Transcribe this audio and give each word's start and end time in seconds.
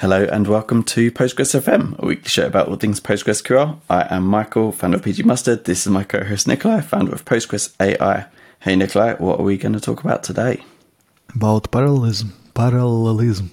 Hello 0.00 0.22
and 0.30 0.46
welcome 0.46 0.84
to 0.84 1.10
Postgres 1.10 1.60
FM, 1.60 1.98
a 1.98 2.06
weekly 2.06 2.28
show 2.28 2.46
about 2.46 2.68
all 2.68 2.76
things 2.76 3.00
PostgreSQL. 3.00 3.80
I 3.90 4.06
am 4.14 4.28
Michael, 4.28 4.70
founder 4.70 4.98
of 4.98 5.02
pgMustard. 5.02 5.64
This 5.64 5.86
is 5.86 5.90
my 5.90 6.04
co-host 6.04 6.46
Nikolay, 6.46 6.82
founder 6.82 7.12
of 7.12 7.24
Postgres 7.24 7.74
AI. 7.80 8.26
Hey 8.60 8.76
Nikolay, 8.76 9.16
what 9.18 9.40
are 9.40 9.42
we 9.42 9.58
going 9.58 9.72
to 9.72 9.80
talk 9.80 10.04
about 10.04 10.22
today? 10.22 10.62
About 11.34 11.72
parallelism. 11.72 12.32
Parallelism. 12.54 13.50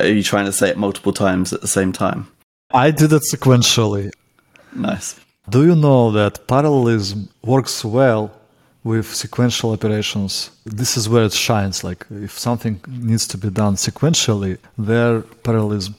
Are 0.00 0.08
you 0.08 0.24
trying 0.24 0.46
to 0.46 0.52
say 0.52 0.70
it 0.70 0.76
multiple 0.76 1.12
times 1.12 1.52
at 1.52 1.60
the 1.60 1.68
same 1.68 1.92
time? 1.92 2.26
I 2.72 2.90
did 2.90 3.12
it 3.12 3.22
sequentially. 3.32 4.10
Nice. 4.74 5.14
Do 5.48 5.64
you 5.64 5.76
know 5.76 6.10
that 6.10 6.48
parallelism 6.48 7.28
works 7.44 7.84
well 7.84 8.32
with 8.86 9.06
sequential 9.24 9.72
operations? 9.72 10.50
This 10.64 10.96
is 10.96 11.08
where 11.08 11.24
it 11.24 11.32
shines. 11.32 11.76
Like 11.88 12.06
if 12.10 12.32
something 12.38 12.74
needs 12.88 13.26
to 13.32 13.36
be 13.44 13.50
done 13.50 13.74
sequentially, 13.76 14.58
there 14.78 15.22
parallelism 15.46 15.94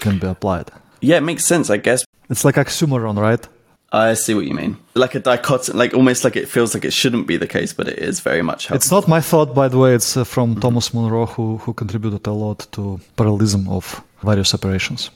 can 0.00 0.18
be 0.18 0.26
applied. 0.26 0.68
Yeah, 1.00 1.16
it 1.16 1.24
makes 1.30 1.44
sense, 1.44 1.70
I 1.70 1.78
guess. 1.78 2.04
It's 2.30 2.44
like 2.44 2.56
oxymoron, 2.56 3.18
right? 3.18 3.44
I 3.92 4.14
see 4.14 4.34
what 4.34 4.46
you 4.46 4.54
mean. 4.54 4.76
Like 4.94 5.14
a 5.14 5.20
dichotomy, 5.20 5.78
like 5.78 5.92
almost 5.94 6.24
like 6.24 6.36
it 6.42 6.48
feels 6.48 6.74
like 6.74 6.84
it 6.84 6.92
shouldn't 6.92 7.26
be 7.26 7.36
the 7.36 7.46
case, 7.46 7.72
but 7.78 7.88
it 7.88 7.98
is 7.98 8.20
very 8.20 8.42
much. 8.42 8.70
It's 8.70 8.90
not 8.90 9.06
my 9.06 9.20
thought, 9.20 9.54
by 9.54 9.68
the 9.68 9.78
way. 9.78 9.94
It's 9.94 10.16
uh, 10.16 10.24
from 10.24 10.50
mm-hmm. 10.50 10.60
Thomas 10.60 10.94
Munro, 10.94 11.26
who 11.26 11.58
who 11.58 11.74
contributed 11.74 12.26
a 12.26 12.32
lot 12.32 12.66
to 12.72 13.00
parallelism 13.16 13.68
of 13.68 14.02
various 14.22 14.54
operations 14.54 15.10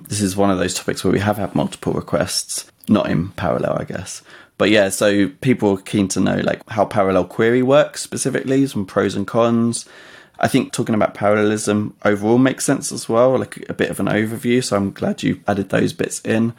this 0.00 0.20
is 0.20 0.36
one 0.36 0.50
of 0.50 0.58
those 0.58 0.74
topics 0.74 1.04
where 1.04 1.12
we 1.12 1.18
have 1.18 1.36
had 1.36 1.54
multiple 1.54 1.92
requests, 1.92 2.70
not 2.88 3.10
in 3.10 3.28
parallel, 3.30 3.78
I 3.80 3.84
guess. 3.84 4.22
But 4.58 4.70
yeah, 4.70 4.88
so 4.88 5.28
people 5.40 5.78
are 5.78 5.82
keen 5.82 6.08
to 6.08 6.20
know 6.20 6.40
like 6.42 6.68
how 6.68 6.84
parallel 6.84 7.24
query 7.24 7.62
works 7.62 8.02
specifically, 8.02 8.66
some 8.66 8.84
pros 8.84 9.14
and 9.14 9.26
cons. 9.26 9.86
I 10.40 10.48
think 10.48 10.72
talking 10.72 10.96
about 10.96 11.14
parallelism 11.14 11.96
overall 12.04 12.38
makes 12.38 12.64
sense 12.64 12.92
as 12.92 13.08
well, 13.08 13.38
like 13.38 13.64
a 13.70 13.74
bit 13.74 13.90
of 13.90 14.00
an 14.00 14.06
overview. 14.06 14.62
So 14.62 14.76
I'm 14.76 14.90
glad 14.90 15.22
you 15.22 15.40
added 15.46 15.68
those 15.70 15.92
bits 15.92 16.20
in. 16.24 16.54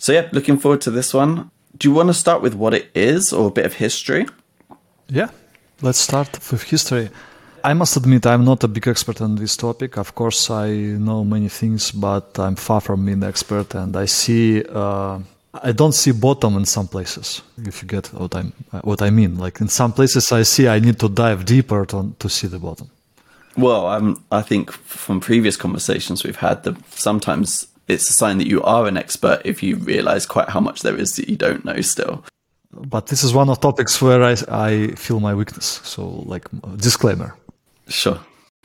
So 0.00 0.12
yeah, 0.12 0.28
looking 0.32 0.58
forward 0.58 0.80
to 0.82 0.90
this 0.90 1.14
one. 1.14 1.50
Do 1.78 1.88
you 1.88 1.94
want 1.94 2.08
to 2.08 2.14
start 2.14 2.42
with 2.42 2.54
what 2.54 2.74
it 2.74 2.90
is 2.94 3.32
or 3.32 3.48
a 3.48 3.52
bit 3.52 3.66
of 3.66 3.74
history? 3.74 4.26
Yeah, 5.08 5.30
let's 5.80 5.98
start 5.98 6.32
with 6.50 6.62
history. 6.64 7.10
I 7.62 7.72
must 7.72 7.96
admit, 7.96 8.26
I'm 8.26 8.44
not 8.44 8.62
a 8.62 8.68
big 8.68 8.86
expert 8.86 9.20
on 9.20 9.36
this 9.36 9.56
topic. 9.56 9.96
Of 9.96 10.14
course, 10.14 10.50
I 10.50 10.70
know 10.70 11.24
many 11.24 11.48
things, 11.48 11.92
but 11.92 12.38
I'm 12.38 12.56
far 12.56 12.80
from 12.80 13.06
being 13.06 13.22
an 13.22 13.28
expert, 13.28 13.74
and 13.74 13.96
I 13.96 14.04
see. 14.06 14.62
Uh, 14.68 15.20
I 15.62 15.72
don't 15.72 15.92
see 15.92 16.12
bottom 16.12 16.56
in 16.56 16.64
some 16.64 16.88
places. 16.88 17.42
If 17.58 17.82
you 17.82 17.88
get 17.88 18.06
what 18.12 18.34
I 18.34 18.42
what 18.82 19.02
I 19.02 19.10
mean, 19.10 19.38
like 19.38 19.60
in 19.60 19.68
some 19.68 19.92
places, 19.92 20.32
I 20.32 20.42
see 20.42 20.68
I 20.68 20.80
need 20.80 20.98
to 21.00 21.08
dive 21.08 21.44
deeper 21.44 21.86
to 21.86 22.14
to 22.18 22.28
see 22.28 22.48
the 22.48 22.58
bottom. 22.58 22.90
Well, 23.56 23.86
um, 23.86 24.24
I 24.32 24.42
think 24.42 24.72
from 24.72 25.20
previous 25.20 25.56
conversations 25.56 26.24
we've 26.24 26.36
had, 26.36 26.64
that 26.64 26.76
sometimes 26.90 27.68
it's 27.86 28.10
a 28.10 28.12
sign 28.12 28.38
that 28.38 28.48
you 28.48 28.62
are 28.62 28.86
an 28.86 28.96
expert 28.96 29.42
if 29.44 29.62
you 29.62 29.76
realize 29.76 30.26
quite 30.26 30.48
how 30.48 30.60
much 30.60 30.82
there 30.82 30.96
is 30.96 31.12
that 31.16 31.28
you 31.28 31.36
don't 31.36 31.64
know 31.64 31.80
still. 31.80 32.24
But 32.72 33.06
this 33.06 33.22
is 33.22 33.32
one 33.32 33.48
of 33.48 33.60
topics 33.60 34.02
where 34.02 34.22
I 34.22 34.36
I 34.48 34.88
feel 34.96 35.20
my 35.20 35.34
weakness. 35.34 35.80
So, 35.84 36.24
like 36.26 36.48
disclaimer. 36.76 37.36
Sure. 37.88 38.18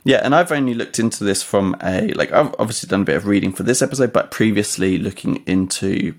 Yeah, 0.05 0.21
and 0.23 0.33
I've 0.33 0.51
only 0.51 0.73
looked 0.73 0.97
into 0.97 1.23
this 1.23 1.43
from 1.43 1.75
a 1.83 2.07
like 2.13 2.31
I've 2.31 2.55
obviously 2.57 2.87
done 2.87 3.01
a 3.01 3.05
bit 3.05 3.15
of 3.15 3.27
reading 3.27 3.53
for 3.53 3.63
this 3.63 3.81
episode, 3.81 4.11
but 4.11 4.31
previously 4.31 4.97
looking 4.97 5.43
into 5.45 6.15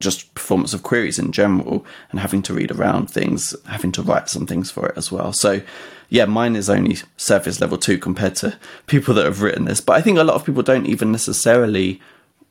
just 0.00 0.34
performance 0.34 0.74
of 0.74 0.82
queries 0.82 1.18
in 1.18 1.30
general 1.30 1.84
and 2.10 2.18
having 2.20 2.42
to 2.42 2.54
read 2.54 2.70
around 2.72 3.10
things, 3.10 3.54
having 3.66 3.92
to 3.92 4.02
write 4.02 4.28
some 4.28 4.46
things 4.46 4.70
for 4.70 4.88
it 4.88 4.96
as 4.96 5.12
well. 5.12 5.32
So 5.32 5.60
yeah, 6.08 6.24
mine 6.24 6.56
is 6.56 6.68
only 6.68 6.98
surface 7.16 7.60
level 7.60 7.78
two 7.78 7.98
compared 7.98 8.34
to 8.36 8.58
people 8.86 9.14
that 9.14 9.24
have 9.24 9.42
written 9.42 9.66
this. 9.66 9.80
But 9.80 9.96
I 9.96 10.00
think 10.00 10.18
a 10.18 10.24
lot 10.24 10.34
of 10.34 10.44
people 10.44 10.62
don't 10.62 10.86
even 10.86 11.12
necessarily 11.12 12.00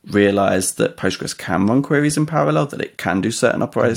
realize 0.06 0.74
that 0.74 0.96
Postgres 0.96 1.36
can 1.36 1.66
run 1.66 1.82
queries 1.82 2.16
in 2.16 2.24
parallel, 2.24 2.66
that 2.66 2.80
it 2.80 2.96
can 2.96 3.20
do 3.20 3.30
certain 3.30 3.62
opera- 3.62 3.90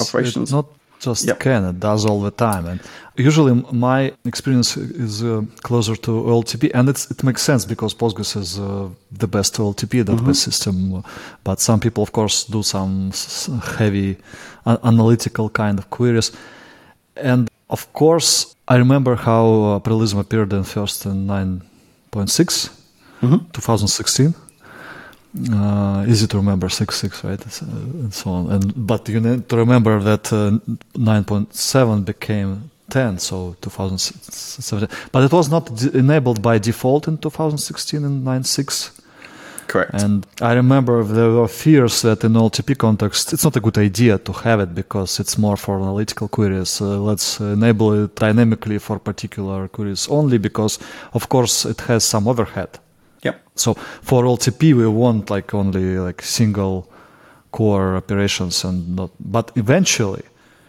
operations. 0.00 0.50
It 0.50 0.56
not 0.56 0.66
just 1.04 1.26
yep. 1.26 1.40
can, 1.40 1.64
it 1.64 1.80
does 1.80 2.04
all 2.04 2.20
the 2.20 2.30
time. 2.30 2.66
And 2.66 2.80
Usually, 3.16 3.54
my 3.70 4.12
experience 4.24 4.76
is 4.76 5.22
uh, 5.22 5.42
closer 5.62 5.94
to 5.94 6.10
OLTP, 6.10 6.72
and 6.74 6.88
it 6.88 7.22
makes 7.22 7.42
sense 7.42 7.64
because 7.64 7.94
Postgres 7.94 8.36
is 8.36 8.58
uh, 8.58 8.88
the 9.12 9.28
best 9.28 9.54
OLTP 9.54 10.02
database 10.02 10.18
mm-hmm. 10.18 10.32
system. 10.32 11.04
But 11.44 11.60
some 11.60 11.78
people, 11.78 12.02
of 12.02 12.10
course, 12.10 12.42
do 12.42 12.64
some 12.64 13.12
heavy 13.78 14.16
uh, 14.66 14.78
analytical 14.82 15.48
kind 15.48 15.78
of 15.78 15.90
queries. 15.90 16.32
And 17.14 17.48
of 17.70 17.92
course, 17.92 18.56
I 18.66 18.76
remember 18.78 19.14
how 19.14 19.44
uh, 19.62 19.78
parallelism 19.78 20.18
appeared 20.18 20.52
in 20.52 20.64
first 20.64 21.06
in 21.06 21.28
9.6, 21.28 22.70
mm-hmm. 23.22 23.36
2016. 23.52 24.34
Uh, 25.52 26.04
easy 26.06 26.28
to 26.28 26.36
remember 26.36 26.68
six 26.68 26.94
six 26.96 27.24
right 27.24 27.42
and 27.44 28.14
so 28.14 28.30
on 28.30 28.52
and 28.52 28.72
but 28.76 29.08
you 29.08 29.18
need 29.18 29.48
to 29.48 29.56
remember 29.56 29.98
that 29.98 30.32
uh, 30.32 30.52
9.7 30.96 32.04
became 32.04 32.70
10, 32.90 33.18
so 33.18 33.56
2017. 33.60 34.88
But 35.10 35.24
it 35.24 35.32
was 35.32 35.50
not 35.50 35.70
enabled 35.94 36.42
by 36.42 36.58
default 36.58 37.08
in 37.08 37.18
2016 37.18 38.04
and 38.04 38.24
9.6. 38.24 39.00
Correct. 39.66 39.90
And 39.94 40.26
I 40.40 40.52
remember 40.52 41.02
there 41.02 41.30
were 41.30 41.48
fears 41.48 42.02
that 42.02 42.22
in 42.22 42.34
OLTP 42.34 42.76
context, 42.76 43.32
it's 43.32 43.44
not 43.44 43.56
a 43.56 43.60
good 43.60 43.78
idea 43.78 44.18
to 44.18 44.32
have 44.32 44.60
it 44.60 44.74
because 44.74 45.18
it's 45.18 45.38
more 45.38 45.56
for 45.56 45.80
analytical 45.80 46.28
queries. 46.28 46.80
Uh, 46.80 46.98
let's 47.00 47.40
enable 47.40 48.04
it 48.04 48.14
dynamically 48.14 48.78
for 48.78 48.98
particular 48.98 49.68
queries 49.68 50.06
only 50.08 50.38
because, 50.38 50.78
of 51.14 51.28
course, 51.28 51.64
it 51.64 51.80
has 51.82 52.04
some 52.04 52.28
overhead. 52.28 52.78
Yep. 53.24 53.40
So 53.56 53.74
for 53.74 54.24
OLTP, 54.24 54.74
we 54.74 54.86
want 54.86 55.30
like 55.30 55.54
only 55.54 55.98
like 55.98 56.22
single 56.22 56.90
core 57.50 57.96
operations 57.96 58.64
and 58.64 58.96
not, 58.96 59.10
but 59.20 59.50
eventually 59.56 60.22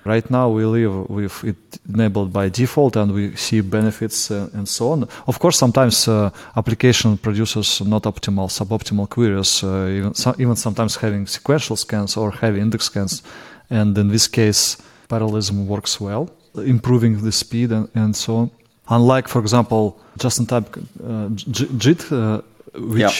Right 0.06 0.30
now, 0.30 0.50
we 0.50 0.66
live 0.66 1.10
with 1.10 1.44
it 1.44 1.58
enabled 1.90 2.32
by 2.32 2.50
default, 2.50 2.96
and 2.96 3.12
we 3.12 3.36
see 3.36 3.62
benefits 3.62 4.30
uh, 4.30 4.50
and 4.54 4.70
so 4.70 4.92
on. 4.92 5.08
Of 5.26 5.40
course, 5.40 5.58
sometimes 5.58 6.08
uh, 6.08 6.30
application 6.56 7.18
produces 7.18 7.82
not 7.82 8.04
optimal, 8.04 8.50
suboptimal 8.50 9.10
queries, 9.10 9.64
uh, 9.64 9.88
even, 9.88 10.14
so, 10.14 10.36
even 10.38 10.56
sometimes 10.56 10.96
having 10.98 11.26
sequential 11.26 11.76
scans 11.76 12.18
or 12.18 12.30
heavy 12.30 12.60
index 12.60 12.86
scans. 12.86 13.24
And 13.72 13.98
in 13.98 14.10
this 14.10 14.28
case, 14.28 14.78
parallelism 15.10 15.68
works 15.68 16.00
well, 16.00 16.30
improving 16.54 17.24
the 17.24 17.32
speed 17.32 17.72
and, 17.72 17.90
and 17.96 18.16
so 18.16 18.36
on. 18.36 18.52
Unlike, 18.88 19.28
for 19.28 19.40
example, 19.40 20.00
just-in-time 20.20 20.66
uh, 21.04 21.30
JIT, 21.30 22.12
uh, 22.12 22.42
which 22.76 23.02
yeah. 23.02 23.12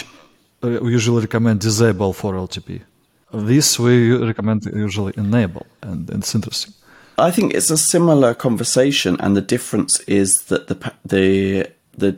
Uh, 0.64 0.80
we 0.82 0.92
usually 0.92 1.22
recommend 1.22 1.60
disable 1.60 2.14
for 2.14 2.34
LTP. 2.34 2.82
This 3.34 3.78
we 3.80 4.16
recommend 4.16 4.66
usually 4.66 5.14
enable, 5.18 5.66
and, 5.82 6.10
and 6.10 6.20
it's 6.24 6.34
interesting. 6.34 6.74
I 7.18 7.32
think 7.32 7.54
it's 7.54 7.70
a 7.70 7.78
similar 7.78 8.34
conversation, 8.34 9.18
and 9.20 9.36
the 9.36 9.42
difference 9.42 10.00
is 10.02 10.44
that 10.48 10.68
the 10.68 10.94
the 11.06 11.70
the 11.98 12.18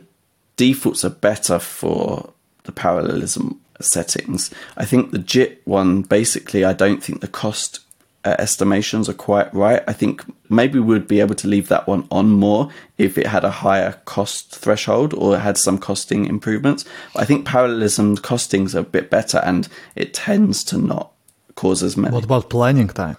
defaults 0.56 1.04
are 1.04 1.10
better 1.10 1.58
for 1.58 2.32
the 2.64 2.72
parallelism 2.72 3.60
settings. 3.80 4.50
I 4.76 4.84
think 4.84 5.10
the 5.10 5.18
JIT 5.18 5.62
one, 5.64 6.02
basically, 6.02 6.64
I 6.64 6.72
don't 6.72 7.02
think 7.02 7.20
the 7.20 7.28
cost 7.28 7.80
uh, 8.24 8.36
estimations 8.38 9.08
are 9.08 9.14
quite 9.14 9.52
right. 9.54 9.82
I 9.86 9.92
think 9.92 10.24
maybe 10.50 10.78
we'd 10.78 11.08
be 11.08 11.20
able 11.20 11.34
to 11.36 11.48
leave 11.48 11.68
that 11.68 11.86
one 11.86 12.06
on 12.10 12.30
more 12.30 12.70
if 12.96 13.16
it 13.16 13.26
had 13.26 13.44
a 13.44 13.50
higher 13.50 14.00
cost 14.04 14.54
threshold 14.54 15.14
or 15.14 15.38
had 15.38 15.56
some 15.56 15.78
costing 15.78 16.26
improvements. 16.26 16.84
I 17.16 17.24
think 17.24 17.46
parallelism 17.46 18.16
costings 18.16 18.74
are 18.74 18.80
a 18.80 18.84
bit 18.84 19.10
better 19.10 19.38
and 19.38 19.68
it 19.94 20.14
tends 20.14 20.64
to 20.64 20.78
not 20.78 21.12
cause 21.54 21.82
as 21.82 21.96
many. 21.96 22.14
What 22.14 22.24
about 22.24 22.50
planning 22.50 22.88
time? 22.88 23.16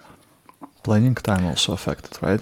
Planning 0.82 1.14
time 1.14 1.44
also 1.46 1.72
affected, 1.72 2.22
right? 2.22 2.40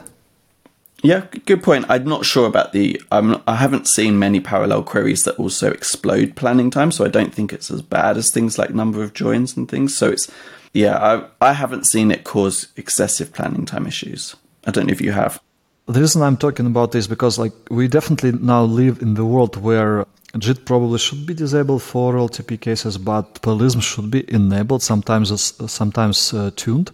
Yeah, 1.02 1.26
good 1.46 1.62
point. 1.62 1.86
I'm 1.88 2.04
not 2.04 2.24
sure 2.24 2.48
about 2.48 2.72
the. 2.72 3.00
I'm. 3.12 3.40
I 3.46 3.54
haven't 3.54 3.86
seen 3.86 4.18
many 4.18 4.40
parallel 4.40 4.82
queries 4.82 5.22
that 5.24 5.36
also 5.36 5.70
explode 5.70 6.34
planning 6.34 6.70
time, 6.70 6.90
so 6.90 7.04
I 7.04 7.08
don't 7.08 7.32
think 7.32 7.52
it's 7.52 7.70
as 7.70 7.82
bad 7.82 8.16
as 8.16 8.32
things 8.32 8.58
like 8.58 8.74
number 8.74 9.04
of 9.04 9.14
joins 9.14 9.56
and 9.56 9.68
things. 9.68 9.96
So 9.96 10.10
it's 10.10 10.28
yeah, 10.72 10.96
I, 10.98 11.50
I 11.50 11.52
haven't 11.52 11.86
seen 11.86 12.10
it 12.10 12.24
cause 12.24 12.68
excessive 12.76 13.32
planning 13.32 13.66
time 13.66 13.86
issues. 13.86 14.36
I 14.66 14.70
don't 14.70 14.86
know 14.86 14.92
if 14.92 15.00
you 15.00 15.12
have. 15.12 15.40
The 15.86 16.00
reason 16.00 16.22
I'm 16.22 16.36
talking 16.36 16.66
about 16.66 16.92
this 16.92 17.06
because 17.06 17.38
like 17.38 17.52
we 17.70 17.88
definitely 17.88 18.32
now 18.32 18.62
live 18.64 19.00
in 19.00 19.14
the 19.14 19.24
world 19.24 19.56
where 19.56 20.06
JIT 20.36 20.66
probably 20.66 20.98
should 20.98 21.26
be 21.26 21.32
disabled 21.32 21.82
for 21.82 22.12
OLTP 22.12 22.60
cases, 22.60 22.98
but 22.98 23.40
parallelism 23.40 23.80
should 23.80 24.10
be 24.10 24.30
enabled, 24.32 24.82
sometimes 24.82 25.54
sometimes 25.72 26.34
uh, 26.34 26.50
tuned, 26.54 26.90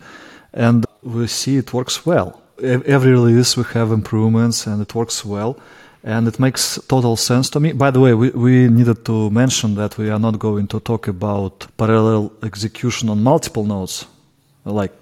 and 0.52 0.86
we 1.02 1.26
see 1.26 1.56
it 1.56 1.72
works 1.72 2.06
well. 2.06 2.40
Every 2.62 3.10
release 3.10 3.56
we 3.56 3.64
have 3.64 3.90
improvements 3.90 4.68
and 4.68 4.80
it 4.80 4.94
works 4.94 5.24
well 5.24 5.58
and 6.04 6.28
it 6.28 6.38
makes 6.38 6.78
total 6.86 7.16
sense 7.16 7.48
to 7.50 7.60
me. 7.60 7.72
By 7.72 7.90
the 7.90 7.98
way, 7.98 8.12
we, 8.14 8.30
we 8.30 8.68
needed 8.68 9.04
to 9.06 9.30
mention 9.30 9.74
that 9.76 9.96
we 9.96 10.10
are 10.10 10.18
not 10.18 10.38
going 10.38 10.66
to 10.68 10.80
talk 10.80 11.08
about 11.08 11.66
parallel 11.76 12.30
execution 12.42 13.08
on 13.08 13.22
multiple 13.22 13.64
nodes, 13.64 14.06
like 14.64 14.92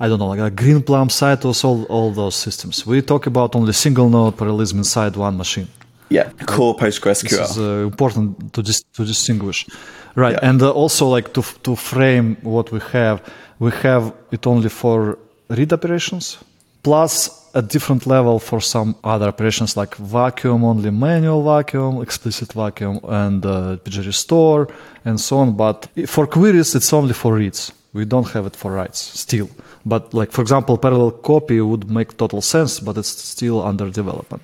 I 0.00 0.08
don't 0.08 0.18
know, 0.18 0.28
like 0.28 0.40
a 0.40 0.50
Greenplum, 0.50 1.10
Citus, 1.10 1.64
all 1.64 1.84
all 1.84 2.12
those 2.12 2.34
systems. 2.34 2.86
We 2.86 3.02
talk 3.02 3.26
about 3.26 3.54
only 3.54 3.72
single 3.72 4.08
node 4.08 4.36
parallelism 4.36 4.78
inside 4.78 5.16
one 5.16 5.36
machine. 5.36 5.68
Yeah, 6.08 6.30
core 6.46 6.76
PostgreSQL. 6.76 7.30
This 7.30 7.50
is 7.50 7.58
uh, 7.58 7.84
important 7.84 8.52
to 8.52 8.62
dis- 8.62 8.84
to 8.92 9.04
distinguish, 9.04 9.66
right? 10.14 10.38
Yeah. 10.42 10.48
And 10.48 10.62
uh, 10.62 10.70
also 10.70 11.14
like 11.14 11.32
to 11.32 11.40
f- 11.40 11.58
to 11.62 11.76
frame 11.76 12.36
what 12.42 12.70
we 12.70 12.80
have, 12.92 13.20
we 13.58 13.70
have 13.82 14.12
it 14.30 14.46
only 14.46 14.68
for 14.68 15.18
read 15.48 15.72
operations, 15.72 16.38
plus 16.82 17.45
a 17.56 17.62
different 17.62 18.06
level 18.06 18.38
for 18.38 18.60
some 18.60 18.94
other 19.02 19.28
operations 19.28 19.76
like 19.76 19.96
vacuum, 19.96 20.62
only 20.62 20.90
manual 20.90 21.42
vacuum, 21.42 22.02
explicit 22.02 22.52
vacuum, 22.52 23.00
and 23.04 23.44
uh, 23.46 23.76
PG 23.78 24.02
restore, 24.02 24.68
and 25.06 25.18
so 25.18 25.38
on. 25.38 25.56
But 25.56 25.88
for 26.06 26.26
queries, 26.26 26.74
it's 26.74 26.92
only 26.92 27.14
for 27.14 27.34
reads. 27.34 27.72
We 27.94 28.04
don't 28.04 28.28
have 28.34 28.44
it 28.44 28.54
for 28.54 28.72
writes 28.72 29.00
still. 29.00 29.48
But 29.86 30.12
like 30.12 30.32
for 30.32 30.42
example, 30.42 30.76
parallel 30.76 31.12
copy 31.12 31.60
would 31.62 31.90
make 31.90 32.18
total 32.18 32.42
sense, 32.42 32.78
but 32.78 32.98
it's 32.98 33.08
still 33.08 33.62
under 33.62 33.88
development. 33.90 34.42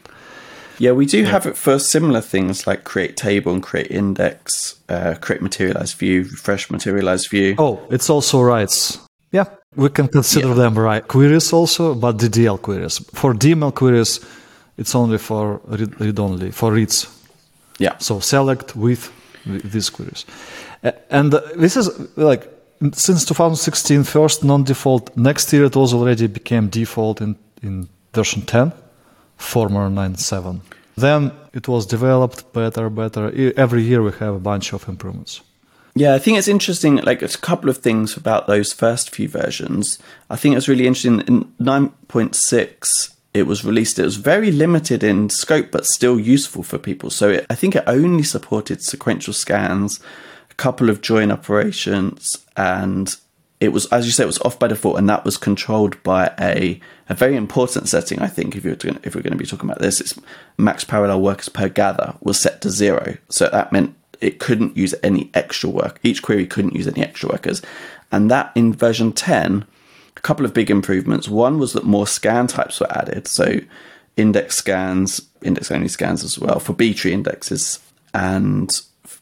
Yeah, 0.79 0.93
we 0.93 1.05
do 1.05 1.25
have 1.25 1.47
it 1.47 1.56
for 1.56 1.79
similar 1.79 2.23
things 2.23 2.67
like 2.67 2.85
create 2.85 3.19
table 3.19 3.53
and 3.53 3.62
create 3.62 3.91
index, 3.91 4.76
uh, 4.88 5.15
create 5.20 5.43
materialized 5.43 5.99
view, 5.99 6.23
refresh 6.23 6.70
materialized 6.70 7.29
view. 7.29 7.56
Oh, 7.58 7.79
it's 7.91 8.08
also 8.08 8.41
writes. 8.41 8.99
We 9.77 9.89
can 9.89 10.09
consider 10.09 10.49
Yeah. 10.49 10.55
them 10.55 10.79
right 10.79 11.07
queries 11.09 11.53
also, 11.53 11.95
but 11.95 12.17
DDL 12.19 12.59
queries. 12.59 13.01
For 13.15 13.35
DML 13.35 13.73
queries, 13.73 14.21
it's 14.77 14.95
only 14.95 15.19
for 15.19 15.61
read, 15.67 16.01
read 16.01 16.19
only 16.19 16.51
for 16.51 16.73
reads. 16.73 17.07
Yeah. 17.79 17.95
So 17.99 18.21
select 18.21 18.77
with 18.77 19.11
these 19.73 19.91
queries, 19.91 20.27
and 21.11 21.33
this 21.57 21.77
is 21.77 21.89
like 22.17 22.49
since 22.93 23.25
2016 23.25 24.05
first 24.05 24.45
non-default. 24.45 25.17
Next 25.17 25.53
year 25.53 25.65
it 25.65 25.77
was 25.77 25.93
already 25.95 26.27
became 26.29 26.69
default 26.69 27.21
in 27.21 27.37
in 27.63 27.89
version 28.15 28.43
10, 28.43 28.73
former 29.37 29.89
9.7. 29.89 30.61
Then 30.97 31.31
it 31.55 31.67
was 31.69 31.87
developed 31.87 32.53
better, 32.53 32.91
better. 32.91 33.33
Every 33.57 33.83
year 33.83 34.03
we 34.03 34.11
have 34.21 34.35
a 34.35 34.39
bunch 34.41 34.75
of 34.75 34.89
improvements. 34.89 35.41
Yeah, 35.94 36.15
I 36.15 36.19
think 36.19 36.39
it's 36.39 36.49
interesting. 36.49 36.97
Like, 36.97 37.23
it's 37.23 37.35
a 37.35 37.41
couple 37.41 37.69
of 37.69 37.79
things 37.79 38.17
about 38.17 38.47
those 38.47 38.73
first 38.73 39.11
few 39.11 39.29
versions. 39.29 39.99
I 40.31 40.37
think 40.37 40.56
it's 40.56 40.69
really 40.69 40.87
interesting. 40.87 41.21
In 41.21 41.44
9.6, 41.61 43.15
it 43.35 43.47
was 43.47 43.65
released, 43.65 43.99
it 43.99 44.05
was 44.05 44.17
very 44.17 44.50
limited 44.50 45.03
in 45.03 45.29
scope, 45.29 45.71
but 45.71 45.87
still 45.87 46.19
useful 46.19 46.62
for 46.62 46.79
people. 46.79 47.11
So 47.11 47.31
it, 47.31 47.47
I 47.50 47.55
think 47.55 47.77
it 47.77 47.85
only 47.87 48.23
supported 48.23 48.83
sequential 48.83 49.33
scans, 49.33 50.00
a 50.50 50.55
couple 50.55 50.91
of 50.91 51.03
join 51.03 51.31
operations, 51.31 52.39
and 52.56 53.15
it 53.61 53.69
was, 53.69 53.87
as 53.87 54.06
you 54.06 54.12
say, 54.12 54.25
it 54.25 54.27
was 54.27 54.41
off 54.41 54.59
by 54.59 54.69
default, 54.69 54.99
and 54.99 55.09
that 55.09 55.25
was 55.25 55.37
controlled 55.37 56.03
by 56.03 56.33
a, 56.41 56.81
a 57.09 57.15
very 57.15 57.37
important 57.37 57.89
setting. 57.89 58.19
I 58.19 58.27
think 58.27 58.56
if 58.56 58.65
you're 58.65 58.77
doing, 58.77 58.99
if 59.03 59.15
we're 59.15 59.23
going 59.23 59.33
to 59.33 59.39
be 59.39 59.47
talking 59.47 59.69
about 59.69 59.81
this, 59.81 60.00
it's 60.00 60.19
max 60.59 60.85
parallel 60.85 61.23
workers 61.23 61.49
per 61.49 61.69
gather 61.69 62.15
was 62.21 62.41
set 62.41 62.61
to 62.62 62.71
zero. 62.71 63.17
So 63.29 63.49
that 63.49 63.73
meant 63.73 63.94
it 64.23 64.39
couldn't 64.39 64.77
use 64.77 64.95
any 65.03 65.31
extra 65.35 65.69
work. 65.69 65.99
Each 66.03 66.23
query 66.23 66.47
couldn't 66.47 66.75
use 66.75 66.87
any 66.87 67.03
extra 67.03 67.29
workers. 67.29 67.61
And 68.11 68.31
that 68.31 68.53
in 68.55 68.73
version 68.73 69.13
10, 69.13 69.65
a 70.17 70.21
couple 70.21 70.47
of 70.47 70.55
big 70.55 70.71
improvements. 70.71 71.29
One 71.29 71.59
was 71.59 71.73
that 71.73 71.85
more 71.85 72.07
scan 72.07 72.47
types 72.47 72.81
were 72.81 72.93
added. 72.97 73.27
So 73.27 73.61
index 74.17 74.57
scans, 74.57 75.21
index 75.43 75.71
only 75.71 75.89
scans 75.89 76.23
as 76.23 76.39
well 76.39 76.59
for 76.59 76.73
B 76.73 76.95
tree 76.95 77.13
indexes 77.13 77.81
and 78.15 78.71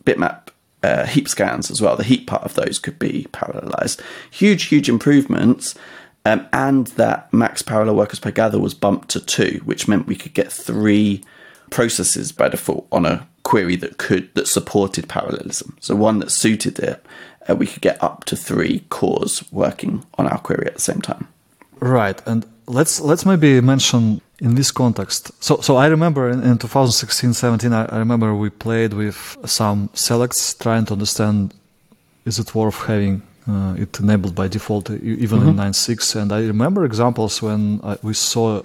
bitmap 0.05 0.49
uh, 0.82 1.06
heap 1.06 1.29
scans 1.29 1.70
as 1.70 1.81
well. 1.81 1.96
The 1.96 2.05
heap 2.05 2.26
part 2.26 2.43
of 2.43 2.55
those 2.55 2.79
could 2.79 2.99
be 2.99 3.26
parallelized. 3.32 4.00
Huge, 4.31 4.64
huge 4.64 4.88
improvements. 4.88 5.75
Um, 6.26 6.46
and 6.53 6.88
that 6.88 7.32
max 7.32 7.62
parallel 7.62 7.96
workers 7.96 8.19
per 8.19 8.31
gather 8.31 8.58
was 8.58 8.75
bumped 8.75 9.08
to 9.11 9.20
two, 9.20 9.62
which 9.64 9.88
meant 9.88 10.06
we 10.06 10.17
could 10.17 10.35
get 10.35 10.53
three 10.53 11.25
processes 11.70 12.31
by 12.32 12.49
default 12.49 12.87
on 12.93 13.06
a 13.06 13.26
query 13.50 13.76
that 13.76 13.99
could 13.99 14.25
that 14.35 14.47
supported 14.47 15.05
parallelism. 15.08 15.69
So 15.81 15.97
one 15.97 16.20
that 16.20 16.31
suited 16.31 16.79
it, 16.79 16.99
uh, 17.49 17.56
we 17.56 17.67
could 17.67 17.82
get 17.82 18.02
up 18.08 18.25
to 18.26 18.37
three 18.37 18.85
cores 18.91 19.44
working 19.50 19.93
on 20.19 20.29
our 20.29 20.38
query 20.38 20.67
at 20.67 20.75
the 20.75 20.87
same 20.91 21.02
time. 21.02 21.26
Right, 21.81 22.19
and 22.26 22.47
let's 22.67 23.00
let's 23.00 23.26
maybe 23.26 23.61
mention 23.61 24.20
in 24.38 24.55
this 24.55 24.70
context. 24.73 25.32
So 25.43 25.61
so 25.67 25.73
I 25.85 25.87
remember 25.88 26.31
in, 26.31 26.41
in 26.43 26.58
2016-17, 26.58 27.73
I, 27.73 27.97
I 27.97 27.99
remember 27.99 28.35
we 28.35 28.50
played 28.50 28.93
with 28.94 29.19
some 29.44 29.88
selects, 29.94 30.55
trying 30.55 30.85
to 30.87 30.93
understand 30.93 31.53
is 32.25 32.38
it 32.38 32.55
worth 32.55 32.81
having 32.87 33.23
uh, 33.50 33.82
it 33.82 34.00
enabled 34.00 34.35
by 34.35 34.49
default 34.49 34.91
even 34.91 35.38
in 35.49 35.55
9.6 35.56 36.17
and 36.20 36.32
i 36.32 36.41
remember 36.41 36.85
examples 36.85 37.43
when 37.43 37.81
I, 37.82 37.97
we 38.02 38.14
saw 38.14 38.58
uh, 38.58 38.62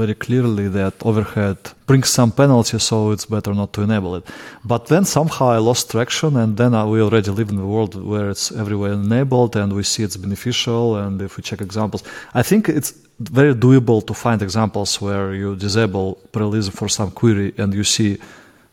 very 0.00 0.14
clearly 0.14 0.68
that 0.68 0.94
overhead 1.04 1.58
brings 1.86 2.08
some 2.08 2.30
penalty 2.30 2.78
so 2.78 3.10
it's 3.10 3.26
better 3.26 3.52
not 3.52 3.72
to 3.72 3.82
enable 3.82 4.14
it. 4.14 4.24
But 4.64 4.86
then 4.86 5.04
somehow 5.04 5.46
i 5.48 5.58
lost 5.58 5.90
traction 5.90 6.36
and 6.36 6.56
then 6.56 6.72
uh, 6.74 6.86
we 6.86 7.02
already 7.02 7.30
live 7.30 7.50
in 7.50 7.58
a 7.58 7.66
world 7.66 7.92
where 8.12 8.30
it's 8.30 8.52
everywhere 8.52 8.92
enabled 8.92 9.56
and 9.56 9.72
we 9.72 9.82
see 9.82 10.02
it's 10.04 10.16
beneficial. 10.16 10.96
And 10.96 11.20
if 11.20 11.36
we 11.36 11.42
check 11.42 11.60
examples 11.60 12.02
i 12.40 12.42
think 12.42 12.68
it's 12.68 12.92
very 13.20 13.54
doable 13.54 14.00
to 14.06 14.14
find 14.14 14.40
examples 14.40 15.00
where 15.00 15.34
you 15.34 15.56
disable 15.56 16.06
parallelism 16.32 16.72
for 16.72 16.88
some 16.88 17.10
query 17.10 17.52
and 17.58 17.74
you 17.74 17.84
see 17.84 18.18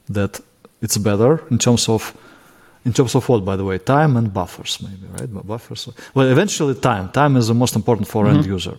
that 0.09 0.39
it's 0.81 0.97
better 0.97 1.43
in 1.51 1.57
terms 1.57 1.89
of 1.89 2.01
in 2.87 2.93
terms 2.93 3.13
of 3.15 3.23
what, 3.29 3.41
by 3.49 3.55
the 3.59 3.65
way? 3.69 3.77
Time 3.77 4.11
and 4.19 4.27
buffers, 4.39 4.73
maybe, 4.85 5.05
right? 5.17 5.29
Bu- 5.35 5.43
Buffers. 5.53 5.81
Well, 6.15 6.27
eventually, 6.35 6.75
time. 6.91 7.05
Time 7.21 7.33
is 7.39 7.45
the 7.47 7.53
most 7.63 7.75
important 7.75 8.07
for 8.13 8.21
end 8.27 8.45
user. 8.57 8.75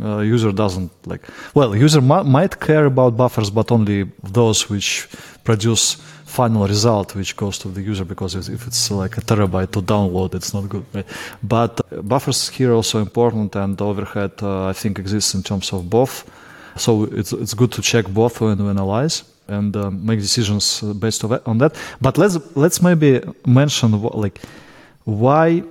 Uh, 0.00 0.18
user 0.34 0.52
doesn't 0.52 0.90
like. 1.06 1.22
Well, 1.54 1.70
user 1.86 2.00
mi- 2.00 2.24
might 2.38 2.54
care 2.68 2.86
about 2.86 3.12
buffers, 3.16 3.50
but 3.58 3.70
only 3.70 3.98
those 4.40 4.58
which 4.72 4.90
produce 5.44 5.84
final 6.38 6.66
result, 6.74 7.14
which 7.14 7.32
goes 7.36 7.58
to 7.58 7.68
the 7.76 7.82
user. 7.90 8.04
Because 8.04 8.32
if 8.40 8.48
if 8.56 8.66
it's 8.68 8.90
like 9.02 9.14
a 9.18 9.22
terabyte 9.30 9.70
to 9.76 9.82
download, 9.82 10.34
it's 10.34 10.52
not 10.54 10.64
good, 10.72 10.84
right? 10.94 11.06
But 11.42 11.72
uh, 11.80 12.02
buffers 12.12 12.40
here 12.58 12.72
also 12.72 12.98
important, 13.08 13.54
and 13.56 13.80
overhead 13.80 14.32
uh, 14.42 14.70
I 14.72 14.74
think 14.80 14.98
exists 14.98 15.34
in 15.34 15.42
terms 15.42 15.72
of 15.72 15.80
both. 15.90 16.14
So 16.76 16.90
it's 17.20 17.32
it's 17.42 17.54
good 17.54 17.70
to 17.72 17.82
check 17.82 18.06
both 18.08 18.40
when 18.40 18.58
we 18.64 18.68
analyze 18.70 19.24
and 19.48 19.76
uh, 19.76 19.90
make 19.90 20.20
decisions 20.20 20.82
uh, 20.82 20.92
based 20.94 21.24
on 21.24 21.58
that. 21.58 21.74
But 22.00 22.18
let's 22.18 22.38
let's 22.56 22.80
maybe 22.82 23.20
mention 23.46 23.92
wh- 23.92 24.14
like 24.14 24.40
why 25.04 25.62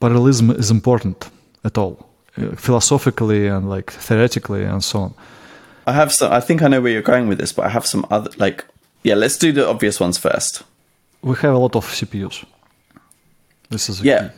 parallelism 0.00 0.50
is 0.50 0.70
important 0.70 1.30
at 1.64 1.78
all, 1.78 1.96
uh, 2.38 2.54
philosophically 2.56 3.46
and 3.48 3.68
like 3.68 3.90
theoretically 3.92 4.64
and 4.64 4.82
so 4.84 4.98
on. 5.00 5.14
I 5.86 5.92
have 5.92 6.12
some. 6.12 6.32
I 6.32 6.40
think 6.40 6.62
I 6.62 6.68
know 6.68 6.80
where 6.80 6.92
you're 6.92 7.02
going 7.14 7.28
with 7.28 7.38
this, 7.38 7.52
but 7.52 7.64
I 7.66 7.68
have 7.68 7.86
some 7.86 8.04
other 8.10 8.30
like. 8.38 8.64
Yeah, 9.02 9.14
let's 9.18 9.38
do 9.38 9.52
the 9.52 9.68
obvious 9.68 10.00
ones 10.00 10.18
first. 10.18 10.62
We 11.22 11.34
have 11.36 11.54
a 11.54 11.58
lot 11.58 11.76
of 11.76 11.84
CPUs. 11.86 12.44
This 13.70 13.88
is 13.88 14.00
a 14.00 14.04
Yeah, 14.04 14.30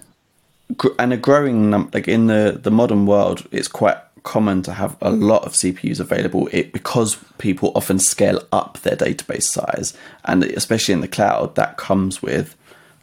key. 0.79 0.89
And 0.99 1.13
a 1.13 1.17
growing 1.17 1.71
num- 1.71 1.91
like 1.95 2.07
in 2.09 2.27
the 2.27 2.59
the 2.63 2.71
modern 2.71 3.07
world, 3.07 3.47
it's 3.51 3.69
quite 3.69 3.97
common 4.23 4.63
to 4.63 4.73
have 4.73 4.97
a 5.01 5.11
lot 5.11 5.45
of 5.45 5.53
CPUs 5.53 6.01
available. 6.01 6.49
It 6.53 6.73
because 6.73 7.19
people 7.39 7.73
often 7.75 7.99
scale 7.99 8.43
up 8.53 8.79
their 8.83 8.97
database 8.97 9.45
size, 9.45 9.95
and 10.25 10.45
especially 10.45 10.95
in 10.95 11.01
the 11.01 11.09
cloud, 11.09 11.55
that 11.57 11.77
comes 11.77 12.23
with 12.23 12.57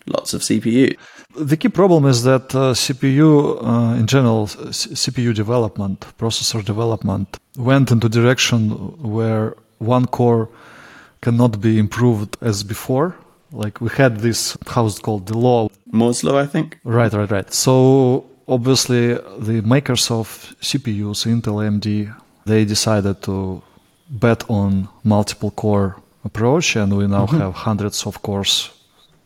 lots 0.05 0.33
of 0.33 0.41
CPU. 0.41 0.95
The 1.37 1.57
key 1.57 1.67
problem 1.67 2.05
is 2.05 2.23
that 2.23 2.55
uh, 2.55 2.73
CPU, 2.73 3.61
uh, 3.61 3.95
in 3.99 4.07
general, 4.07 4.47
c- 4.47 4.91
CPU 4.91 5.33
development, 5.33 6.05
processor 6.17 6.63
development, 6.63 7.37
went 7.57 7.91
into 7.91 8.07
direction 8.07 8.69
where 9.01 9.55
one 9.79 10.05
core 10.05 10.49
cannot 11.21 11.59
be 11.59 11.77
improved 11.77 12.37
as 12.41 12.63
before. 12.63 13.15
Like 13.51 13.81
we 13.81 13.89
had 13.89 14.19
this, 14.19 14.57
how's 14.67 14.97
it 14.99 15.03
called, 15.03 15.27
the 15.27 15.37
law. 15.37 15.69
Moore's 15.91 16.23
law, 16.23 16.37
I 16.37 16.45
think. 16.45 16.79
Right, 16.83 17.11
right, 17.11 17.29
right. 17.29 17.53
So 17.53 18.25
obviously, 18.47 19.13
the 19.39 19.61
makers 19.63 20.11
of 20.11 20.55
CPUs, 20.61 21.25
Intel, 21.25 21.63
AMD, 21.63 22.13
they 22.45 22.65
decided 22.65 23.21
to 23.23 23.61
bet 24.09 24.43
on 24.49 24.87
multiple 25.03 25.51
core 25.51 25.95
approach, 26.23 26.75
and 26.75 26.95
we 26.97 27.07
now 27.07 27.27
have 27.27 27.53
hundreds 27.53 28.05
of 28.05 28.21
cores 28.21 28.71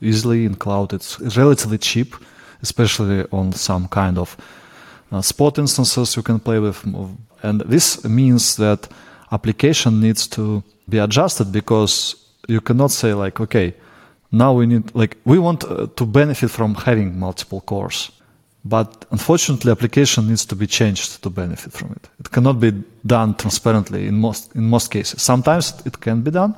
easily 0.01 0.45
in 0.45 0.55
cloud. 0.55 0.93
It's 0.93 1.19
relatively 1.37 1.77
cheap, 1.77 2.15
especially 2.61 3.25
on 3.31 3.53
some 3.53 3.87
kind 3.87 4.17
of 4.17 4.37
uh, 5.11 5.21
spot 5.21 5.57
instances 5.57 6.15
you 6.15 6.23
can 6.23 6.39
play 6.39 6.59
with. 6.59 6.83
And 7.43 7.61
this 7.61 8.03
means 8.03 8.55
that 8.57 8.87
application 9.31 9.99
needs 9.99 10.27
to 10.27 10.63
be 10.87 10.97
adjusted 10.97 11.51
because 11.51 12.15
you 12.47 12.61
cannot 12.61 12.91
say 12.91 13.13
like, 13.13 13.39
okay, 13.39 13.73
now 14.31 14.53
we 14.53 14.65
need 14.65 14.93
like 14.93 15.17
we 15.25 15.39
want 15.39 15.63
uh, 15.63 15.87
to 15.95 16.05
benefit 16.05 16.51
from 16.51 16.75
having 16.75 17.17
multiple 17.17 17.61
cores. 17.61 18.11
But 18.65 19.05
unfortunately, 19.11 19.71
application 19.71 20.27
needs 20.27 20.45
to 20.45 20.55
be 20.55 20.67
changed 20.67 21.23
to 21.23 21.29
benefit 21.29 21.71
from 21.73 21.91
it. 21.91 22.09
It 22.19 22.31
cannot 22.31 22.59
be 22.59 22.71
done 23.05 23.35
transparently 23.35 24.07
in 24.07 24.15
most 24.19 24.55
in 24.55 24.63
most 24.63 24.91
cases. 24.91 25.21
Sometimes 25.21 25.73
it 25.85 25.99
can 26.01 26.21
be 26.21 26.31
done 26.31 26.55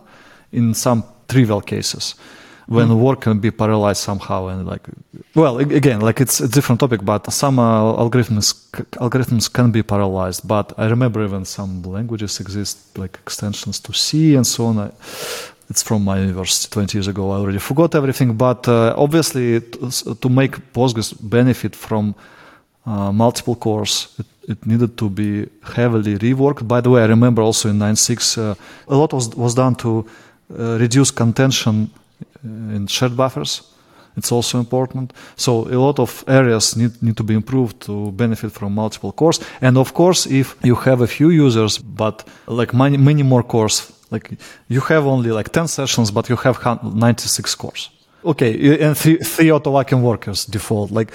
in 0.52 0.74
some 0.74 1.04
trivial 1.28 1.62
cases, 1.62 2.16
when 2.68 2.88
mm. 2.88 2.98
work 2.98 3.22
can 3.22 3.40
be 3.40 3.52
parallelized 3.52 3.98
somehow 3.98 4.48
and 4.48 4.66
like 4.66 4.88
well 5.36 5.58
again 5.58 6.00
like 6.00 6.22
it's 6.22 6.40
a 6.40 6.48
different 6.48 6.80
topic 6.80 7.04
but 7.04 7.32
some 7.32 7.60
uh, 7.60 8.04
algorithms 8.04 8.48
algorithms 9.06 9.52
can 9.52 9.72
be 9.72 9.84
parallelized 9.84 10.48
but 10.48 10.74
i 10.78 10.86
remember 10.86 11.24
even 11.24 11.44
some 11.44 11.82
languages 11.84 12.40
exist 12.40 12.98
like 12.98 13.18
extensions 13.26 13.80
to 13.80 13.94
c 13.94 14.36
and 14.36 14.48
so 14.48 14.66
on 14.66 14.92
it's 15.72 15.84
from 15.84 16.04
my 16.04 16.18
university 16.20 16.70
20 16.70 16.98
years 16.98 17.08
ago 17.08 17.32
i 17.32 17.38
already 17.38 17.60
forgot 17.60 17.96
everything 17.96 18.34
but 18.48 18.68
uh, 18.68 18.94
obviously 18.98 19.60
to, 19.60 20.16
to, 20.24 20.30
make 20.30 20.54
postgres 20.74 21.14
benefit 21.38 21.76
from 21.76 22.14
uh, 22.86 23.12
multiple 23.12 23.56
cores 23.56 23.94
it, 24.20 24.26
it, 24.52 24.66
needed 24.66 24.92
to 24.98 25.10
be 25.10 25.48
heavily 25.76 26.18
reworked 26.18 26.68
by 26.68 26.82
the 26.82 26.90
way 26.90 27.02
i 27.02 27.06
remember 27.06 27.42
also 27.42 27.70
in 27.70 27.78
9.6 27.80 28.38
uh, 28.38 28.56
a 28.88 28.96
lot 28.96 29.14
was, 29.14 29.30
was 29.36 29.56
done 29.56 29.76
to 29.76 30.06
uh, 30.60 30.78
reduce 30.80 31.12
contention 31.12 31.90
uh, 32.44 32.76
in 32.76 32.86
shared 32.88 33.16
buffers. 33.16 33.62
It's 34.18 34.32
also 34.34 34.60
important. 34.60 35.14
So 35.38 35.66
a 35.70 35.80
lot 35.80 35.98
of 35.98 36.26
areas 36.28 36.76
need, 36.76 37.02
need 37.02 37.16
to 37.16 37.24
be 37.24 37.34
improved 37.34 37.80
to 37.84 38.12
benefit 38.12 38.52
from 38.52 38.76
multiple 38.76 39.14
cores. 39.14 39.40
And 39.62 39.78
of 39.78 39.94
course, 39.94 40.26
if 40.26 40.58
you 40.62 40.76
have 40.76 41.00
a 41.00 41.08
few 41.08 41.30
users, 41.30 41.78
but 41.78 42.28
like 42.48 42.74
many, 42.74 42.98
many 42.98 43.24
more 43.24 43.44
cores, 43.44 43.94
like 44.12 44.32
you 44.68 44.82
have 44.82 45.06
only 45.06 45.32
like 45.32 45.52
10 45.52 45.68
sessions, 45.68 46.12
but 46.12 46.30
you 46.30 46.36
have 46.36 46.60
96 46.84 47.56
cores. 47.56 47.90
Okay, 48.24 48.80
and 48.80 48.96
three, 48.96 49.18
three 49.18 49.52
auto-vacuum 49.52 50.04
workers 50.04 50.46
default. 50.46 50.92
Like, 50.92 51.12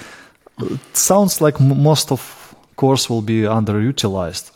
sounds 0.93 1.39
like 1.39 1.59
most 1.59 2.11
of 2.11 2.55
cores 2.75 3.09
will 3.09 3.21
be 3.21 3.43
underutilized, 3.43 4.51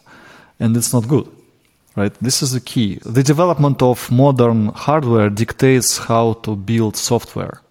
and 0.59 0.75
it's 0.75 0.91
not 0.91 1.07
good 1.07 1.27
right? 1.95 2.13
This 2.21 2.41
is 2.41 2.51
the 2.51 2.59
key. 2.59 2.99
The 3.05 3.23
development 3.23 3.81
of 3.81 4.11
modern 4.11 4.67
hardware 4.67 5.29
dictates 5.29 5.97
how 5.97 6.33
to 6.43 6.55
build 6.55 6.95
software. 6.95 7.61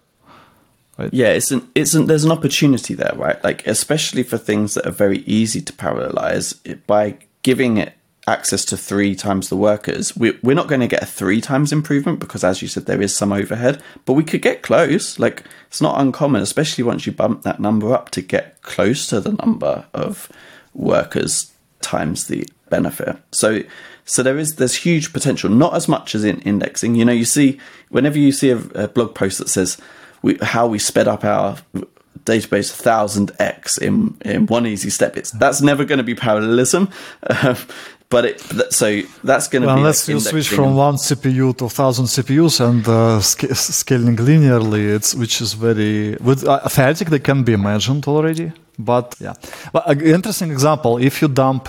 Right? 0.97 1.13
Yeah, 1.13 1.29
it's 1.29 1.51
an, 1.51 1.67
it's 1.73 1.93
an, 1.93 2.05
there's 2.05 2.25
an 2.25 2.31
opportunity 2.31 2.93
there, 2.93 3.13
right? 3.15 3.43
Like 3.43 3.65
especially 3.65 4.23
for 4.23 4.37
things 4.37 4.73
that 4.75 4.85
are 4.85 4.91
very 4.91 5.19
easy 5.19 5.61
to 5.61 5.73
parallelize 5.73 6.53
by 6.85 7.17
giving 7.43 7.77
it 7.77 7.93
access 8.31 8.65
to 8.65 8.77
three 8.77 9.15
times 9.15 9.49
the 9.49 9.57
workers. 9.57 10.15
We, 10.15 10.37
we're 10.41 10.55
not 10.55 10.67
going 10.67 10.81
to 10.81 10.87
get 10.87 11.03
a 11.03 11.05
three 11.05 11.41
times 11.41 11.71
improvement 11.71 12.19
because, 12.19 12.43
as 12.43 12.61
you 12.61 12.67
said, 12.67 12.85
there 12.85 13.01
is 13.01 13.15
some 13.15 13.31
overhead, 13.31 13.81
but 14.05 14.13
we 14.13 14.23
could 14.23 14.41
get 14.41 14.63
close. 14.63 15.19
Like 15.19 15.43
it's 15.67 15.81
not 15.81 15.99
uncommon, 15.99 16.41
especially 16.41 16.83
once 16.83 17.05
you 17.05 17.11
bump 17.11 17.43
that 17.43 17.59
number 17.59 17.93
up 17.93 18.09
to 18.11 18.21
get 18.21 18.61
close 18.61 19.05
to 19.07 19.19
the 19.19 19.33
number 19.33 19.85
of 19.93 20.29
workers 20.73 21.51
times 21.81 22.27
the 22.27 22.47
benefit. 22.69 23.17
So 23.31 23.61
so 24.05 24.23
there 24.23 24.37
is 24.37 24.55
there's 24.55 24.75
huge 24.75 25.13
potential, 25.13 25.49
not 25.49 25.75
as 25.75 25.87
much 25.87 26.15
as 26.15 26.23
in 26.23 26.41
indexing. 26.41 26.95
You 26.95 27.05
know, 27.05 27.11
you 27.11 27.25
see 27.25 27.59
whenever 27.89 28.17
you 28.17 28.31
see 28.31 28.49
a, 28.49 28.57
a 28.75 28.87
blog 28.87 29.13
post 29.13 29.37
that 29.37 29.49
says 29.49 29.77
we, 30.21 30.37
how 30.41 30.67
we 30.67 30.79
sped 30.79 31.07
up 31.07 31.23
our 31.23 31.57
database 32.25 32.71
thousand 32.71 33.31
x 33.39 33.77
in 33.77 34.17
in 34.21 34.45
one 34.47 34.65
easy 34.65 34.89
step, 34.89 35.17
it's 35.17 35.31
that's 35.31 35.61
never 35.61 35.85
going 35.85 35.97
to 35.97 36.03
be 36.03 36.15
parallelism. 36.15 36.89
Uh, 37.23 37.55
but 38.11 38.25
it, 38.25 38.73
so 38.73 39.01
that's 39.23 39.47
going 39.47 39.63
to 39.63 39.67
well, 39.67 39.77
be. 39.77 39.81
Unless 39.81 40.07
like 40.07 40.13
you 40.13 40.19
switch 40.19 40.49
from 40.49 40.75
one 40.75 40.95
CPU 40.95 41.57
to 41.57 41.69
thousand 41.69 42.05
CPUs 42.05 42.59
and 42.67 42.87
uh, 42.87 43.19
sc- 43.21 43.55
scaling 43.55 44.17
linearly, 44.17 44.83
it's 44.95 45.15
which 45.15 45.41
is 45.41 45.53
very 45.53 46.17
with 46.27 46.47
uh, 46.47 46.67
theoretically 46.75 47.19
can 47.19 47.43
be 47.43 47.53
imagined 47.53 48.03
already. 48.07 48.51
But 48.77 49.15
yeah, 49.19 49.33
but 49.73 49.89
an 49.89 50.01
interesting 50.01 50.51
example: 50.51 50.97
if 50.97 51.21
you 51.21 51.27
dump 51.29 51.63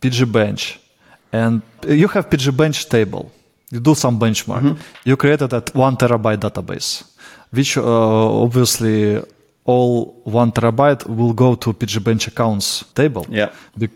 pgbench 0.00 0.78
and 1.32 1.62
you 1.86 2.08
have 2.08 2.28
pgbench 2.28 2.88
table. 2.88 3.32
You 3.70 3.80
do 3.80 3.94
some 3.94 4.18
benchmark. 4.20 4.62
Mm-hmm. 4.62 5.08
You 5.08 5.16
created 5.16 5.50
that 5.50 5.74
one 5.74 5.96
terabyte 5.96 6.38
database, 6.38 7.02
which 7.50 7.76
uh, 7.76 8.42
obviously 8.44 9.20
all 9.66 10.20
one 10.24 10.52
terabyte 10.52 11.06
will 11.08 11.32
go 11.32 11.54
to 11.54 11.72
pgbench 11.72 12.28
accounts 12.28 12.84
table. 12.94 13.26
Yeah. 13.28 13.50
The, 13.76 13.90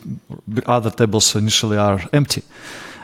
the 0.46 0.62
other 0.68 0.90
tables 0.90 1.34
initially 1.34 1.78
are 1.78 2.00
empty. 2.12 2.42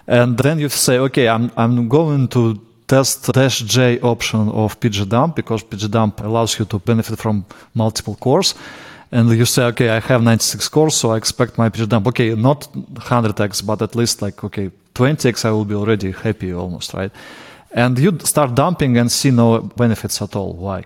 And 0.07 0.39
then 0.39 0.59
you 0.59 0.69
say, 0.69 0.99
okay, 0.99 1.29
I'm, 1.29 1.51
I'm 1.57 1.89
going 1.89 2.29
to 2.29 2.61
test 2.87 3.33
dash 3.33 3.61
J 3.61 3.99
option 4.01 4.49
of 4.51 4.79
pgdump 4.79 5.35
because 5.35 5.65
pgdump 5.65 6.25
allows 6.25 6.59
you 6.59 6.65
to 6.67 6.79
benefit 6.79 7.19
from 7.19 7.45
multiple 7.75 8.15
cores 8.15 8.55
and 9.13 9.31
you 9.31 9.45
say, 9.45 9.65
okay, 9.67 9.89
I 9.89 10.01
have 10.01 10.23
96 10.23 10.69
cores, 10.69 10.97
so 10.97 11.13
I 11.13 11.17
expect 11.17 11.59
my 11.59 11.69
pg 11.69 11.87
dump. 11.87 12.07
Okay, 12.09 12.35
not 12.35 12.69
100x, 12.95 13.65
but 13.65 13.81
at 13.83 13.95
least 13.95 14.21
like, 14.21 14.43
okay, 14.43 14.71
20x, 14.95 15.45
I 15.45 15.53
will 15.53 15.65
be 15.65 15.75
already 15.75 16.11
happy 16.11 16.53
almost, 16.53 16.93
right? 16.93 17.13
And 17.71 17.99
you 17.99 18.19
start 18.21 18.55
dumping 18.55 18.97
and 18.99 19.11
see 19.11 19.31
no 19.31 19.61
benefits 19.61 20.21
at 20.23 20.35
all. 20.35 20.55
Why? 20.55 20.85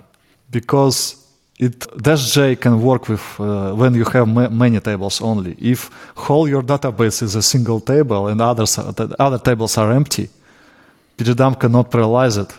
Because 0.51 1.20
it 1.67 1.77
dash 2.05 2.25
j 2.35 2.57
can 2.57 2.75
work 2.91 3.03
with 3.09 3.25
uh, 3.39 3.73
when 3.81 3.93
you 3.95 4.05
have 4.15 4.27
ma- 4.27 4.49
many 4.49 4.81
tables 4.81 5.21
only. 5.21 5.53
If 5.73 5.91
whole 6.25 6.49
your 6.49 6.63
database 6.63 7.23
is 7.23 7.35
a 7.35 7.43
single 7.43 7.81
table 7.81 8.29
and 8.29 8.41
others 8.41 8.79
are, 8.79 8.95
other 9.27 9.39
tables 9.39 9.77
are 9.79 9.91
empty, 9.93 10.27
pgdump 11.17 11.61
cannot 11.61 11.91
parallelize 11.91 12.39
it 12.45 12.53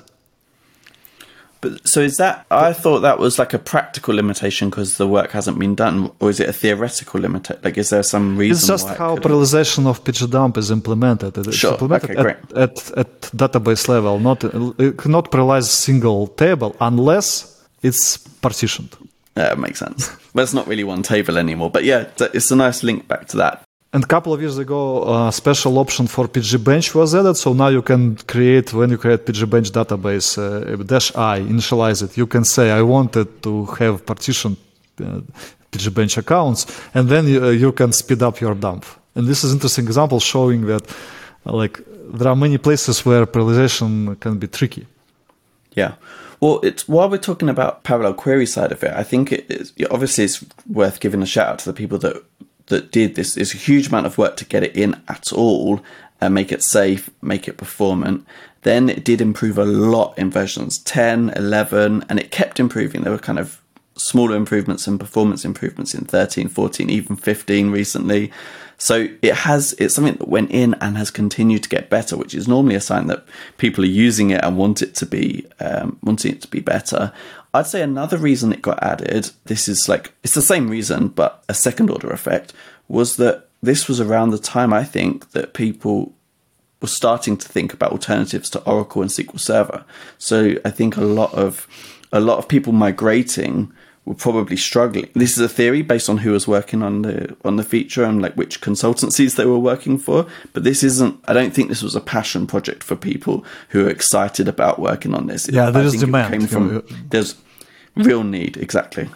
but 1.62 1.88
so 1.88 2.01
is 2.01 2.17
that? 2.17 2.48
I 2.50 2.74
thought 2.74 3.01
that 3.01 3.20
was 3.20 3.38
like 3.38 3.53
a 3.53 3.60
practical 3.60 4.15
limitation 4.15 4.72
because 4.72 4.98
the 4.98 5.08
work 5.08 5.29
hasn't 5.29 5.60
been 5.60 5.75
done, 5.75 6.12
or 6.20 6.31
is 6.31 6.39
it 6.39 6.50
a 6.50 6.53
theoretical 6.53 7.22
limitation? 7.22 7.62
Like, 7.63 7.77
is 7.77 7.91
there 7.91 8.01
some 8.01 8.36
reason? 8.36 8.58
It's 8.58 8.67
just 8.67 8.88
how 8.98 9.15
it 9.15 9.22
parallelization 9.22 9.86
of 9.86 10.03
pgdump 10.03 10.58
is 10.58 10.72
implemented. 10.72 11.38
It's 11.38 11.55
sure. 11.55 11.74
implemented 11.74 12.17
okay, 12.17 12.29
at, 12.29 12.51
at, 12.53 12.98
at, 12.98 13.22
database 13.22 13.88
level. 13.88 14.20
Not 14.20 14.43
it 14.43 14.98
cannot 14.98 15.31
parallelize 15.31 15.65
single 15.65 16.27
table 16.27 16.75
unless 16.81 17.61
it's 17.81 18.17
partitioned. 18.17 18.95
Yeah, 19.35 19.53
it 19.53 19.59
makes 19.59 19.79
sense. 19.79 20.11
but 20.33 20.43
it's 20.43 20.53
not 20.53 20.67
really 20.67 20.83
one 20.83 21.03
table 21.03 21.38
anymore. 21.38 21.71
But 21.71 21.83
yeah, 21.83 22.09
it's 22.33 22.51
a 22.51 22.55
nice 22.55 22.83
link 22.83 23.07
back 23.07 23.27
to 23.29 23.38
that. 23.38 23.63
And 23.93 24.05
a 24.05 24.07
couple 24.07 24.33
of 24.33 24.39
years 24.39 24.57
ago, 24.57 25.27
a 25.27 25.31
special 25.33 25.77
option 25.77 26.07
for 26.07 26.27
pgbench 26.27 26.95
was 26.95 27.13
added. 27.13 27.35
So 27.35 27.51
now 27.51 27.67
you 27.67 27.81
can 27.81 28.15
create, 28.15 28.73
when 28.73 28.89
you 28.89 28.97
create 28.97 29.25
pgbench 29.25 29.71
database, 29.71 30.38
uh, 30.38 30.81
dash 30.83 31.13
i, 31.15 31.39
initialize 31.39 32.01
it. 32.01 32.15
You 32.15 32.25
can 32.25 32.45
say, 32.45 32.71
I 32.71 32.81
wanted 32.83 33.43
to 33.43 33.65
have 33.65 34.05
partitioned 34.05 34.55
uh, 35.01 35.19
pgbench 35.71 36.17
accounts, 36.17 36.67
and 36.93 37.09
then 37.09 37.27
you, 37.27 37.43
uh, 37.43 37.50
you, 37.50 37.73
can 37.73 37.91
speed 37.91 38.23
up 38.23 38.39
your 38.39 38.55
dump. 38.55 38.85
And 39.15 39.27
this 39.27 39.43
is 39.43 39.51
interesting 39.51 39.85
example 39.88 40.21
showing 40.21 40.67
that, 40.67 40.83
uh, 41.45 41.51
like, 41.51 41.81
there 42.13 42.29
are 42.29 42.35
many 42.35 42.57
places 42.57 43.05
where 43.05 43.25
parallelization 43.25 44.17
can 44.21 44.38
be 44.38 44.47
tricky. 44.47 44.88
Yeah. 45.75 45.95
Well, 46.41 46.60
it's 46.63 46.88
while 46.88 47.10
we're 47.10 47.17
talking 47.17 47.50
about 47.50 47.83
parallel 47.83 48.15
query 48.15 48.48
side 48.48 48.71
of 48.71 48.83
it, 48.83 48.91
I 48.91 49.03
think 49.03 49.31
it 49.31 49.50
is 49.50 49.74
obviously 49.91 50.24
it's 50.24 50.43
worth 50.67 51.00
giving 51.00 51.21
a 51.21 51.25
shout 51.25 51.48
out 51.48 51.60
to 51.60 51.65
the 51.65 51.74
people 51.74 52.00
that 52.00 52.24
that 52.67 52.91
did 52.91 53.15
this. 53.15 53.38
It's 53.38 53.53
a 53.53 53.57
huge 53.57 53.88
amount 53.88 54.07
of 54.07 54.17
work 54.17 54.38
to 54.38 54.45
get 54.45 54.63
it 54.63 54.75
in 54.75 55.00
at 55.07 55.31
all 55.31 55.81
and 56.19 56.33
make 56.33 56.51
it 56.51 56.63
safe, 56.63 57.10
make 57.21 57.48
it 57.48 57.57
performant. 57.57 58.25
Then 58.63 58.89
it 58.89 59.05
did 59.05 59.21
improve 59.21 59.57
a 59.57 59.65
lot 59.65 60.17
in 60.17 60.31
versions 60.31 60.77
10, 60.79 61.33
11, 61.36 62.05
and 62.10 62.19
it 62.19 62.31
kept 62.31 62.60
improving. 62.60 63.01
There 63.01 63.12
were 63.12 63.19
kind 63.19 63.39
of 63.39 63.62
smaller 63.95 64.36
improvements 64.36 64.88
and 64.88 65.00
performance 65.00 65.45
improvements 65.45 65.93
in 65.93 66.05
13, 66.05 66.48
14, 66.48 66.89
even 66.89 67.15
15 67.15 67.71
recently. 67.71 68.31
So 68.81 69.07
it 69.21 69.35
has, 69.35 69.73
it's 69.73 69.93
something 69.93 70.15
that 70.15 70.27
went 70.27 70.50
in 70.50 70.73
and 70.81 70.97
has 70.97 71.11
continued 71.11 71.61
to 71.61 71.69
get 71.69 71.91
better, 71.91 72.17
which 72.17 72.33
is 72.33 72.47
normally 72.47 72.73
a 72.73 72.81
sign 72.81 73.05
that 73.07 73.23
people 73.57 73.83
are 73.83 73.88
using 73.88 74.31
it 74.31 74.43
and 74.43 74.57
want 74.57 74.81
it 74.81 74.95
to 74.95 75.05
be, 75.05 75.45
um, 75.59 76.00
wanting 76.01 76.31
it 76.31 76.41
to 76.41 76.47
be 76.47 76.61
better. 76.61 77.13
I'd 77.53 77.67
say 77.67 77.83
another 77.83 78.17
reason 78.17 78.51
it 78.51 78.63
got 78.63 78.81
added, 78.81 79.29
this 79.45 79.67
is 79.67 79.88
like, 79.88 80.15
it's 80.23 80.33
the 80.33 80.41
same 80.41 80.67
reason, 80.67 81.09
but 81.09 81.43
a 81.47 81.53
second 81.53 81.91
order 81.91 82.09
effect, 82.09 82.53
was 82.88 83.17
that 83.17 83.50
this 83.61 83.88
was 83.88 84.01
around 84.01 84.31
the 84.31 84.39
time 84.39 84.73
I 84.73 84.83
think 84.83 85.29
that 85.33 85.53
people 85.53 86.15
were 86.81 86.88
starting 86.88 87.38
to 87.38 87.47
think 87.47 87.75
about 87.75 87.91
alternatives 87.91 88.50
to 88.50 88.63
Oracle 88.63 89.03
and 89.03 89.11
SQL 89.11 89.39
Server. 89.39 89.85
So 90.17 90.55
I 90.65 90.71
think 90.71 90.97
a 90.97 91.01
lot 91.01 91.31
of, 91.35 91.67
a 92.11 92.19
lot 92.19 92.39
of 92.39 92.47
people 92.47 92.73
migrating 92.73 93.71
were 94.05 94.15
probably 94.15 94.58
struggling. 94.58 95.10
This 95.13 95.34
is 95.34 95.39
a 95.39 95.50
theory 95.50 95.81
based 95.81 96.10
on 96.10 96.17
who 96.17 96.31
was 96.31 96.48
working 96.48 96.81
on 96.81 97.03
the 97.03 97.36
on 97.46 97.55
the 97.58 97.63
feature 97.63 98.03
and 98.03 98.22
like 98.22 98.34
which 98.36 98.62
consultancies 98.62 99.36
they 99.36 99.46
were 99.46 99.60
working 99.60 99.98
for. 99.98 100.25
But 100.53 100.63
this 100.63 100.84
isn't. 100.84 101.20
I 101.27 101.34
don't 101.34 101.53
think 101.53 101.70
this 101.70 101.84
was 101.84 101.96
a 101.96 102.01
passion 102.01 102.48
project 102.48 102.84
for 102.84 102.96
people 102.96 103.46
who 103.70 103.86
are 103.86 103.89
excited 103.89 104.48
about 104.48 104.79
working 104.79 105.13
on 105.13 105.27
this. 105.27 105.48
Yeah, 105.48 105.70
there's 105.70 105.96
demand. 105.96 106.34
Came 106.34 106.48
from, 106.48 106.84
there's 107.10 107.36
real 107.96 108.24
need 108.24 108.58
exactly. 108.58 109.10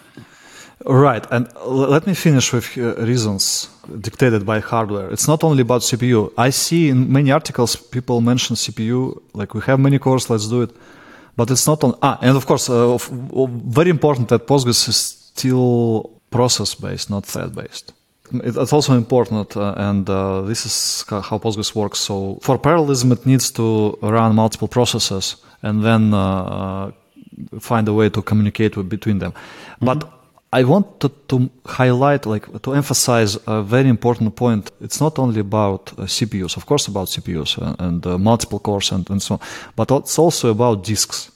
Right, 0.85 1.25
and 1.31 1.47
let 1.65 2.05
me 2.05 2.13
finish 2.13 2.53
with 2.53 2.77
uh, 2.77 2.95
reasons 2.97 3.69
dictated 4.01 4.45
by 4.45 4.59
hardware. 4.59 5.09
It's 5.09 5.27
not 5.27 5.43
only 5.43 5.61
about 5.61 5.81
CPU. 5.81 6.31
I 6.37 6.51
see 6.51 6.89
in 6.89 7.11
many 7.11 7.31
articles 7.31 7.75
people 7.75 8.21
mention 8.21 8.55
CPU, 8.55 9.19
like 9.33 9.55
we 9.55 9.61
have 9.61 9.79
many 9.79 9.97
cores, 9.97 10.29
let's 10.29 10.47
do 10.47 10.63
it 10.63 10.71
but 11.35 11.51
it's 11.51 11.67
not 11.67 11.83
on. 11.83 11.95
Ah, 12.01 12.17
and 12.21 12.37
of 12.37 12.45
course, 12.45 12.69
uh, 12.69 12.97
very 13.77 13.89
important 13.89 14.29
that 14.29 14.47
Postgres 14.47 14.87
is 14.87 14.97
still 14.97 16.09
process 16.31 16.75
based, 16.75 17.09
not 17.09 17.25
thread 17.25 17.53
based. 17.55 17.93
It's 18.43 18.73
also 18.73 18.93
important, 18.93 19.55
uh, 19.55 19.75
and 19.77 20.09
uh, 20.09 20.41
this 20.41 20.65
is 20.65 21.05
how 21.09 21.37
Postgres 21.37 21.75
works. 21.75 21.99
So 21.99 22.39
for 22.41 22.57
parallelism, 22.57 23.11
it 23.11 23.25
needs 23.25 23.51
to 23.51 23.97
run 24.01 24.35
multiple 24.35 24.67
processes 24.67 25.35
and 25.61 25.83
then 25.83 26.13
uh, 26.13 26.91
find 27.59 27.87
a 27.87 27.93
way 27.93 28.09
to 28.09 28.21
communicate 28.21 28.77
with, 28.77 28.89
between 28.89 29.19
them. 29.19 29.31
Mm-hmm. 29.31 29.85
But 29.85 30.14
I 30.55 30.63
want 30.63 31.01
to, 31.01 31.09
to, 31.27 31.49
highlight, 31.65 32.25
like, 32.25 32.61
to 32.61 32.73
emphasize 32.73 33.37
a 33.45 33.61
very 33.61 33.89
important 33.89 34.37
point. 34.37 34.71
It's 34.79 35.01
not 35.01 35.19
only 35.19 35.41
about 35.41 35.91
uh, 35.91 36.03
CPUs, 36.03 36.55
of 36.55 36.65
course, 36.65 36.87
about 36.87 37.09
CPUs 37.09 37.57
and, 37.57 37.75
and 37.79 38.07
uh, 38.07 38.17
multiple 38.17 38.59
cores 38.59 38.89
and, 38.93 39.09
and 39.09 39.21
so 39.21 39.33
on, 39.33 39.41
but 39.75 39.91
it's 39.91 40.17
also 40.17 40.51
about 40.51 40.85
disks. 40.85 41.29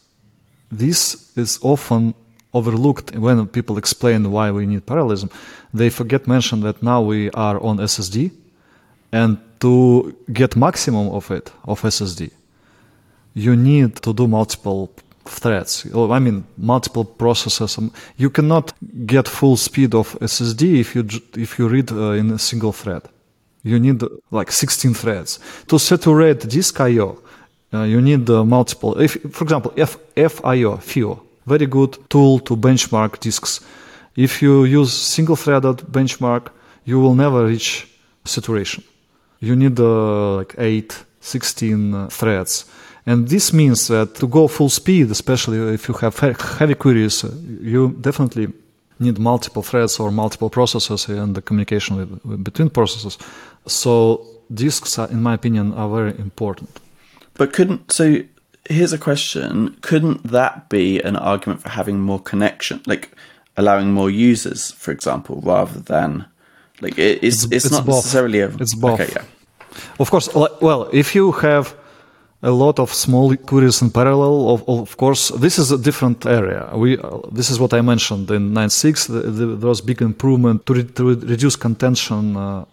This 0.71 1.37
is 1.37 1.59
often 1.61 2.13
overlooked 2.53 3.13
when 3.17 3.45
people 3.47 3.77
explain 3.77 4.31
why 4.31 4.51
we 4.51 4.65
need 4.65 4.85
parallelism. 4.85 5.29
They 5.73 5.89
forget 5.89 6.25
mention 6.25 6.61
that 6.61 6.81
now 6.81 7.01
we 7.01 7.29
are 7.31 7.61
on 7.61 7.77
SSD, 7.77 8.31
and 9.11 9.37
to 9.59 10.15
get 10.31 10.55
maximum 10.55 11.09
of 11.09 11.29
it 11.29 11.51
of 11.65 11.81
SSD, 11.81 12.31
you 13.33 13.57
need 13.57 13.97
to 13.97 14.13
do 14.13 14.29
multiple 14.29 14.89
threads. 15.25 15.85
I 15.93 16.19
mean, 16.19 16.43
multiple 16.57 17.05
processes. 17.05 17.77
Um, 17.77 17.91
you 18.17 18.29
cannot 18.29 18.73
get 19.05 19.27
full 19.27 19.57
speed 19.57 19.95
of 19.95 20.17
SSD 20.19 20.79
if 20.79 20.95
you 20.95 21.05
if 21.37 21.59
you 21.59 21.67
read 21.67 21.91
uh, 21.91 22.11
in 22.11 22.31
a 22.31 22.39
single 22.39 22.71
thread. 22.71 23.03
You 23.63 23.79
need 23.79 24.01
like 24.31 24.51
16 24.51 24.93
threads 24.93 25.39
to 25.67 25.77
saturate 25.77 26.47
disk 26.47 26.79
I/O. 26.79 27.17
Uh, 27.73 27.83
you 27.83 28.01
need 28.01 28.29
uh, 28.29 28.43
multiple. 28.43 28.99
If, 28.99 29.17
for 29.31 29.43
example, 29.43 29.73
F, 29.77 29.97
FIO, 30.15 30.77
FIO, 30.77 31.21
very 31.45 31.67
good 31.67 31.97
tool 32.09 32.39
to 32.39 32.55
benchmark 32.55 33.19
disks. 33.19 33.59
If 34.15 34.41
you 34.41 34.63
use 34.63 34.91
single-threaded 34.91 35.77
benchmark, 35.91 36.47
you 36.83 36.99
will 36.99 37.13
never 37.13 37.45
reach 37.45 37.87
saturation. 38.25 38.83
You 39.39 39.55
need 39.55 39.79
uh, 39.79 40.37
like 40.37 40.55
8, 40.57 41.05
16 41.21 41.93
uh, 41.93 42.07
threads 42.07 42.65
and 43.09 43.27
this 43.27 43.51
means 43.51 43.87
that 43.87 44.13
to 44.15 44.27
go 44.27 44.47
full 44.47 44.69
speed, 44.69 45.09
especially 45.09 45.57
if 45.73 45.87
you 45.87 45.95
have 45.95 46.19
heavy 46.59 46.75
queries, 46.75 47.23
uh, 47.23 47.31
you 47.59 47.89
definitely 48.01 48.53
need 48.99 49.17
multiple 49.17 49.63
threads 49.63 49.99
or 49.99 50.11
multiple 50.11 50.49
processes 50.49 51.09
and 51.09 51.33
the 51.33 51.41
communication 51.41 51.97
with, 51.97 52.43
between 52.43 52.69
processes. 52.69 53.17
So 53.65 54.21
disks, 54.53 54.99
are, 54.99 55.09
in 55.09 55.23
my 55.23 55.33
opinion, 55.33 55.73
are 55.73 55.89
very 55.89 56.19
important. 56.19 56.69
But 57.33 57.51
couldn't 57.51 57.91
so? 57.91 58.21
Here's 58.69 58.93
a 58.93 58.99
question: 58.99 59.75
Couldn't 59.81 60.21
that 60.31 60.69
be 60.69 61.01
an 61.01 61.15
argument 61.15 61.61
for 61.63 61.69
having 61.69 61.99
more 61.99 62.19
connection, 62.19 62.79
like 62.85 63.09
allowing 63.57 63.91
more 63.91 64.11
users, 64.11 64.71
for 64.73 64.91
example, 64.91 65.41
rather 65.43 65.79
than 65.79 66.25
like 66.79 66.99
it, 66.99 67.23
it's, 67.23 67.43
it's, 67.43 67.45
it's, 67.45 67.65
it's 67.65 67.71
not 67.71 67.85
both. 67.87 67.95
necessarily 67.95 68.41
a 68.41 68.49
it's 68.49 68.75
both. 68.75 68.99
Okay, 68.99 69.11
yeah. 69.15 69.23
Of 69.97 70.11
course, 70.11 70.29
well, 70.61 70.89
if 70.93 71.15
you 71.15 71.31
have 71.31 71.73
a 72.41 72.51
lot 72.51 72.79
of 72.79 72.93
small 72.93 73.35
queries 73.35 73.81
in 73.81 73.91
parallel. 73.91 74.49
Of, 74.49 74.69
of 74.69 74.97
course, 74.97 75.29
this 75.29 75.59
is 75.59 75.71
a 75.71 75.77
different 75.77 76.25
area. 76.25 76.69
We 76.73 76.97
uh, 76.97 77.19
this 77.31 77.49
is 77.49 77.59
what 77.59 77.73
I 77.73 77.81
mentioned 77.81 78.31
in 78.31 78.53
9.6. 78.53 79.07
The, 79.07 79.19
the, 79.31 79.45
there 79.55 79.69
was 79.69 79.81
big 79.81 80.01
improvement 80.01 80.65
to, 80.65 80.73
re, 80.73 80.83
to 80.83 81.15
reduce 81.15 81.55
contention. 81.55 82.37
Uh, 82.37 82.65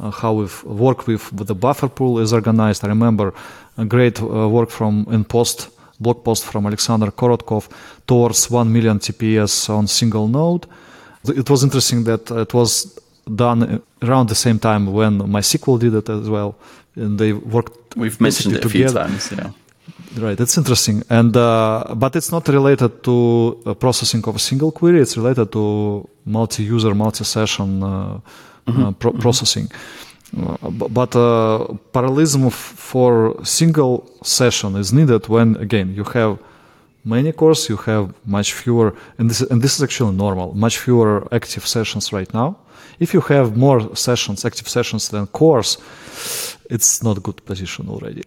uh, 0.00 0.10
how 0.10 0.32
we 0.32 0.48
work 0.64 1.06
with, 1.06 1.30
with 1.34 1.46
the 1.46 1.54
buffer 1.54 1.88
pool 1.88 2.20
is 2.20 2.32
organized. 2.32 2.82
I 2.84 2.88
remember 2.88 3.34
a 3.76 3.84
great 3.84 4.18
uh, 4.22 4.48
work 4.48 4.70
from 4.70 5.06
in 5.10 5.24
post 5.24 5.68
blog 6.00 6.24
post 6.24 6.44
from 6.46 6.64
Alexander 6.64 7.10
Korotkov 7.10 7.68
towards 8.06 8.50
1 8.50 8.72
million 8.72 8.98
TPS 8.98 9.68
on 9.68 9.86
single 9.86 10.26
node. 10.26 10.66
It 11.24 11.50
was 11.50 11.62
interesting 11.62 12.04
that 12.04 12.30
it 12.30 12.54
was 12.54 12.98
done 13.34 13.82
around 14.02 14.30
the 14.30 14.34
same 14.34 14.58
time 14.58 14.90
when 14.90 15.18
MySQL 15.18 15.78
did 15.78 15.94
it 15.94 16.08
as 16.08 16.30
well 16.30 16.56
and 16.96 17.18
they 17.18 17.32
worked. 17.32 17.96
We've 17.96 18.20
mentioned 18.20 18.56
it 18.56 18.64
a 18.64 18.68
few 18.68 18.88
times. 18.88 19.32
Yeah. 19.32 19.50
Right, 20.18 20.36
that's 20.36 20.56
interesting, 20.58 21.04
and 21.08 21.36
uh, 21.36 21.94
but 21.94 22.16
it's 22.16 22.32
not 22.32 22.48
related 22.48 23.04
to 23.04 23.62
uh, 23.64 23.74
processing 23.74 24.24
of 24.26 24.34
a 24.34 24.38
single 24.40 24.72
query. 24.72 25.00
It's 25.00 25.16
related 25.16 25.52
to 25.52 26.08
multi-user, 26.24 26.94
multi-session 26.94 27.82
uh, 27.82 27.86
mm-hmm. 27.86 28.82
Uh, 28.82 28.92
pro- 28.92 29.12
mm-hmm. 29.12 29.20
processing. 29.20 29.70
Uh, 30.36 30.70
but 30.70 31.14
uh, 31.14 31.66
parallelism 31.92 32.50
for 32.50 33.36
single 33.44 34.10
session 34.22 34.76
is 34.76 34.92
needed 34.92 35.28
when 35.28 35.56
again 35.56 35.94
you 35.94 36.04
have 36.04 36.38
many 37.04 37.32
cores, 37.32 37.68
you 37.68 37.76
have 37.76 38.12
much 38.24 38.52
fewer, 38.52 38.94
and 39.18 39.30
this 39.30 39.40
and 39.40 39.62
this 39.62 39.76
is 39.76 39.82
actually 39.82 40.16
normal, 40.16 40.54
much 40.54 40.78
fewer 40.78 41.26
active 41.32 41.66
sessions 41.66 42.12
right 42.12 42.32
now. 42.34 42.56
If 42.98 43.14
you 43.14 43.20
have 43.22 43.56
more 43.56 43.96
sessions, 43.96 44.44
active 44.44 44.68
sessions 44.68 45.08
than 45.08 45.26
cores, 45.26 45.78
it's 46.70 47.02
not 47.02 47.22
good 47.22 47.44
position 47.44 47.88
already. 47.88 48.22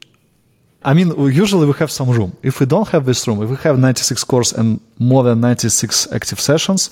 I 0.85 0.93
mean, 0.93 1.13
usually 1.31 1.65
we 1.65 1.73
have 1.73 1.91
some 1.91 2.09
room. 2.09 2.35
If 2.41 2.59
we 2.59 2.65
don't 2.65 2.89
have 2.89 3.05
this 3.05 3.25
room, 3.27 3.41
if 3.41 3.49
we 3.49 3.55
have 3.57 3.79
96 3.79 4.23
cores 4.25 4.51
and 4.53 4.79
more 4.99 5.23
than 5.23 5.39
96 5.39 6.11
active 6.11 6.39
sessions, 6.41 6.89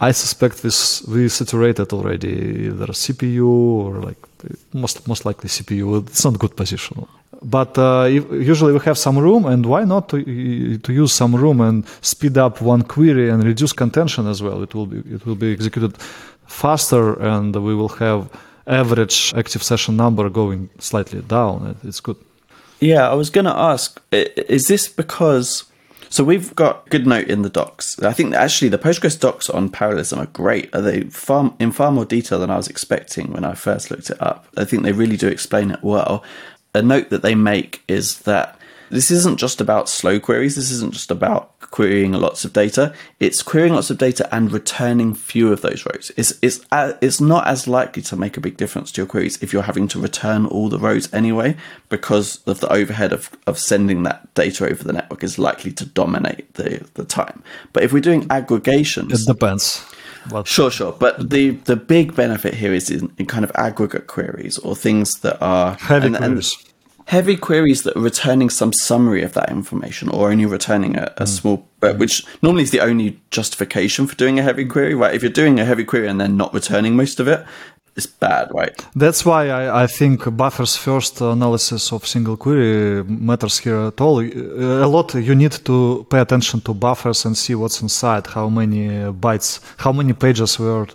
I 0.00 0.12
suspect 0.12 0.62
this 0.62 1.02
we 1.08 1.28
saturated 1.28 1.92
already 1.92 2.68
either 2.68 2.86
CPU 2.86 3.46
or 3.46 4.00
like 4.00 4.16
most 4.72 5.06
most 5.08 5.24
likely 5.24 5.48
CPU. 5.48 6.06
It's 6.06 6.24
not 6.24 6.38
good 6.38 6.56
position. 6.56 7.06
But 7.42 7.78
uh, 7.78 8.04
usually 8.04 8.72
we 8.72 8.80
have 8.80 8.98
some 8.98 9.18
room, 9.18 9.46
and 9.46 9.64
why 9.64 9.84
not 9.84 10.10
to, 10.10 10.78
to 10.78 10.92
use 10.92 11.12
some 11.12 11.34
room 11.34 11.60
and 11.60 11.86
speed 12.02 12.36
up 12.36 12.60
one 12.60 12.82
query 12.82 13.30
and 13.30 13.42
reduce 13.42 13.72
contention 13.72 14.26
as 14.26 14.42
well? 14.42 14.62
It 14.62 14.74
will 14.74 14.86
be 14.86 14.98
it 15.14 15.24
will 15.24 15.36
be 15.36 15.52
executed 15.52 15.96
faster, 16.46 17.18
and 17.20 17.56
we 17.56 17.74
will 17.74 17.88
have 17.88 18.28
average 18.66 19.32
active 19.34 19.62
session 19.62 19.96
number 19.96 20.28
going 20.28 20.68
slightly 20.78 21.22
down. 21.22 21.76
It's 21.82 22.00
good. 22.00 22.16
Yeah, 22.80 23.08
I 23.08 23.14
was 23.14 23.30
going 23.30 23.46
to 23.46 23.56
ask 23.56 24.00
is 24.10 24.68
this 24.68 24.88
because. 24.88 25.64
So 26.12 26.24
we've 26.24 26.52
got 26.56 26.90
good 26.90 27.06
note 27.06 27.28
in 27.28 27.42
the 27.42 27.48
docs. 27.48 28.02
I 28.02 28.12
think 28.12 28.34
actually 28.34 28.68
the 28.68 28.78
Postgres 28.78 29.18
docs 29.18 29.48
on 29.48 29.68
parallelism 29.68 30.18
are 30.18 30.26
great. 30.26 30.74
Are 30.74 30.82
they 30.82 31.02
far 31.02 31.54
in 31.60 31.70
far 31.70 31.92
more 31.92 32.04
detail 32.04 32.40
than 32.40 32.50
I 32.50 32.56
was 32.56 32.66
expecting 32.66 33.32
when 33.32 33.44
I 33.44 33.54
first 33.54 33.92
looked 33.92 34.10
it 34.10 34.20
up? 34.20 34.48
I 34.56 34.64
think 34.64 34.82
they 34.82 34.90
really 34.90 35.16
do 35.16 35.28
explain 35.28 35.70
it 35.70 35.84
well. 35.84 36.24
A 36.74 36.82
note 36.82 37.10
that 37.10 37.22
they 37.22 37.34
make 37.34 37.82
is 37.88 38.20
that 38.20 38.58
this 38.90 39.10
isn't 39.10 39.38
just 39.38 39.60
about 39.60 39.88
slow 39.88 40.18
queries. 40.18 40.56
This 40.56 40.72
isn't 40.72 40.92
just 40.92 41.10
about 41.10 41.58
querying 41.70 42.12
lots 42.12 42.44
of 42.44 42.52
data. 42.52 42.92
It's 43.20 43.42
querying 43.42 43.74
lots 43.74 43.88
of 43.90 43.98
data 43.98 44.28
and 44.34 44.50
returning 44.50 45.14
few 45.14 45.52
of 45.52 45.60
those 45.60 45.86
rows. 45.86 46.10
It's, 46.16 46.32
it's, 46.42 46.60
uh, 46.72 46.94
it's 47.00 47.20
not 47.20 47.46
as 47.46 47.68
likely 47.68 48.02
to 48.02 48.16
make 48.16 48.36
a 48.36 48.40
big 48.40 48.56
difference 48.56 48.90
to 48.92 49.00
your 49.00 49.06
queries 49.06 49.40
if 49.42 49.52
you're 49.52 49.62
having 49.62 49.86
to 49.88 50.00
return 50.00 50.46
all 50.46 50.68
the 50.68 50.78
rows 50.80 51.12
anyway, 51.14 51.56
because 51.88 52.42
of 52.46 52.58
the 52.58 52.72
overhead 52.72 53.12
of, 53.12 53.30
of 53.46 53.58
sending 53.58 54.02
that 54.02 54.32
data 54.34 54.66
over 54.68 54.82
the 54.82 54.92
network 54.92 55.22
is 55.22 55.38
likely 55.38 55.72
to 55.72 55.86
dominate 55.86 56.52
the, 56.54 56.84
the 56.94 57.04
time. 57.04 57.44
But 57.72 57.84
if 57.84 57.92
we're 57.92 58.00
doing 58.00 58.26
aggregations. 58.28 59.22
It 59.22 59.32
depends. 59.32 59.84
Sure, 60.44 60.70
sure. 60.70 60.92
But 60.92 61.30
the, 61.30 61.50
the 61.50 61.76
big 61.76 62.14
benefit 62.14 62.54
here 62.54 62.72
is 62.72 62.90
in, 62.90 63.12
in 63.18 63.26
kind 63.26 63.44
of 63.44 63.52
aggregate 63.54 64.06
queries 64.06 64.58
or 64.58 64.76
things 64.76 65.20
that 65.20 65.40
are 65.42 65.74
heavy 65.74 66.08
and, 66.08 66.16
queries. 66.16 66.56
And, 66.58 66.70
heavy 67.10 67.36
queries 67.36 67.82
that 67.82 67.96
are 67.96 68.00
returning 68.00 68.48
some 68.48 68.72
summary 68.72 69.24
of 69.24 69.32
that 69.32 69.50
information 69.50 70.08
or 70.10 70.30
only 70.30 70.46
returning 70.46 70.96
a, 70.96 71.12
a 71.16 71.24
mm. 71.24 71.28
small 71.28 71.66
uh, 71.82 71.92
which 71.94 72.24
normally 72.40 72.62
is 72.62 72.70
the 72.70 72.78
only 72.78 73.20
justification 73.32 74.06
for 74.06 74.14
doing 74.14 74.38
a 74.38 74.42
heavy 74.44 74.64
query 74.64 74.94
right 74.94 75.12
if 75.12 75.20
you're 75.20 75.32
doing 75.32 75.58
a 75.58 75.64
heavy 75.64 75.84
query 75.84 76.06
and 76.06 76.20
then 76.20 76.36
not 76.36 76.54
returning 76.54 76.94
most 76.94 77.18
of 77.18 77.26
it 77.26 77.44
it's 77.96 78.06
bad 78.06 78.48
right 78.52 78.86
that's 78.94 79.24
why 79.24 79.48
I, 79.48 79.84
I 79.84 79.86
think 79.86 80.36
buffers 80.36 80.76
first 80.76 81.20
analysis 81.20 81.92
of 81.92 82.06
single 82.06 82.36
query 82.36 83.04
matters 83.04 83.58
here 83.58 83.80
at 83.88 84.00
all 84.00 84.20
a 84.20 84.86
lot 84.86 85.14
you 85.14 85.34
need 85.34 85.52
to 85.64 86.06
pay 86.10 86.20
attention 86.20 86.60
to 86.62 86.74
buffers 86.74 87.24
and 87.24 87.36
see 87.36 87.54
what's 87.54 87.82
inside 87.82 88.26
how 88.26 88.48
many 88.48 88.88
bytes 89.12 89.60
how 89.78 89.92
many 89.92 90.12
pages 90.12 90.58
were 90.58 90.86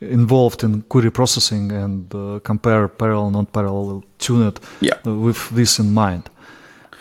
involved 0.00 0.62
in 0.62 0.82
query 0.82 1.10
processing 1.10 1.72
and 1.72 2.14
uh, 2.14 2.38
compare 2.44 2.88
parallel 2.88 3.30
non-parallel 3.30 4.04
tune 4.18 4.48
it 4.48 4.60
yeah. 4.80 4.98
with 5.04 5.48
this 5.50 5.78
in 5.78 5.92
mind. 5.92 6.28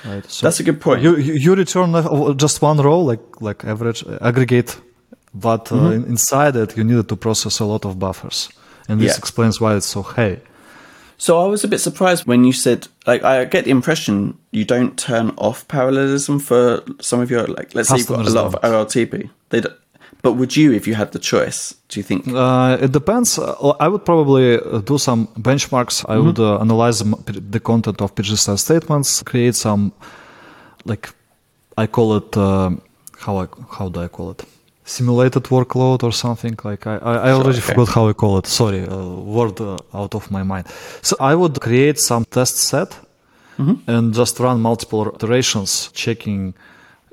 Right. 0.05 0.29
So 0.29 0.45
That's 0.45 0.60
a 0.60 0.63
good 0.63 0.79
point. 0.79 1.01
You, 1.01 1.17
you 1.17 1.55
return 1.55 1.91
just 2.38 2.62
one 2.62 2.77
row, 2.77 3.01
like 3.01 3.41
like 3.41 3.65
average 3.65 4.05
aggregate, 4.21 4.79
but 5.34 5.71
uh, 5.71 5.75
mm-hmm. 5.75 6.10
inside 6.10 6.55
it 6.55 6.77
you 6.77 6.84
needed 6.84 7.10
to 7.10 7.15
process 7.15 7.60
a 7.60 7.65
lot 7.65 7.86
of 7.86 7.97
buffers, 7.97 8.49
and 8.88 9.00
this 9.00 9.13
yeah. 9.13 9.17
explains 9.17 9.60
why 9.60 9.76
it's 9.76 9.86
so 9.86 10.04
heavy. 10.04 10.41
So 11.17 11.39
I 11.39 11.48
was 11.48 11.63
a 11.63 11.67
bit 11.67 11.80
surprised 11.80 12.26
when 12.26 12.43
you 12.43 12.52
said, 12.52 12.88
like, 13.08 13.24
I 13.24 13.45
get 13.45 13.63
the 13.63 13.71
impression 13.71 14.38
you 14.52 14.65
don't 14.65 14.98
turn 14.98 15.32
off 15.38 15.65
parallelism 15.67 16.39
for 16.39 16.84
some 17.00 17.21
of 17.21 17.32
your, 17.32 17.48
like, 17.48 17.74
let's 17.74 17.89
Customers 17.89 18.06
say 18.06 18.13
you've 18.13 18.26
got 18.26 18.28
a 18.28 18.69
lot 18.69 18.80
of 18.80 18.88
OLTP. 18.88 19.30
They 19.50 19.62
don't, 19.62 19.74
but 20.21 20.34
would 20.34 20.58
you, 20.58 20.74
if 20.74 20.88
you 20.88 20.95
had 20.95 21.13
the 21.13 21.19
choice, 21.19 21.74
do 21.88 22.00
you 22.00 22.04
think? 22.04 22.28
Uh, 22.28 22.78
it 22.82 22.91
depends. 22.91 23.39
Uh, 23.39 23.74
I 23.80 23.88
would 23.88 24.04
probably 24.04 24.60
uh, 24.60 24.80
do 24.80 24.98
some 24.98 25.28
benchmarks. 25.39 26.04
I 26.10 26.15
mm-hmm. 26.15 26.26
would 26.26 26.39
uh, 26.39 26.60
analyze 26.60 27.00
the 27.00 27.60
content 27.62 28.02
of 28.02 28.13
pg_stat_statements, 28.13 29.24
create 29.24 29.56
some, 29.56 29.93
like, 30.84 31.13
I 31.78 31.88
call 31.88 32.17
it, 32.17 32.36
uh, 32.36 32.71
how 33.19 33.38
I, 33.38 33.48
how 33.71 33.88
do 33.88 34.02
I 34.02 34.10
call 34.10 34.32
it? 34.32 34.43
Simulated 34.88 35.43
workload 35.45 36.04
or 36.04 36.12
something 36.12 36.56
like 36.63 36.86
I, 36.86 36.98
I, 36.98 37.32
already 37.32 37.58
okay. 37.58 37.74
forgot 37.74 37.89
how 37.89 38.08
I 38.08 38.13
call 38.13 38.38
it. 38.38 38.45
Sorry, 38.45 38.88
uh, 38.88 39.08
word 39.38 39.60
out 39.93 40.13
of 40.13 40.30
my 40.30 40.43
mind. 40.43 40.67
So 41.02 41.15
I 41.19 41.34
would 41.34 41.60
create 41.60 42.00
some 42.00 42.24
test 42.26 42.58
set 42.58 42.89
mm-hmm. 43.58 43.89
and 43.89 44.13
just 44.13 44.39
run 44.39 44.62
multiple 44.62 45.08
iterations, 45.08 45.89
checking 45.91 46.54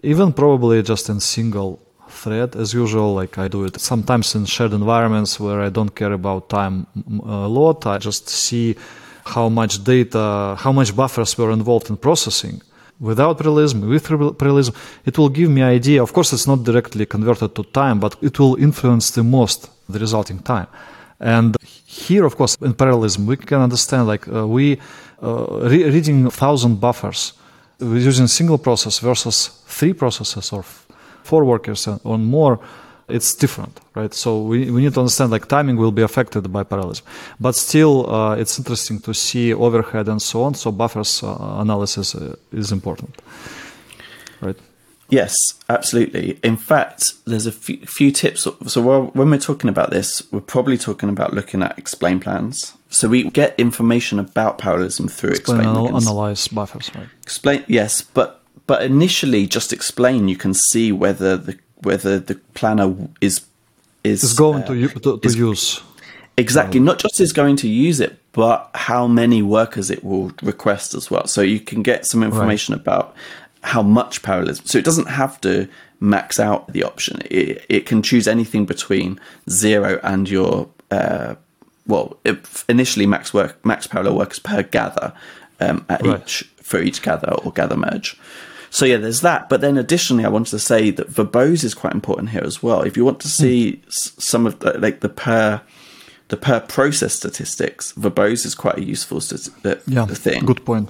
even 0.03 0.33
probably 0.33 0.83
just 0.83 1.09
in 1.09 1.21
single 1.21 1.81
thread 2.09 2.55
as 2.57 2.75
usual 2.75 3.15
like 3.15 3.39
i 3.39 3.49
do 3.49 3.65
it 3.65 3.81
sometimes 3.81 4.35
in 4.35 4.45
shared 4.45 4.73
environments 4.73 5.41
where 5.41 5.61
i 5.61 5.71
don't 5.71 5.95
care 5.95 6.13
about 6.13 6.49
time 6.49 6.87
a 7.25 7.49
lot 7.49 7.87
i 7.87 7.97
just 7.99 8.29
see 8.29 8.77
how 9.25 9.49
much 9.49 9.83
data 9.83 10.57
how 10.59 10.73
much 10.73 10.95
buffers 10.95 11.37
were 11.39 11.51
involved 11.51 11.89
in 11.91 11.97
processing 11.97 12.61
without 13.01 13.39
parallelism 13.39 13.89
with 13.89 14.07
parallelism 14.39 14.75
it 15.05 15.19
will 15.19 15.29
give 15.29 15.51
me 15.51 15.63
idea. 15.63 16.03
Of 16.03 16.13
course 16.13 16.33
it's 16.33 16.47
not 16.47 16.65
directly 16.65 17.07
converted 17.07 17.55
to 17.55 17.63
time 17.65 18.01
but 18.01 18.17
it 18.23 18.39
will 18.39 18.57
influence 18.57 19.11
the 19.11 19.23
most 19.23 19.71
the 19.89 19.99
resulting 19.99 20.39
time. 20.41 20.67
And 21.21 21.57
here 21.85 22.25
of 22.25 22.37
course 22.37 22.57
in 22.61 22.75
parallelism 22.75 23.27
we 23.27 23.37
can 23.37 23.61
understand 23.61 24.07
like 24.07 24.29
uh, 24.29 24.47
we 24.47 24.81
uh, 25.23 25.47
re- 25.71 25.91
reading 25.91 26.31
thousand 26.31 26.81
buffers 26.81 27.33
using 27.81 28.27
single 28.27 28.59
process 28.59 28.99
versus 28.99 29.63
three 29.67 29.93
processes 29.93 30.53
or 30.53 30.65
four 31.23 31.45
workers 31.45 31.89
or 32.05 32.19
more, 32.19 32.59
it's 33.09 33.35
different, 33.35 33.81
right? 33.95 34.15
So 34.15 34.43
we, 34.43 34.71
we 34.71 34.83
need 34.83 34.95
to 34.95 35.01
understand 35.01 35.31
like 35.31 35.49
timing 35.49 35.77
will 35.77 35.93
be 35.93 36.03
affected 36.03 36.53
by 36.53 36.63
parallelism, 36.63 37.07
but 37.41 37.55
still 37.55 38.11
uh, 38.13 38.37
it's 38.37 38.59
interesting 38.59 39.01
to 39.01 39.15
see 39.15 39.53
overhead 39.53 40.09
and 40.09 40.21
so 40.21 40.43
on. 40.43 40.55
So 40.55 40.73
buffers 40.73 41.23
uh, 41.23 41.37
analysis 41.59 42.15
uh, 42.15 42.37
is 42.53 42.73
important, 42.73 43.21
right? 44.41 44.57
Yes, 45.13 45.35
absolutely. 45.69 46.39
In 46.43 46.57
fact, 46.57 47.05
there's 47.27 47.45
a 47.45 47.53
few, 47.53 47.77
few 47.85 48.11
tips. 48.11 48.49
So 48.67 49.11
when 49.11 49.31
we're 49.31 49.37
talking 49.37 49.69
about 49.69 49.91
this, 49.91 50.23
we're 50.33 50.41
probably 50.41 50.79
talking 50.79 51.11
about 51.11 51.35
looking 51.35 51.63
at 51.63 51.79
explain 51.79 52.19
plans. 52.19 52.73
So 52.89 53.09
we 53.09 53.29
get 53.29 53.55
information 53.61 54.19
about 54.19 54.57
parallelism 54.57 55.09
through 55.09 55.33
explain, 55.33 55.61
explain 55.61 55.77
anal- 55.77 55.97
analyze 55.99 56.49
buffers, 56.49 56.91
right? 56.95 57.09
Explain, 57.23 57.63
yes, 57.69 58.01
but 58.01 58.43
but 58.67 58.83
initially, 58.83 59.47
just 59.47 59.73
explain. 59.73 60.29
You 60.29 60.37
can 60.37 60.55
see 60.55 60.93
whether 60.93 61.37
the 61.37 61.59
whether 61.83 62.19
the 62.19 62.35
planner 62.55 62.95
is 63.21 63.45
is, 64.05 64.25
is 64.25 64.35
going 64.35 64.63
uh, 64.63 64.67
to, 64.67 64.89
to, 64.89 65.19
to 65.19 65.21
is, 65.23 65.37
use 65.37 65.81
exactly 66.37 66.81
not 66.81 66.99
just 66.99 67.21
is 67.21 67.33
going 67.33 67.57
to 67.57 67.69
use 67.69 68.01
it, 68.01 68.19
but 68.33 68.71
how 68.75 69.07
many 69.07 69.43
workers 69.43 69.91
it 69.91 70.03
will 70.05 70.33
request 70.43 70.95
as 70.95 71.11
well. 71.11 71.27
So 71.27 71.43
you 71.43 71.61
can 71.61 71.83
get 71.83 72.07
some 72.07 72.23
information 72.23 72.75
right. 72.75 72.81
about 72.81 73.15
how 73.63 73.83
much 73.83 74.23
parallelism. 74.23 74.67
So 74.67 74.79
it 74.79 74.85
doesn't 74.85 75.09
have 75.09 75.41
to 75.43 75.69
max 76.01 76.41
out 76.41 76.73
the 76.73 76.83
option. 76.83 77.23
It, 77.31 77.65
it 77.69 77.87
can 77.87 78.03
choose 78.03 78.27
anything 78.27 78.67
between 78.67 79.21
zero 79.49 80.01
and 80.03 80.29
your 80.29 80.69
uh, 80.91 81.37
well, 81.87 82.17
initially 82.69 83.07
max 83.07 83.35
work 83.35 83.65
max 83.65 83.87
parallel 83.87 84.17
workers 84.17 84.39
per 84.39 84.63
gather 84.63 85.13
um, 85.61 85.85
at 85.89 86.03
right. 86.03 86.23
each 86.23 86.43
for 86.63 86.81
each 86.81 87.03
gather 87.03 87.33
or 87.33 87.53
gather 87.53 87.77
merge. 87.77 88.17
So 88.73 88.87
yeah, 88.87 88.97
there's 88.97 89.21
that. 89.21 89.51
But 89.51 89.61
then 89.61 89.77
additionally, 89.77 90.25
I 90.25 90.29
wanted 90.29 90.51
to 90.51 90.59
say 90.59 90.91
that 90.91 91.11
verbose 91.11 91.63
is 91.63 91.75
quite 91.75 91.93
important 91.93 92.31
here 92.31 92.43
as 92.43 92.63
well. 92.63 92.81
If 92.81 92.97
you 92.97 93.05
want 93.05 93.21
to 93.21 93.29
hmm. 93.29 93.43
see 93.43 93.83
mm. 93.87 94.21
some 94.21 94.47
of 94.47 94.59
the, 94.61 94.79
like 94.79 95.01
the 95.01 95.11
per 95.11 95.61
the 96.29 96.39
per 96.39 96.61
process 96.61 97.13
statistics, 97.13 97.93
verbose 97.93 98.47
is 98.47 98.55
quite 98.55 98.79
a 98.79 98.83
useful 98.83 99.21
st- 99.21 99.83
yeah, 99.87 100.07
thing. 100.07 100.47
Good 100.47 100.65
point. 100.65 100.89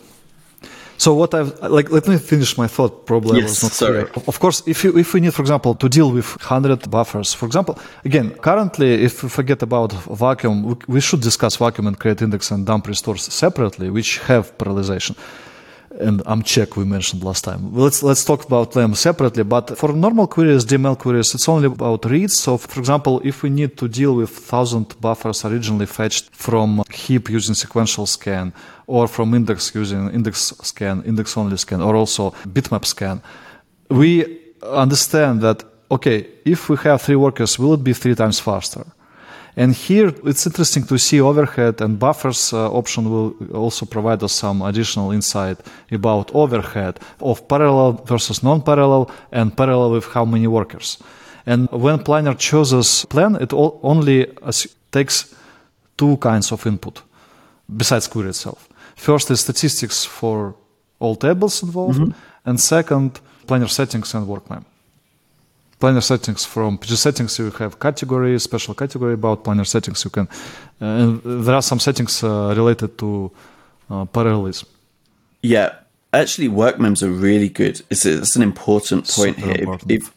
So 0.96 1.14
what 1.14 1.34
I've 1.34 1.60
like, 1.62 1.90
let 1.90 2.06
me 2.06 2.18
finish 2.18 2.56
my 2.56 2.68
thought. 2.68 3.04
Probably 3.04 3.40
yes, 3.40 3.48
was 3.50 3.62
not 3.64 3.72
sorry. 3.72 4.04
clear. 4.04 4.24
Of 4.28 4.38
course, 4.38 4.62
if 4.68 4.84
you 4.84 4.96
if 4.96 5.12
we 5.12 5.20
need, 5.20 5.34
for 5.34 5.42
example, 5.42 5.74
to 5.74 5.88
deal 5.88 6.12
with 6.12 6.28
hundred 6.40 6.88
buffers, 6.88 7.34
for 7.34 7.46
example, 7.46 7.76
again, 8.04 8.30
currently, 8.48 9.02
if 9.02 9.24
we 9.24 9.28
forget 9.28 9.60
about 9.60 9.92
vacuum, 10.24 10.62
we, 10.62 10.74
we 10.86 11.00
should 11.00 11.20
discuss 11.20 11.56
vacuum 11.56 11.88
and 11.88 11.98
create 11.98 12.22
index 12.22 12.52
and 12.52 12.64
dump 12.64 12.86
restores 12.86 13.22
separately, 13.22 13.90
which 13.90 14.18
have 14.18 14.56
parallelization 14.58 15.16
and 16.02 16.20
amcheck 16.24 16.76
we 16.76 16.84
mentioned 16.84 17.22
last 17.24 17.44
time. 17.44 17.60
Let's 17.74 18.02
let's 18.02 18.24
talk 18.24 18.44
about 18.44 18.72
them 18.72 18.94
separately. 18.94 19.44
But 19.44 19.78
for 19.78 19.92
normal 19.92 20.26
queries, 20.26 20.64
DML 20.64 20.98
queries, 20.98 21.34
it's 21.34 21.48
only 21.48 21.66
about 21.66 22.04
reads. 22.04 22.36
So, 22.38 22.58
for 22.58 22.78
example, 22.80 23.20
if 23.24 23.42
we 23.42 23.50
need 23.50 23.76
to 23.78 23.88
deal 23.88 24.14
with 24.14 24.30
thousand 24.30 25.00
buffers 25.00 25.44
originally 25.44 25.86
fetched 25.86 26.34
from 26.34 26.82
heap 26.92 27.30
using 27.30 27.54
sequential 27.54 28.06
scan, 28.06 28.52
or 28.86 29.08
from 29.08 29.34
index 29.34 29.74
using 29.74 30.10
index 30.10 30.52
scan, 30.62 31.02
index 31.04 31.36
only 31.36 31.56
scan, 31.56 31.80
or 31.80 31.94
also 31.96 32.30
bitmap 32.54 32.84
scan, 32.84 33.22
we 33.88 34.40
understand 34.62 35.40
that 35.40 35.64
okay, 35.90 36.26
if 36.44 36.68
we 36.68 36.76
have 36.78 37.02
three 37.02 37.16
workers, 37.16 37.58
will 37.58 37.74
it 37.74 37.84
be 37.84 37.92
three 37.92 38.14
times 38.14 38.40
faster? 38.40 38.84
And 39.56 39.74
here 39.74 40.12
it's 40.24 40.46
interesting 40.46 40.84
to 40.86 40.98
see 40.98 41.20
overhead 41.20 41.80
and 41.82 41.98
buffers 41.98 42.52
uh, 42.52 42.70
option 42.70 43.10
will 43.10 43.34
also 43.52 43.84
provide 43.84 44.22
us 44.22 44.32
some 44.32 44.62
additional 44.62 45.12
insight 45.12 45.58
about 45.90 46.30
overhead 46.34 46.98
of 47.20 47.46
parallel 47.48 47.92
versus 48.06 48.42
non-parallel 48.42 49.10
and 49.30 49.54
parallel 49.54 49.90
with 49.92 50.06
how 50.06 50.24
many 50.24 50.46
workers. 50.46 50.98
And 51.44 51.68
when 51.70 52.02
planner 52.02 52.34
chooses 52.34 53.04
plan, 53.06 53.36
it 53.36 53.52
only 53.52 54.26
takes 54.90 55.34
two 55.98 56.16
kinds 56.16 56.52
of 56.52 56.66
input 56.66 57.02
besides 57.76 58.08
query 58.08 58.30
itself. 58.30 58.68
First 58.96 59.30
is 59.30 59.40
statistics 59.40 60.04
for 60.04 60.54
all 60.98 61.16
tables 61.16 61.62
involved, 61.62 61.98
mm-hmm. 61.98 62.48
and 62.48 62.60
second, 62.60 63.20
planner 63.46 63.68
settings 63.68 64.14
and 64.14 64.26
work 64.26 64.48
mem 64.48 64.64
planner 65.82 66.04
settings 66.12 66.42
from 66.44 66.78
PG 66.78 66.92
settings 67.06 67.38
you 67.38 67.50
have 67.62 67.72
category 67.86 68.38
special 68.38 68.74
category 68.82 69.14
about 69.14 69.42
planner 69.44 69.64
settings 69.74 70.04
you 70.04 70.12
can 70.16 70.26
uh, 70.80 71.02
and 71.02 71.44
there 71.44 71.56
are 71.60 71.66
some 71.70 71.80
settings 71.80 72.22
uh, 72.22 72.54
related 72.56 72.90
to 73.02 73.08
uh, 73.90 74.04
parallelism 74.16 74.68
yeah 75.42 75.70
actually 76.12 76.48
work 76.48 76.78
mems 76.78 77.02
are 77.02 77.10
really 77.10 77.48
good. 77.48 77.80
It's, 77.90 78.04
it's 78.04 78.36
an 78.36 78.42
important 78.42 79.08
point 79.08 79.36
Super 79.36 79.46
here 79.46 79.60
important. 79.60 79.90
If, 79.90 80.02
if, 80.02 80.14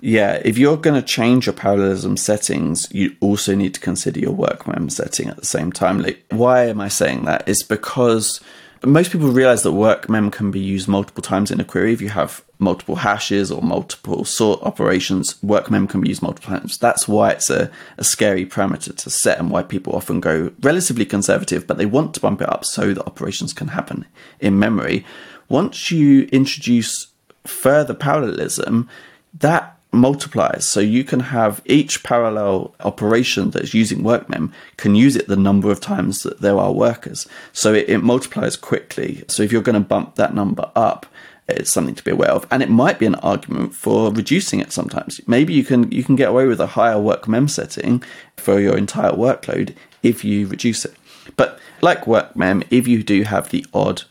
yeah 0.00 0.40
if 0.44 0.58
you're 0.58 0.76
going 0.76 1.00
to 1.00 1.06
change 1.06 1.46
your 1.46 1.54
parallelism 1.54 2.16
settings 2.16 2.86
you 2.92 3.16
also 3.20 3.56
need 3.56 3.74
to 3.74 3.80
consider 3.80 4.20
your 4.20 4.32
work 4.32 4.66
mem 4.68 4.88
setting 4.90 5.28
at 5.28 5.36
the 5.36 5.46
same 5.46 5.72
time. 5.72 6.00
Like 6.00 6.24
why 6.30 6.66
am 6.66 6.80
i 6.80 6.88
saying 6.88 7.24
that? 7.24 7.48
It's 7.48 7.62
because 7.62 8.40
most 8.84 9.10
people 9.10 9.28
realize 9.28 9.62
that 9.62 9.72
work 9.72 10.08
mem 10.08 10.30
can 10.30 10.50
be 10.50 10.60
used 10.60 10.88
multiple 10.88 11.22
times 11.22 11.50
in 11.50 11.60
a 11.60 11.64
query. 11.64 11.92
If 11.92 12.00
you 12.00 12.10
have 12.10 12.44
multiple 12.58 12.96
hashes 12.96 13.50
or 13.50 13.62
multiple 13.62 14.24
sort 14.24 14.62
operations, 14.62 15.40
work 15.42 15.70
mem 15.70 15.86
can 15.86 16.00
be 16.00 16.08
used 16.08 16.22
multiple 16.22 16.56
times. 16.56 16.78
That's 16.78 17.08
why 17.08 17.30
it's 17.30 17.50
a, 17.50 17.70
a 17.96 18.04
scary 18.04 18.46
parameter 18.46 18.96
to 18.96 19.10
set 19.10 19.38
and 19.38 19.50
why 19.50 19.62
people 19.62 19.94
often 19.94 20.20
go 20.20 20.52
relatively 20.60 21.04
conservative, 21.04 21.66
but 21.66 21.78
they 21.78 21.86
want 21.86 22.14
to 22.14 22.20
bump 22.20 22.42
it 22.42 22.48
up 22.48 22.64
so 22.64 22.92
that 22.94 23.06
operations 23.06 23.52
can 23.52 23.68
happen 23.68 24.06
in 24.40 24.58
memory. 24.58 25.04
Once 25.48 25.90
you 25.90 26.24
introduce 26.32 27.08
further 27.44 27.94
parallelism, 27.94 28.88
that 29.34 29.77
multiplies. 29.92 30.68
So 30.68 30.80
you 30.80 31.04
can 31.04 31.20
have 31.20 31.62
each 31.64 32.02
parallel 32.02 32.74
operation 32.80 33.50
that's 33.50 33.74
using 33.74 34.02
workmem 34.02 34.52
can 34.76 34.94
use 34.94 35.16
it 35.16 35.28
the 35.28 35.36
number 35.36 35.70
of 35.70 35.80
times 35.80 36.22
that 36.22 36.40
there 36.40 36.58
are 36.58 36.72
workers. 36.72 37.26
So 37.52 37.74
it, 37.74 37.88
it 37.88 37.98
multiplies 37.98 38.56
quickly. 38.56 39.24
So 39.28 39.42
if 39.42 39.52
you're 39.52 39.62
going 39.62 39.82
to 39.82 39.88
bump 39.88 40.16
that 40.16 40.34
number 40.34 40.70
up, 40.76 41.06
it's 41.48 41.72
something 41.72 41.94
to 41.94 42.04
be 42.04 42.10
aware 42.10 42.30
of. 42.30 42.46
And 42.50 42.62
it 42.62 42.68
might 42.68 42.98
be 42.98 43.06
an 43.06 43.14
argument 43.16 43.74
for 43.74 44.12
reducing 44.12 44.60
it 44.60 44.72
sometimes. 44.72 45.20
Maybe 45.26 45.54
you 45.54 45.64
can 45.64 45.90
you 45.90 46.04
can 46.04 46.14
get 46.14 46.28
away 46.28 46.46
with 46.46 46.60
a 46.60 46.66
higher 46.66 46.96
workmem 46.96 47.48
setting 47.48 48.02
for 48.36 48.60
your 48.60 48.76
entire 48.76 49.12
workload 49.12 49.74
if 50.02 50.24
you 50.24 50.46
reduce 50.46 50.84
it. 50.84 50.94
But 51.36 51.58
like 51.80 52.04
workmem, 52.04 52.66
if 52.70 52.86
you 52.86 53.02
do 53.02 53.22
have 53.22 53.48
the 53.48 53.64
odd 53.72 54.02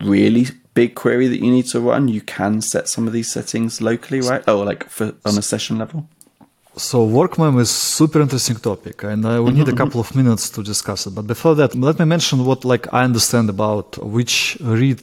really 0.00 0.46
big 0.80 0.94
query 1.02 1.26
that 1.32 1.40
you 1.44 1.50
need 1.56 1.66
to 1.74 1.78
run, 1.90 2.02
you 2.16 2.22
can 2.36 2.54
set 2.72 2.84
some 2.94 3.04
of 3.08 3.12
these 3.16 3.28
settings 3.36 3.72
locally, 3.90 4.20
right? 4.30 4.42
Oh, 4.50 4.60
like 4.70 4.82
for 4.96 5.06
on 5.28 5.34
a 5.42 5.44
session 5.52 5.74
level. 5.82 6.00
So 6.90 6.96
workmem 7.18 7.54
is 7.64 7.70
super 7.98 8.20
interesting 8.26 8.58
topic, 8.70 8.96
and 9.10 9.20
uh, 9.24 9.42
we 9.44 9.50
need 9.58 9.68
a 9.68 9.78
couple 9.82 10.00
of 10.04 10.08
minutes 10.20 10.44
to 10.54 10.60
discuss 10.62 11.00
it. 11.06 11.12
But 11.18 11.26
before 11.34 11.54
that, 11.60 11.70
let 11.88 11.96
me 12.00 12.06
mention 12.14 12.36
what 12.48 12.60
like 12.72 12.84
I 12.98 13.02
understand 13.10 13.46
about 13.56 13.86
which 14.16 14.34
read 14.60 15.02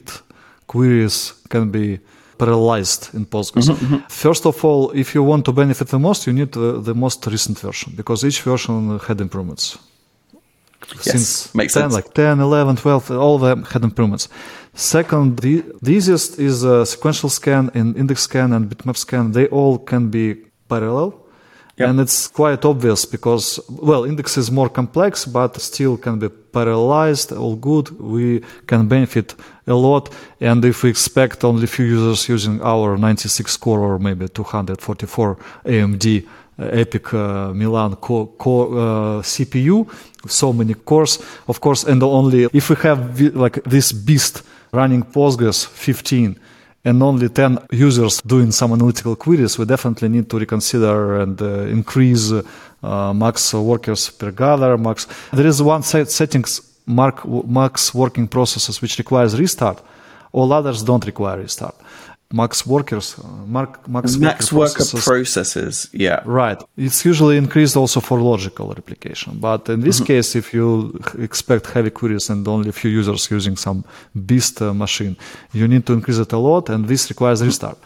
queries 0.66 1.16
can 1.52 1.64
be 1.78 1.86
parallelized 2.38 3.02
in 3.18 3.22
Postgres. 3.34 3.68
Mm-hmm, 3.68 3.86
mm-hmm. 3.86 4.06
First 4.24 4.46
of 4.46 4.64
all, 4.64 4.82
if 5.02 5.08
you 5.14 5.22
want 5.30 5.44
to 5.44 5.52
benefit 5.52 5.88
the 5.88 5.98
most, 5.98 6.26
you 6.26 6.32
need 6.40 6.52
uh, 6.56 6.62
the 6.88 6.94
most 6.94 7.26
recent 7.26 7.58
version 7.66 7.92
because 8.00 8.18
each 8.28 8.40
version 8.50 8.98
had 9.08 9.20
improvements. 9.20 9.78
Yes, 10.94 11.04
Since 11.12 11.54
makes 11.54 11.74
10, 11.74 11.82
sense. 11.82 11.94
like 11.94 12.14
10, 12.14 12.40
11, 12.40 12.76
12, 12.76 13.10
all 13.10 13.34
of 13.36 13.40
them 13.42 13.64
had 13.64 13.82
improvements. 13.82 14.28
Second, 14.76 15.38
the, 15.38 15.64
the 15.80 15.92
easiest 15.92 16.38
is 16.38 16.62
a 16.62 16.84
sequential 16.84 17.30
scan 17.30 17.70
and 17.72 17.96
index 17.96 18.22
scan 18.22 18.52
and 18.52 18.68
bitmap 18.68 18.98
scan. 18.98 19.32
They 19.32 19.46
all 19.46 19.78
can 19.78 20.10
be 20.10 20.34
parallel. 20.68 21.14
Yep. 21.78 21.88
And 21.88 22.00
it's 22.00 22.28
quite 22.28 22.62
obvious 22.62 23.06
because, 23.06 23.58
well, 23.70 24.04
index 24.04 24.36
is 24.36 24.50
more 24.50 24.68
complex, 24.68 25.24
but 25.24 25.56
still 25.56 25.96
can 25.96 26.18
be 26.18 26.28
parallelized, 26.28 27.38
all 27.38 27.56
good. 27.56 27.88
We 27.98 28.42
can 28.66 28.86
benefit 28.86 29.34
a 29.66 29.74
lot. 29.74 30.10
And 30.40 30.62
if 30.62 30.82
we 30.82 30.90
expect 30.90 31.42
only 31.42 31.64
a 31.64 31.66
few 31.66 31.86
users 31.86 32.28
using 32.28 32.60
our 32.62 32.98
96 32.98 33.56
core 33.56 33.80
or 33.80 33.98
maybe 33.98 34.28
244 34.28 35.36
AMD 35.64 36.26
uh, 36.58 36.62
EPYC 36.64 37.14
uh, 37.14 37.54
Milan 37.54 37.96
core, 37.96 38.26
core 38.26 38.66
uh, 38.68 39.22
CPU, 39.22 39.86
so 40.26 40.52
many 40.52 40.74
cores, 40.74 41.18
of 41.48 41.60
course, 41.60 41.84
and 41.84 42.02
only 42.02 42.44
if 42.52 42.68
we 42.68 42.76
have 42.76 43.20
like 43.34 43.62
this 43.64 43.92
beast 43.92 44.42
running 44.72 45.02
Postgres 45.02 45.66
15 45.66 46.38
and 46.84 47.02
only 47.02 47.28
10 47.28 47.58
users 47.72 48.20
doing 48.22 48.52
some 48.52 48.72
analytical 48.72 49.16
queries, 49.16 49.58
we 49.58 49.64
definitely 49.64 50.08
need 50.08 50.30
to 50.30 50.38
reconsider 50.38 51.20
and 51.20 51.40
uh, 51.42 51.62
increase 51.62 52.32
uh, 52.32 53.12
max 53.12 53.52
workers 53.54 54.10
per 54.10 54.30
gather. 54.30 54.78
Max. 54.78 55.06
There 55.32 55.46
is 55.46 55.60
one 55.62 55.82
set 55.82 56.10
settings 56.10 56.60
mark, 56.86 57.26
max 57.26 57.92
working 57.92 58.28
processes 58.28 58.80
which 58.80 58.98
requires 58.98 59.38
restart. 59.38 59.82
All 60.32 60.52
others 60.52 60.82
don't 60.82 61.04
require 61.04 61.38
restart 61.38 61.74
max 62.32 62.66
workers 62.66 63.18
uh, 63.18 63.28
mark, 63.46 63.86
max, 63.88 64.16
max 64.16 64.52
worker, 64.52 64.74
processes. 64.74 65.04
processes. 65.04 65.88
yeah 65.92 66.20
right 66.24 66.60
it's 66.76 67.04
usually 67.04 67.36
increased 67.36 67.76
also 67.76 68.00
for 68.00 68.20
logical 68.20 68.68
replication 68.74 69.38
but 69.38 69.68
in 69.68 69.80
this 69.80 69.96
mm-hmm. 69.96 70.06
case 70.06 70.34
if 70.34 70.52
you 70.52 70.98
expect 71.18 71.66
heavy 71.66 71.90
queries 71.90 72.28
and 72.28 72.46
only 72.48 72.68
a 72.68 72.72
few 72.72 72.90
users 72.90 73.30
using 73.30 73.56
some 73.56 73.84
beast 74.26 74.60
uh, 74.60 74.74
machine 74.74 75.16
you 75.52 75.68
need 75.68 75.86
to 75.86 75.92
increase 75.92 76.18
it 76.18 76.32
a 76.32 76.38
lot 76.38 76.68
and 76.68 76.88
this 76.88 77.08
requires 77.10 77.44
restart 77.44 77.78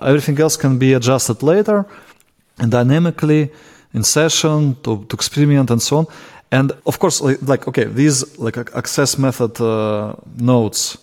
everything 0.00 0.38
else 0.38 0.56
can 0.56 0.78
be 0.78 0.92
adjusted 0.92 1.42
later 1.42 1.84
and 2.58 2.70
dynamically 2.70 3.50
in 3.92 4.04
session 4.04 4.76
to, 4.84 5.04
to 5.06 5.16
experiment 5.16 5.68
and 5.68 5.82
so 5.82 5.98
on 5.98 6.06
and 6.52 6.70
of 6.86 7.00
course 7.00 7.20
like, 7.20 7.42
like 7.42 7.66
okay 7.66 7.84
these 7.84 8.38
like 8.38 8.56
access 8.76 9.18
method 9.18 9.60
uh, 9.60 10.14
nodes 10.36 10.96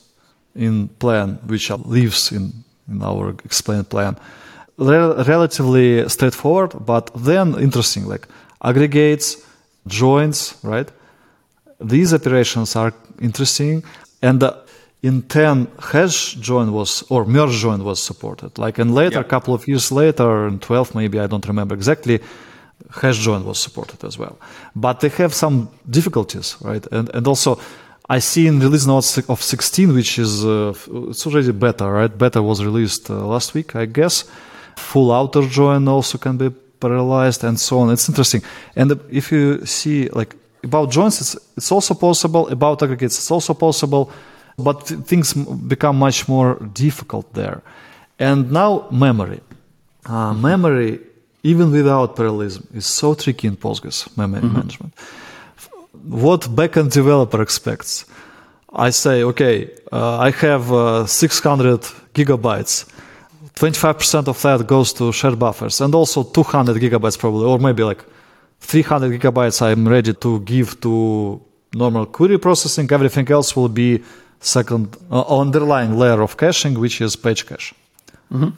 in 0.56 0.88
plan 1.00 1.38
which 1.48 1.70
lives 1.70 2.32
in 2.32 2.64
in 2.90 3.04
our 3.04 3.36
explained 3.44 3.90
plan. 3.90 4.18
Rel- 4.78 5.24
relatively 5.24 6.08
straightforward, 6.10 6.74
but 6.86 7.10
then 7.16 7.58
interesting, 7.60 8.06
like 8.06 8.28
aggregates, 8.64 9.38
joins, 9.88 10.56
right? 10.64 10.90
These 11.80 12.14
operations 12.14 12.76
are 12.76 12.94
interesting, 13.20 13.84
and 14.22 14.44
uh, 14.44 14.54
in 15.04 15.22
10 15.22 15.68
hash 15.92 16.34
join 16.36 16.72
was 16.72 17.04
or 17.10 17.26
merge 17.26 17.56
join 17.62 17.84
was 17.84 18.02
supported 18.02 18.58
like 18.58 18.80
and 18.80 18.94
later 18.94 19.20
a 19.20 19.24
couple 19.24 19.54
of 19.54 19.68
years 19.68 19.92
later 19.92 20.48
in 20.48 20.60
12 20.60 20.96
maybe 20.96 21.20
i 21.20 21.28
don't 21.28 21.48
remember 21.48 21.76
exactly 21.76 22.20
hash 23.02 23.20
join 23.20 23.46
was 23.46 23.60
supported 23.60 24.04
as 24.04 24.18
well 24.18 24.38
but 24.76 25.00
they 25.00 25.10
have 25.10 25.34
some 25.34 25.70
difficulties 25.90 26.58
right 26.62 26.88
and 26.92 27.10
and 27.14 27.28
also 27.28 27.60
I 28.10 28.20
see 28.20 28.48
in 28.48 28.60
release 28.60 28.86
notes 28.86 29.18
of 29.30 29.42
16, 29.42 29.94
which 29.94 30.18
is 30.18 30.46
uh, 30.46 30.74
it's 31.10 31.28
already 31.28 31.52
beta, 31.52 31.86
right? 31.90 32.18
Beta 32.18 32.42
was 32.42 32.64
released 32.64 33.10
uh, 33.10 33.26
last 33.26 33.54
week, 33.54 33.76
I 33.76 33.86
guess. 33.86 34.24
Full 34.78 35.12
outer 35.12 35.42
join 35.42 35.88
also 35.88 36.18
can 36.18 36.38
be 36.38 36.50
parallelized 36.80 37.44
and 37.44 37.60
so 37.60 37.80
on. 37.80 37.92
It's 37.92 38.08
interesting. 38.08 38.44
And 38.76 38.98
if 39.12 39.32
you 39.32 39.66
see 39.66 40.08
like 40.10 40.36
about 40.64 40.90
joins, 40.90 41.20
it's 41.20 41.36
it's 41.58 41.72
also 41.72 41.94
possible. 41.96 42.48
About 42.48 42.82
aggregates, 42.82 43.18
it's 43.18 43.32
also 43.32 43.54
possible, 43.54 44.10
but 44.58 44.88
things 45.06 45.34
become 45.34 45.98
much 45.98 46.30
more 46.30 46.56
difficult 46.74 47.34
there. 47.34 47.62
And 48.20 48.52
now 48.52 48.88
memory, 48.90 49.42
uh, 50.06 50.34
memory, 50.34 51.00
even 51.44 51.72
without 51.72 52.16
parallelism, 52.16 52.68
is 52.74 52.86
so 52.86 53.16
tricky 53.16 53.48
in 53.48 53.58
Postgres 53.58 54.08
memory 54.16 54.44
mm-hmm. 54.44 54.54
management 54.54 54.94
what 56.10 56.42
backend 56.42 56.92
developer 56.92 57.42
expects. 57.42 58.06
I 58.74 58.92
say, 58.92 59.24
okay, 59.24 59.72
uh, 59.92 60.20
I 60.20 60.32
have 60.32 60.72
uh, 60.72 61.06
600 61.06 61.82
gigabytes. 62.14 62.86
25% 63.56 64.28
of 64.28 64.42
that 64.42 64.68
goes 64.68 64.94
to 64.94 65.12
shared 65.12 65.40
buffers 65.40 65.82
and 65.82 65.96
also 65.96 66.24
200 66.24 66.78
gigabytes 66.78 67.18
probably, 67.18 67.46
or 67.46 67.58
maybe 67.58 67.84
like 67.84 68.04
300 68.60 69.20
gigabytes 69.20 69.62
I'm 69.62 69.88
ready 69.88 70.14
to 70.14 70.40
give 70.42 70.80
to 70.82 71.42
normal 71.74 72.06
query 72.06 72.38
processing. 72.38 72.88
Everything 72.92 73.30
else 73.32 73.56
will 73.56 73.70
be 73.70 74.04
second 74.40 74.96
uh, 75.12 75.24
underlying 75.40 75.98
layer 75.98 76.22
of 76.22 76.38
caching, 76.38 76.80
which 76.80 77.02
is 77.02 77.16
page 77.16 77.48
cache. 77.48 77.74
Mm-hmm. 78.32 78.50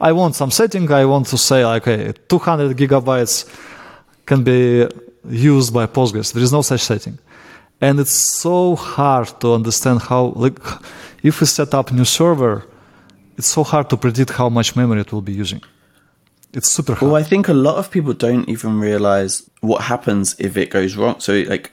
I 0.00 0.12
want 0.12 0.34
some 0.34 0.50
setting. 0.50 0.90
I 0.90 1.04
want 1.04 1.26
to 1.28 1.38
say, 1.38 1.62
okay, 1.62 2.12
200 2.28 2.76
gigabytes 2.76 3.46
can 4.24 4.42
be 4.42 4.88
used 5.28 5.72
by 5.72 5.86
Postgres. 5.86 6.32
There 6.32 6.42
is 6.42 6.52
no 6.52 6.62
such 6.62 6.80
setting. 6.80 7.18
And 7.80 7.98
it's 7.98 8.12
so 8.12 8.76
hard 8.76 9.40
to 9.40 9.54
understand 9.54 10.02
how, 10.02 10.26
like, 10.36 10.58
if 11.22 11.40
we 11.40 11.46
set 11.46 11.74
up 11.74 11.92
new 11.92 12.04
server, 12.04 12.64
it's 13.36 13.48
so 13.48 13.64
hard 13.64 13.90
to 13.90 13.96
predict 13.96 14.30
how 14.30 14.48
much 14.48 14.76
memory 14.76 15.00
it 15.00 15.12
will 15.12 15.22
be 15.22 15.32
using. 15.32 15.62
It's 16.52 16.70
super 16.70 16.94
hard. 16.94 17.10
Well, 17.10 17.20
I 17.20 17.24
think 17.24 17.48
a 17.48 17.54
lot 17.54 17.76
of 17.76 17.90
people 17.90 18.12
don't 18.12 18.48
even 18.48 18.78
realize 18.78 19.48
what 19.60 19.82
happens 19.82 20.36
if 20.38 20.56
it 20.56 20.70
goes 20.70 20.96
wrong. 20.96 21.18
So, 21.18 21.42
like, 21.48 21.72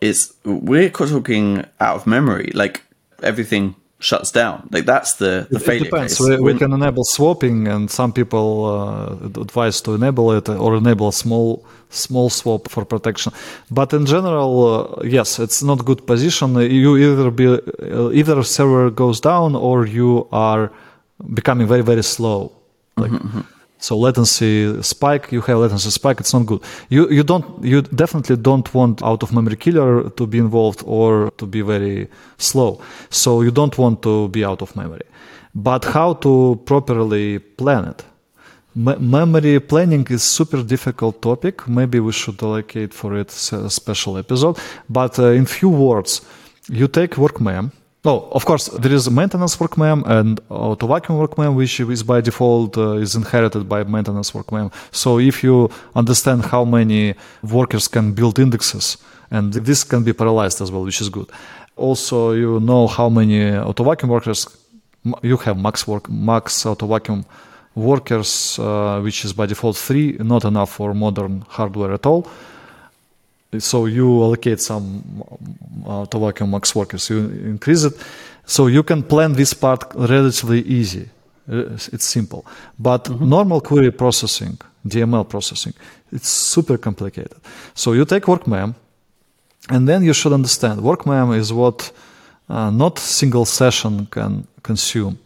it's 0.00 0.32
we're 0.44 0.88
talking 0.88 1.64
out 1.80 1.96
of 1.96 2.06
memory. 2.06 2.50
Like, 2.54 2.82
everything 3.22 3.74
shuts 4.02 4.30
down. 4.32 4.68
Like 4.70 4.84
that's 4.84 5.14
the 5.14 5.46
the 5.50 5.56
it, 5.56 5.62
failure. 5.62 5.82
It 5.82 5.90
depends. 5.90 6.20
We, 6.20 6.36
we, 6.36 6.58
can 6.58 6.72
enable 6.72 7.04
swapping, 7.04 7.68
and 7.68 7.90
some 7.90 8.12
people 8.12 8.46
uh, 8.66 9.40
advise 9.40 9.80
to 9.82 9.94
enable 9.94 10.32
it 10.32 10.48
or 10.48 10.76
enable 10.76 11.08
a 11.08 11.12
small 11.12 11.64
small 11.90 12.28
swap 12.30 12.68
for 12.68 12.84
protection. 12.84 13.32
But 13.70 13.92
in 13.92 14.04
general, 14.06 14.52
uh, 14.66 15.06
yes, 15.06 15.38
it's 15.38 15.62
not 15.62 15.84
good 15.84 16.06
position. 16.06 16.56
You 16.56 16.96
either 16.96 17.30
be 17.30 17.46
uh, 17.46 18.10
either 18.10 18.42
server 18.42 18.90
goes 18.90 19.20
down 19.20 19.54
or 19.54 19.86
you 19.86 20.26
are 20.32 20.70
becoming 21.34 21.66
very 21.66 21.82
very 21.82 22.02
slow. 22.02 22.52
Like. 22.96 23.12
Mm-hmm. 23.12 23.38
mm-hmm. 23.38 23.61
So 23.82 23.98
latency 23.98 24.80
spike, 24.82 25.32
you 25.32 25.40
have 25.40 25.58
latency 25.58 25.90
spike. 25.90 26.20
It's 26.20 26.32
not 26.32 26.46
good. 26.46 26.62
You 26.88 27.10
you 27.10 27.24
don't 27.24 27.44
you 27.64 27.82
definitely 27.82 28.36
don't 28.36 28.68
want 28.72 29.02
out 29.02 29.22
of 29.24 29.32
memory 29.32 29.56
killer 29.56 30.08
to 30.18 30.26
be 30.26 30.38
involved 30.38 30.84
or 30.86 31.32
to 31.38 31.46
be 31.46 31.62
very 31.62 32.08
slow. 32.38 32.80
So 33.10 33.42
you 33.42 33.50
don't 33.50 33.76
want 33.76 34.00
to 34.02 34.28
be 34.28 34.44
out 34.44 34.62
of 34.62 34.76
memory. 34.76 35.06
But 35.52 35.84
how 35.84 36.14
to 36.24 36.60
properly 36.64 37.40
plan 37.40 37.84
it? 37.92 38.04
memory 38.74 39.60
planning 39.60 40.06
is 40.08 40.22
super 40.22 40.62
difficult 40.62 41.20
topic. 41.20 41.68
Maybe 41.68 42.00
we 42.00 42.12
should 42.12 42.42
allocate 42.42 42.94
for 42.94 43.18
it 43.18 43.28
a 43.52 43.68
special 43.68 44.16
episode. 44.16 44.56
But 44.88 45.18
uh, 45.18 45.38
in 45.38 45.44
few 45.44 45.68
words, 45.68 46.22
you 46.68 46.88
take 46.88 47.18
work 47.18 47.38
mem 47.40 47.72
no, 48.04 48.28
of 48.32 48.44
course, 48.44 48.66
there 48.66 48.92
is 48.92 49.08
maintenance 49.08 49.60
work 49.60 49.78
mem 49.78 50.02
and 50.06 50.40
auto 50.48 50.88
vacuum 50.88 51.18
work 51.18 51.38
mem, 51.38 51.54
which 51.54 51.78
is 51.78 52.02
by 52.02 52.20
default 52.20 52.76
uh, 52.76 52.94
is 52.94 53.14
inherited 53.14 53.68
by 53.68 53.84
maintenance 53.84 54.34
work 54.34 54.50
mem. 54.50 54.72
So 54.90 55.20
if 55.20 55.44
you 55.44 55.70
understand 55.94 56.46
how 56.46 56.64
many 56.64 57.14
workers 57.42 57.86
can 57.86 58.12
build 58.12 58.40
indexes, 58.40 58.96
and 59.30 59.52
this 59.52 59.84
can 59.84 60.02
be 60.02 60.12
parallelized 60.12 60.60
as 60.60 60.72
well, 60.72 60.82
which 60.82 61.00
is 61.00 61.08
good. 61.08 61.30
Also, 61.76 62.32
you 62.32 62.58
know 62.58 62.88
how 62.88 63.08
many 63.08 63.56
auto 63.56 63.84
vacuum 63.84 64.10
workers 64.10 64.48
you 65.22 65.36
have 65.36 65.56
max 65.56 65.86
work, 65.86 66.10
max 66.10 66.66
auto 66.66 66.86
vacuum 66.88 67.24
workers, 67.76 68.58
uh, 68.58 69.00
which 69.00 69.24
is 69.24 69.32
by 69.32 69.46
default 69.46 69.76
three, 69.76 70.16
not 70.18 70.44
enough 70.44 70.72
for 70.72 70.92
modern 70.92 71.44
hardware 71.48 71.92
at 71.92 72.04
all 72.04 72.26
so 73.58 73.86
you 73.86 74.22
allocate 74.22 74.60
some 74.60 75.02
uh, 75.86 76.06
to 76.06 76.18
vacuum 76.18 76.50
max 76.50 76.74
workers, 76.74 77.10
you 77.10 77.18
increase 77.44 77.84
it. 77.84 77.94
So 78.46 78.66
you 78.66 78.82
can 78.82 79.02
plan 79.02 79.34
this 79.34 79.54
part 79.54 79.84
relatively 79.94 80.62
easy. 80.62 81.08
Uh, 81.50 81.74
it's 81.92 82.04
simple. 82.04 82.46
But 82.78 83.04
mm-hmm. 83.04 83.28
normal 83.28 83.60
query 83.60 83.90
processing, 83.90 84.58
DML 84.86 85.28
processing, 85.28 85.74
it's 86.10 86.28
super 86.28 86.78
complicated. 86.78 87.36
So 87.74 87.92
you 87.92 88.04
take 88.04 88.24
workmem, 88.24 88.74
and 89.68 89.88
then 89.88 90.02
you 90.02 90.12
should 90.12 90.32
understand 90.32 90.80
workmem 90.80 91.36
is 91.36 91.52
what 91.52 91.92
uh, 92.48 92.70
not 92.70 92.98
single 92.98 93.44
session 93.44 94.06
can 94.06 94.46
consume 94.62 95.18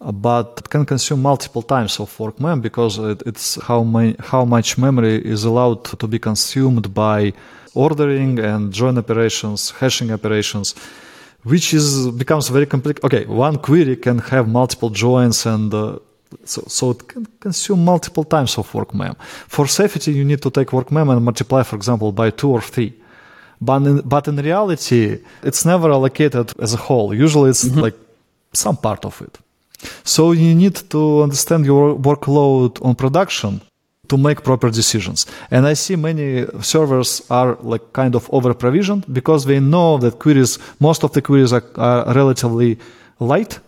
but 0.00 0.54
it 0.58 0.70
can 0.70 0.84
consume 0.84 1.22
multiple 1.22 1.62
times 1.62 1.98
of 1.98 2.18
work 2.20 2.40
mem 2.40 2.60
because 2.60 2.98
it, 2.98 3.22
it's 3.26 3.60
how, 3.62 3.82
my, 3.82 4.14
how 4.20 4.44
much 4.44 4.78
memory 4.78 5.16
is 5.24 5.44
allowed 5.44 5.84
to 5.84 6.06
be 6.06 6.18
consumed 6.18 6.94
by 6.94 7.32
ordering 7.74 8.38
and 8.38 8.72
join 8.72 8.96
operations, 8.96 9.70
hashing 9.70 10.12
operations, 10.12 10.74
which 11.42 11.74
is 11.74 12.10
becomes 12.10 12.48
very 12.48 12.66
complicated. 12.66 13.04
Okay, 13.04 13.24
one 13.26 13.58
query 13.58 13.96
can 13.96 14.18
have 14.18 14.48
multiple 14.48 14.90
joins 14.90 15.46
and 15.46 15.74
uh, 15.74 15.98
so, 16.44 16.62
so 16.68 16.90
it 16.90 17.08
can 17.08 17.26
consume 17.40 17.84
multiple 17.84 18.24
times 18.24 18.56
of 18.58 18.72
work 18.74 18.94
mem. 18.94 19.16
For 19.48 19.66
safety, 19.66 20.12
you 20.12 20.24
need 20.24 20.42
to 20.42 20.50
take 20.50 20.72
work 20.72 20.92
mem 20.92 21.08
and 21.08 21.24
multiply, 21.24 21.62
for 21.62 21.76
example, 21.76 22.12
by 22.12 22.30
two 22.30 22.50
or 22.50 22.60
three. 22.60 22.94
But 23.60 23.82
in, 23.82 24.00
but 24.02 24.28
in 24.28 24.36
reality, 24.36 25.20
it's 25.42 25.64
never 25.64 25.90
allocated 25.90 26.52
as 26.60 26.74
a 26.74 26.76
whole. 26.76 27.12
Usually, 27.12 27.50
it's 27.50 27.64
mm-hmm. 27.64 27.80
like 27.80 27.94
some 28.52 28.76
part 28.76 29.04
of 29.04 29.20
it. 29.22 29.38
So 30.04 30.32
you 30.32 30.54
need 30.54 30.76
to 30.90 31.22
understand 31.22 31.64
your 31.64 31.94
workload 31.96 32.84
on 32.84 32.94
production 32.94 33.60
to 34.08 34.16
make 34.16 34.42
proper 34.42 34.70
decisions. 34.70 35.26
And 35.50 35.66
I 35.66 35.74
see 35.74 35.96
many 35.96 36.46
servers 36.62 37.22
are 37.30 37.56
like 37.60 37.92
kind 37.92 38.14
of 38.14 38.28
over 38.32 38.54
provisioned 38.54 39.04
because 39.12 39.44
they 39.44 39.60
know 39.60 39.98
that 39.98 40.18
queries, 40.18 40.58
most 40.80 41.04
of 41.04 41.12
the 41.12 41.22
queries 41.22 41.52
are, 41.52 41.64
are 41.76 42.14
relatively 42.14 42.78
light. 43.20 43.60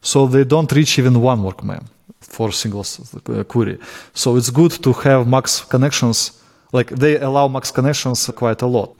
So 0.00 0.26
they 0.26 0.44
don't 0.44 0.72
reach 0.72 0.98
even 0.98 1.20
one 1.20 1.42
workmem 1.42 1.84
for 2.20 2.50
single 2.50 2.84
uh, 3.28 3.44
query. 3.44 3.78
So 4.14 4.36
it's 4.36 4.50
good 4.50 4.72
to 4.82 4.92
have 4.92 5.28
max 5.28 5.64
connections. 5.64 6.42
Like 6.72 6.90
they 6.90 7.18
allow 7.18 7.48
max 7.48 7.70
connections 7.70 8.30
quite 8.34 8.62
a 8.62 8.66
lot. 8.66 8.96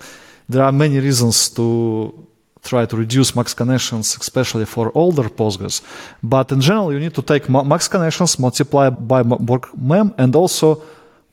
There 0.49 0.63
are 0.63 0.73
many 0.73 1.01
reasons 1.01 1.49
to 1.51 2.29
try 2.63 2.87
to 2.87 2.97
reduce 2.97 3.35
max 3.35 3.55
connections, 3.55 4.17
especially 4.21 4.65
for 4.65 4.93
older 4.95 5.29
Postgres. 5.29 5.83
But 6.23 6.53
in 6.53 6.61
general, 6.61 6.93
you 6.93 7.01
need 7.01 7.15
to 7.15 7.23
take 7.23 7.49
max 7.49 7.89
connections, 7.89 8.39
multiply 8.39 8.91
by 8.91 9.23
work 9.23 9.77
mem, 9.77 10.15
and 10.19 10.35
also 10.37 10.83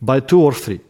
by 0.01 0.19
two 0.19 0.41
or 0.41 0.53
three 0.53 0.81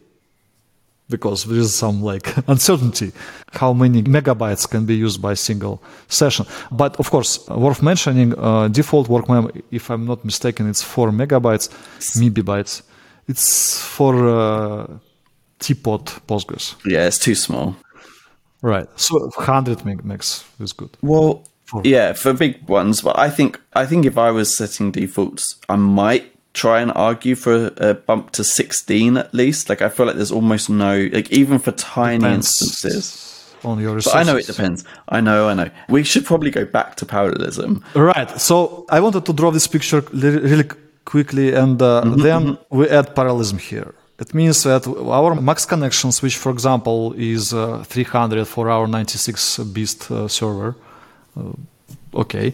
because 1.10 1.44
there 1.44 1.58
is 1.58 1.74
some 1.74 2.02
like 2.02 2.26
uncertainty 2.46 3.12
how 3.52 3.72
many 3.72 4.02
megabytes 4.02 4.68
can 4.70 4.86
be 4.86 4.94
used 4.94 5.20
by 5.20 5.34
single 5.34 5.82
session. 6.08 6.46
But 6.70 6.96
of 7.00 7.10
course, 7.10 7.46
worth 7.48 7.82
mentioning, 7.82 8.38
uh, 8.38 8.68
default 8.68 9.08
work 9.08 9.28
mem, 9.28 9.50
if 9.70 9.90
I'm 9.90 10.06
not 10.06 10.24
mistaken, 10.24 10.68
it's 10.68 10.82
four 10.82 11.10
megabytes, 11.10 11.68
megabytes. 12.16 12.82
It's 13.28 13.80
for 13.80 14.14
uh, 14.28 14.86
teapot 15.58 16.04
Postgres. 16.26 16.74
Yeah, 16.84 17.06
it's 17.06 17.18
too 17.18 17.34
small. 17.34 17.76
Right. 18.62 18.88
So 18.96 19.18
100 19.18 19.78
megs 19.78 20.44
is 20.60 20.72
good. 20.72 20.96
Well, 21.02 21.44
for 21.64 21.82
yeah, 21.84 22.12
for 22.12 22.32
big 22.32 22.68
ones. 22.68 23.00
But 23.00 23.18
I 23.18 23.30
think 23.30 23.60
I 23.74 23.86
think 23.86 24.04
if 24.04 24.18
I 24.18 24.30
was 24.30 24.56
setting 24.56 24.90
defaults, 24.90 25.56
I 25.68 25.76
might 25.76 26.24
try 26.52 26.80
and 26.80 26.90
argue 26.94 27.36
for 27.36 27.70
a, 27.76 27.94
bump 27.94 28.32
to 28.32 28.42
16 28.42 29.16
at 29.16 29.32
least. 29.32 29.68
Like 29.68 29.82
I 29.82 29.88
feel 29.88 30.06
like 30.06 30.16
there's 30.16 30.32
almost 30.32 30.68
no 30.68 31.08
like 31.12 31.30
even 31.30 31.58
for 31.58 31.72
tiny 31.72 32.18
depends 32.18 32.60
instances. 32.60 33.26
On 33.62 33.78
your 33.78 33.94
resources. 33.94 34.12
But 34.12 34.18
I 34.18 34.32
know 34.32 34.38
it 34.38 34.46
depends. 34.46 34.84
I 35.08 35.20
know, 35.20 35.48
I 35.48 35.54
know. 35.54 35.70
We 35.88 36.02
should 36.02 36.24
probably 36.24 36.50
go 36.50 36.64
back 36.64 36.96
to 36.96 37.06
parallelism. 37.06 37.84
Right. 37.94 38.40
So 38.40 38.86
I 38.88 39.00
wanted 39.00 39.26
to 39.26 39.34
draw 39.34 39.50
this 39.50 39.66
picture 39.66 40.00
really 40.12 40.64
quickly, 41.04 41.52
and 41.52 41.80
uh, 41.82 42.02
mm-hmm, 42.02 42.22
then 42.22 42.42
mm-hmm. 42.42 42.76
we 42.78 42.88
add 42.88 43.14
parallelism 43.14 43.58
here. 43.58 43.94
It 44.20 44.34
means 44.34 44.62
that 44.64 44.86
our 44.86 45.34
max 45.34 45.64
connections, 45.64 46.20
which 46.20 46.36
for 46.36 46.52
example 46.52 47.14
is 47.16 47.54
uh, 47.54 47.82
300 47.84 48.46
for 48.46 48.68
our 48.68 48.86
96 48.86 49.58
bit 49.72 50.10
uh, 50.10 50.28
server, 50.28 50.76
uh, 51.38 51.52
okay, 52.14 52.52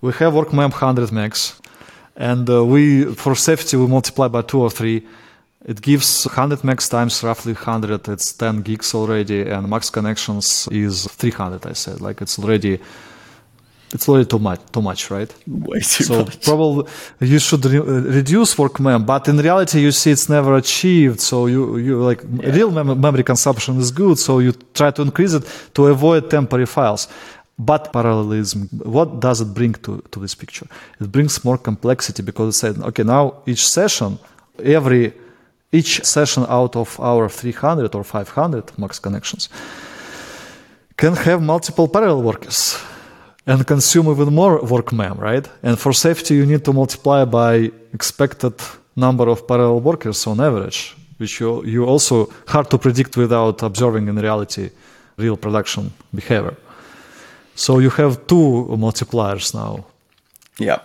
we 0.00 0.12
have 0.12 0.34
work 0.34 0.52
mem 0.54 0.70
100 0.70 1.12
max, 1.12 1.60
and 2.16 2.48
uh, 2.48 2.64
we 2.64 3.04
for 3.14 3.34
safety 3.34 3.76
we 3.76 3.86
multiply 3.86 4.28
by 4.28 4.40
two 4.40 4.60
or 4.60 4.70
three. 4.70 5.02
It 5.66 5.82
gives 5.82 6.26
100 6.26 6.64
max 6.64 6.88
times 6.88 7.22
roughly 7.22 7.52
100 7.52 8.08
it's 8.08 8.32
10 8.32 8.62
gigs 8.62 8.94
already 8.94 9.42
and 9.48 9.68
max 9.68 9.88
connections 9.88 10.68
is 10.70 11.06
300 11.06 11.66
i 11.66 11.72
said. 11.72 12.02
Like 12.02 12.20
it's 12.20 12.38
already 12.38 12.80
it's 13.94 14.08
already 14.08 14.26
too 14.34 14.42
much 14.48 14.60
too 14.72 14.82
much 14.82 15.00
right 15.10 15.32
way 15.46 15.80
too 15.80 16.04
so 16.10 16.24
much. 16.24 16.44
probably 16.48 16.82
you 17.20 17.38
should 17.38 17.64
re- 17.64 17.88
reduce 18.18 18.50
work 18.58 18.78
mem 18.80 19.04
but 19.12 19.22
in 19.28 19.36
reality 19.38 19.78
you 19.86 19.92
see 20.00 20.10
it's 20.10 20.28
never 20.28 20.52
achieved 20.62 21.20
so 21.20 21.36
you 21.46 21.60
you 21.86 21.94
like 22.08 22.20
yeah. 22.22 22.50
real 22.56 22.70
mem- 22.70 23.00
memory 23.00 23.24
consumption 23.32 23.72
is 23.84 23.90
good 24.02 24.18
so 24.18 24.32
you 24.40 24.52
try 24.80 24.90
to 24.90 25.02
increase 25.08 25.32
it 25.38 25.44
to 25.76 25.80
avoid 25.86 26.28
temporary 26.28 26.66
files 26.66 27.08
but 27.58 27.92
parallelism, 27.92 28.68
what 28.82 29.20
does 29.20 29.40
it 29.40 29.54
bring 29.54 29.74
to, 29.74 30.02
to 30.10 30.18
this 30.18 30.34
picture? 30.34 30.66
It 31.00 31.12
brings 31.12 31.44
more 31.44 31.56
complexity 31.56 32.20
because 32.20 32.56
it 32.56 32.58
said, 32.58 32.78
okay, 32.88 33.04
now 33.04 33.42
each 33.46 33.68
session, 33.68 34.18
every 34.60 35.12
each 35.70 36.04
session 36.04 36.46
out 36.48 36.76
of 36.76 36.98
our 37.00 37.28
300 37.28 37.94
or 37.94 38.04
500 38.04 38.78
max 38.78 38.98
connections 38.98 39.48
can 40.96 41.14
have 41.16 41.42
multiple 41.42 41.88
parallel 41.88 42.22
workers 42.22 42.78
and 43.46 43.66
consume 43.66 44.10
even 44.10 44.34
more 44.34 44.62
work 44.64 44.92
mem, 44.92 45.18
right? 45.18 45.48
And 45.62 45.78
for 45.78 45.92
safety, 45.92 46.34
you 46.34 46.46
need 46.46 46.64
to 46.64 46.72
multiply 46.72 47.24
by 47.24 47.70
expected 47.92 48.54
number 48.96 49.28
of 49.28 49.46
parallel 49.46 49.80
workers 49.80 50.26
on 50.26 50.40
average, 50.40 50.96
which 51.18 51.40
you, 51.40 51.64
you 51.64 51.84
also 51.84 52.32
hard 52.46 52.70
to 52.70 52.78
predict 52.78 53.16
without 53.16 53.62
observing 53.62 54.08
in 54.08 54.16
reality 54.16 54.70
real 55.16 55.36
production 55.36 55.92
behavior. 56.14 56.56
So 57.54 57.78
you 57.78 57.90
have 57.90 58.26
two 58.26 58.66
multipliers 58.70 59.54
now. 59.54 59.84
Yeah, 60.58 60.80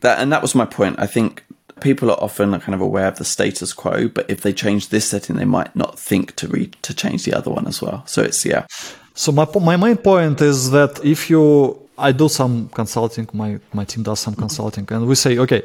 that, 0.00 0.18
and 0.18 0.32
that 0.32 0.42
was 0.42 0.54
my 0.54 0.64
point. 0.64 0.98
I 0.98 1.06
think 1.06 1.44
people 1.80 2.10
are 2.10 2.20
often 2.20 2.58
kind 2.60 2.74
of 2.74 2.80
aware 2.80 3.06
of 3.06 3.18
the 3.18 3.24
status 3.24 3.72
quo, 3.72 4.08
but 4.08 4.28
if 4.28 4.40
they 4.40 4.52
change 4.52 4.88
this 4.88 5.08
setting, 5.08 5.36
they 5.36 5.44
might 5.44 5.74
not 5.76 5.98
think 5.98 6.34
to 6.36 6.48
read 6.48 6.76
to 6.82 6.94
change 6.94 7.24
the 7.24 7.34
other 7.34 7.50
one 7.50 7.66
as 7.66 7.80
well. 7.80 8.02
So 8.06 8.22
it's 8.22 8.44
yeah. 8.44 8.66
So 9.14 9.32
my 9.32 9.46
my 9.60 9.76
main 9.76 9.96
point 9.96 10.40
is 10.40 10.70
that 10.70 11.04
if 11.04 11.30
you, 11.30 11.78
I 11.98 12.12
do 12.12 12.28
some 12.28 12.68
consulting, 12.68 13.28
my 13.32 13.58
my 13.72 13.84
team 13.84 14.02
does 14.02 14.20
some 14.20 14.34
consulting, 14.34 14.86
and 14.90 15.06
we 15.06 15.14
say, 15.14 15.38
okay, 15.38 15.62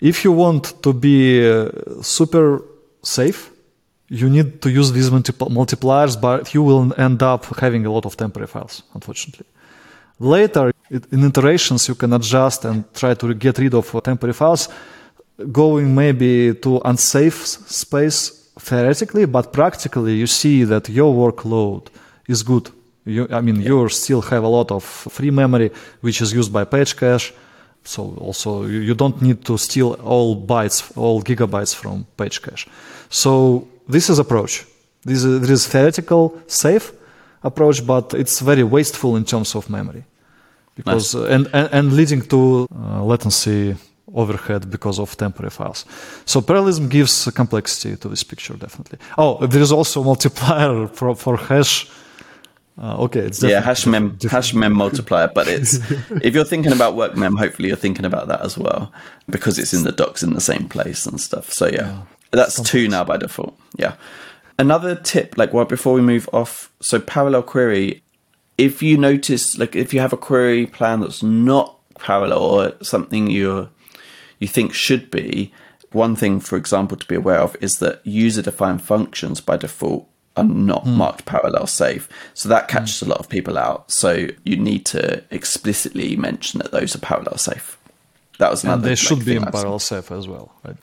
if 0.00 0.24
you 0.24 0.32
want 0.32 0.82
to 0.82 0.92
be 0.92 1.48
uh, 1.48 1.70
super 2.02 2.62
safe, 3.02 3.50
you 4.08 4.28
need 4.28 4.60
to 4.62 4.70
use 4.70 4.92
these 4.92 5.10
multipliers, 5.10 6.20
but 6.20 6.54
you 6.54 6.62
will 6.62 6.92
end 6.98 7.22
up 7.22 7.44
having 7.58 7.86
a 7.86 7.92
lot 7.92 8.06
of 8.06 8.16
temporary 8.16 8.46
files, 8.46 8.82
unfortunately. 8.94 9.46
Later, 10.18 10.72
in 10.90 11.24
iterations, 11.24 11.88
you 11.88 11.94
can 11.94 12.12
adjust 12.12 12.64
and 12.64 12.84
try 12.94 13.14
to 13.14 13.34
get 13.34 13.58
rid 13.58 13.74
of 13.74 13.90
temporary 14.02 14.32
files, 14.32 14.68
going 15.52 15.94
maybe 15.94 16.54
to 16.54 16.80
unsafe 16.84 17.46
space 17.46 18.50
theoretically, 18.58 19.26
but 19.26 19.52
practically, 19.52 20.14
you 20.14 20.26
see 20.26 20.64
that 20.64 20.88
your 20.88 21.12
workload 21.14 21.88
is 22.28 22.42
good. 22.42 22.70
You, 23.06 23.28
I 23.30 23.40
mean, 23.40 23.60
yeah. 23.60 23.68
you 23.68 23.88
still 23.88 24.20
have 24.22 24.42
a 24.42 24.48
lot 24.48 24.70
of 24.70 24.84
free 24.84 25.30
memory, 25.30 25.70
which 26.00 26.20
is 26.20 26.32
used 26.32 26.52
by 26.52 26.64
page 26.64 26.96
cache. 26.96 27.32
So 27.84 28.16
also, 28.20 28.66
you, 28.66 28.80
you 28.80 28.94
don't 28.94 29.22
need 29.22 29.44
to 29.44 29.56
steal 29.56 29.92
all 30.02 30.36
bytes, 30.36 30.92
all 30.96 31.22
gigabytes 31.22 31.74
from 31.74 32.04
page 32.16 32.42
cache. 32.42 32.66
So 33.08 33.68
this 33.88 34.10
is 34.10 34.18
approach. 34.18 34.66
This 35.04 35.22
is, 35.22 35.40
this 35.40 35.50
is 35.50 35.66
theoretical, 35.68 36.36
safe, 36.48 36.92
approach, 37.44 37.86
but 37.86 38.12
it's 38.14 38.40
very 38.40 38.64
wasteful 38.64 39.16
in 39.16 39.24
terms 39.24 39.54
of 39.54 39.70
memory, 39.70 40.04
because 40.74 41.14
nice. 41.14 41.30
and, 41.32 41.48
and, 41.52 41.68
and 41.72 41.92
leading 41.92 42.22
to 42.22 42.66
uh, 42.74 43.04
latency 43.04 43.76
overhead 44.12 44.68
because 44.70 44.98
of 44.98 45.16
temporary 45.16 45.50
files. 45.50 45.84
So 46.24 46.40
parallelism 46.40 46.88
gives 46.88 47.30
complexity 47.34 47.96
to 47.96 48.08
this 48.08 48.24
picture, 48.24 48.54
definitely. 48.54 48.98
Oh, 49.16 49.46
there 49.46 49.62
is 49.62 49.72
also 49.72 50.02
multiplier 50.02 50.86
for, 50.92 51.14
for 51.14 51.36
hash. 51.36 51.88
Uh, 52.78 52.96
okay, 52.98 53.20
it's 53.20 53.42
yeah 53.42 53.60
hash 53.60 53.86
mem 53.86 54.10
different. 54.10 54.32
hash 54.32 54.54
mem 54.54 54.72
multiplier, 54.72 55.30
but 55.34 55.48
it's 55.48 55.78
if 56.22 56.34
you're 56.34 56.44
thinking 56.44 56.72
about 56.72 56.94
work 56.94 57.16
mem, 57.16 57.36
hopefully 57.36 57.68
you're 57.68 57.76
thinking 57.76 58.04
about 58.04 58.28
that 58.28 58.42
as 58.42 58.58
well 58.58 58.92
because 59.30 59.58
it's 59.58 59.72
in 59.72 59.84
the 59.84 59.92
docs 59.92 60.22
in 60.22 60.34
the 60.34 60.40
same 60.40 60.68
place 60.68 61.06
and 61.06 61.18
stuff. 61.18 61.50
So 61.50 61.66
yeah, 61.66 61.86
yeah 61.86 62.02
that's 62.32 62.60
two 62.60 62.88
now 62.88 63.04
by 63.04 63.16
default. 63.16 63.58
Yeah. 63.76 63.96
Another 64.58 64.94
tip, 64.94 65.36
like 65.36 65.52
well, 65.52 65.64
before 65.64 65.94
we 65.94 66.00
move 66.00 66.28
off, 66.32 66.70
so 66.80 67.00
parallel 67.00 67.42
query, 67.42 68.02
if 68.56 68.82
you 68.82 68.96
notice, 68.96 69.58
like 69.58 69.76
if 69.76 69.92
you 69.92 70.00
have 70.00 70.12
a 70.12 70.18
query 70.18 70.66
plan 70.66 71.00
that's 71.00 71.22
not 71.22 71.78
parallel 71.98 72.42
or 72.42 72.72
something 72.82 73.28
you 73.28 73.68
you 74.38 74.48
think 74.48 74.74
should 74.74 75.10
be, 75.10 75.52
one 75.92 76.14
thing, 76.14 76.40
for 76.40 76.56
example, 76.56 76.96
to 76.96 77.06
be 77.06 77.14
aware 77.14 77.40
of 77.40 77.56
is 77.60 77.78
that 77.78 78.06
user-defined 78.06 78.82
functions 78.82 79.40
by 79.40 79.56
default 79.56 80.08
are 80.36 80.44
not 80.44 80.84
mm. 80.84 80.96
marked 80.96 81.24
parallel 81.24 81.66
safe. 81.66 82.08
So 82.34 82.48
that 82.48 82.68
catches 82.68 83.00
mm. 83.00 83.06
a 83.06 83.08
lot 83.10 83.18
of 83.18 83.28
people 83.28 83.58
out. 83.58 83.90
So 83.90 84.28
you 84.44 84.56
need 84.56 84.84
to 84.86 85.22
explicitly 85.30 86.16
mention 86.16 86.60
that 86.60 86.72
those 86.72 86.94
are 86.94 87.00
parallel 87.00 87.38
safe. 87.38 87.78
That 88.38 88.50
was 88.50 88.64
another. 88.64 88.76
And 88.76 88.84
they 88.84 88.94
should 88.96 89.24
be 89.24 89.36
in 89.36 89.44
parallel 89.44 89.78
safe 89.78 90.10
as 90.10 90.28
well, 90.28 90.52
right? 90.64 90.76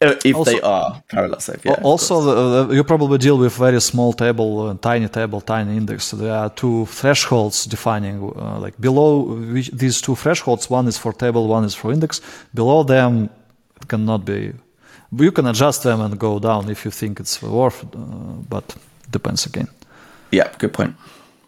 Uh, 0.00 0.14
if 0.24 0.36
also, 0.36 0.50
they 0.52 0.60
are 0.60 1.02
parallel 1.08 1.40
safe, 1.40 1.64
yeah. 1.64 1.72
Also, 1.82 2.66
the, 2.66 2.74
you 2.74 2.84
probably 2.84 3.18
deal 3.18 3.36
with 3.36 3.56
very 3.56 3.80
small 3.80 4.12
table, 4.12 4.68
uh, 4.68 4.74
tiny 4.74 5.08
table, 5.08 5.40
tiny 5.40 5.76
index. 5.76 6.12
There 6.12 6.32
are 6.32 6.50
two 6.50 6.86
thresholds 6.86 7.64
defining, 7.64 8.32
uh, 8.36 8.60
like 8.60 8.80
below 8.80 9.22
which, 9.22 9.70
these 9.72 10.00
two 10.00 10.14
thresholds. 10.14 10.70
One 10.70 10.86
is 10.86 10.96
for 10.96 11.12
table, 11.12 11.48
one 11.48 11.64
is 11.64 11.74
for 11.74 11.92
index. 11.92 12.20
Below 12.54 12.84
them, 12.84 13.28
it 13.80 13.88
cannot 13.88 14.24
be. 14.24 14.52
You 15.10 15.32
can 15.32 15.46
adjust 15.46 15.82
them 15.82 16.00
and 16.00 16.16
go 16.16 16.38
down 16.38 16.70
if 16.70 16.84
you 16.84 16.92
think 16.92 17.18
it's 17.18 17.42
worth, 17.42 17.82
uh, 17.82 17.98
but 18.48 18.76
depends 19.10 19.46
again. 19.46 19.68
Yeah, 20.30 20.52
good 20.58 20.72
point. 20.72 20.96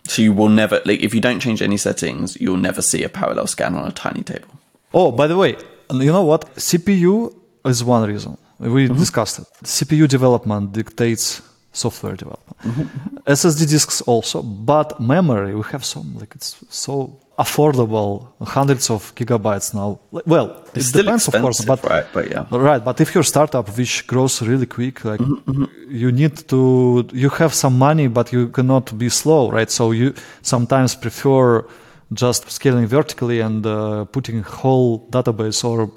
So 0.05 0.23
you 0.23 0.33
will 0.33 0.49
never, 0.49 0.81
like, 0.85 1.01
if 1.01 1.15
you 1.15 1.21
don't 1.21 1.41
change 1.41 1.63
any 1.63 1.77
settings, 1.77 2.41
you'll 2.41 2.57
never 2.57 2.83
see 2.83 3.03
a 3.05 3.09
parallel 3.09 3.47
scan 3.47 3.75
on 3.75 3.87
a 3.87 3.93
tiny 3.93 4.23
table. 4.23 4.49
Oh, 4.93 5.13
by 5.13 5.27
the 5.27 5.37
way, 5.37 5.57
you 5.93 6.13
know 6.13 6.25
what? 6.25 6.55
CPU 6.57 7.35
is 7.65 7.85
one 7.85 8.09
reason. 8.09 8.37
We 8.59 8.87
mm-hmm. 8.87 8.99
discussed 8.99 9.39
it. 9.39 9.47
CPU 9.65 10.09
development 10.09 10.73
dictates 10.73 11.43
software 11.73 12.17
development. 12.17 12.59
Mm-hmm. 12.59 13.17
SSD 13.27 13.69
disks 13.69 14.01
also, 14.03 14.43
but 14.43 15.01
memory 15.01 15.55
we 15.55 15.63
have 15.71 15.85
some 15.85 16.19
like 16.19 16.35
it's 16.35 16.57
so 16.69 17.17
affordable, 17.45 18.27
hundreds 18.43 18.91
of 18.91 19.15
gigabytes 19.15 19.73
now. 19.75 19.99
Well, 20.27 20.47
it's 20.75 20.91
it 20.91 20.99
depends, 20.99 21.27
of 21.29 21.35
course, 21.41 21.65
but 21.65 21.83
right, 21.85 22.07
but 22.13 22.25
yeah, 22.31 22.45
right. 22.51 22.85
But 22.85 23.01
if 23.01 23.15
you're 23.15 23.29
startup 23.37 23.67
which 23.79 24.07
grows 24.07 24.43
really 24.43 24.67
quick, 24.67 25.05
like 25.05 25.21
mm-hmm, 25.21 25.51
mm-hmm. 25.51 25.67
you 26.03 26.13
need 26.13 26.37
to, 26.49 27.09
you 27.13 27.31
have 27.31 27.55
some 27.55 27.79
money, 27.79 28.09
but 28.09 28.31
you 28.33 28.49
cannot 28.49 28.87
be 28.99 29.09
slow, 29.09 29.51
right? 29.51 29.71
So 29.71 29.93
you 29.93 30.15
sometimes 30.43 30.95
prefer 30.95 31.65
just 32.13 32.51
scaling 32.51 32.87
vertically 32.87 33.41
and 33.41 33.65
uh, 33.67 34.05
putting 34.05 34.43
whole 34.43 35.09
database 35.09 35.65
or 35.65 35.91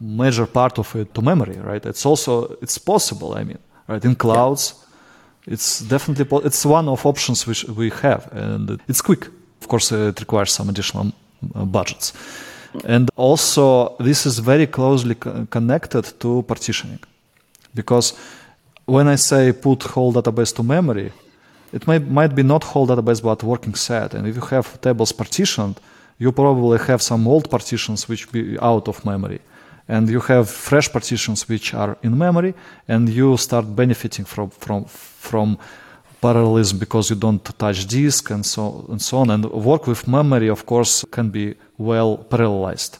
major 0.00 0.46
part 0.46 0.78
of 0.78 0.94
it 0.96 1.14
to 1.14 1.22
memory, 1.22 1.58
right? 1.70 1.84
It's 1.86 2.04
also 2.04 2.56
it's 2.60 2.76
possible. 2.78 3.30
I 3.40 3.44
mean, 3.44 3.58
right 3.88 4.04
in 4.04 4.14
clouds, 4.16 4.74
yeah. 4.74 5.54
it's 5.54 5.80
definitely 5.80 6.26
po- 6.26 6.44
it's 6.48 6.66
one 6.66 6.88
of 6.88 7.06
options 7.06 7.46
which 7.46 7.64
we 7.64 7.88
have, 8.02 8.28
and 8.32 8.78
it's 8.86 9.00
quick. 9.00 9.24
Of 9.60 9.68
course, 9.68 9.92
it 9.92 10.20
requires 10.20 10.52
some 10.52 10.68
additional 10.68 11.12
uh, 11.54 11.64
budgets. 11.64 12.12
And 12.84 13.10
also, 13.16 13.96
this 13.98 14.26
is 14.26 14.38
very 14.38 14.66
closely 14.66 15.14
connected 15.50 16.20
to 16.20 16.42
partitioning. 16.42 17.00
Because 17.74 18.14
when 18.84 19.08
I 19.08 19.16
say 19.16 19.52
put 19.52 19.82
whole 19.82 20.12
database 20.12 20.54
to 20.56 20.62
memory, 20.62 21.12
it 21.72 21.86
might, 21.86 22.06
might 22.08 22.34
be 22.34 22.42
not 22.42 22.64
whole 22.64 22.86
database 22.86 23.22
but 23.22 23.42
working 23.42 23.74
set. 23.74 24.14
And 24.14 24.26
if 24.26 24.36
you 24.36 24.42
have 24.42 24.80
tables 24.80 25.12
partitioned, 25.12 25.80
you 26.18 26.32
probably 26.32 26.78
have 26.78 27.00
some 27.00 27.26
old 27.26 27.48
partitions 27.50 28.08
which 28.08 28.30
be 28.30 28.58
out 28.60 28.88
of 28.88 29.04
memory. 29.04 29.40
And 29.88 30.08
you 30.08 30.20
have 30.20 30.48
fresh 30.48 30.92
partitions 30.92 31.48
which 31.48 31.74
are 31.74 31.96
in 32.02 32.16
memory, 32.16 32.54
and 32.86 33.08
you 33.08 33.36
start 33.36 33.74
benefiting 33.74 34.24
from, 34.24 34.50
from, 34.50 34.84
from 34.84 35.58
parallelism 36.20 36.78
because 36.78 37.10
you 37.10 37.16
don't 37.16 37.44
touch 37.58 37.86
disk 37.86 38.30
and 38.30 38.44
so 38.44 38.84
and 38.88 39.00
so 39.00 39.18
on. 39.18 39.30
And 39.30 39.44
work 39.50 39.86
with 39.86 40.06
memory, 40.06 40.48
of 40.48 40.66
course, 40.66 41.04
can 41.10 41.30
be 41.30 41.54
well 41.78 42.18
parallelized, 42.18 42.98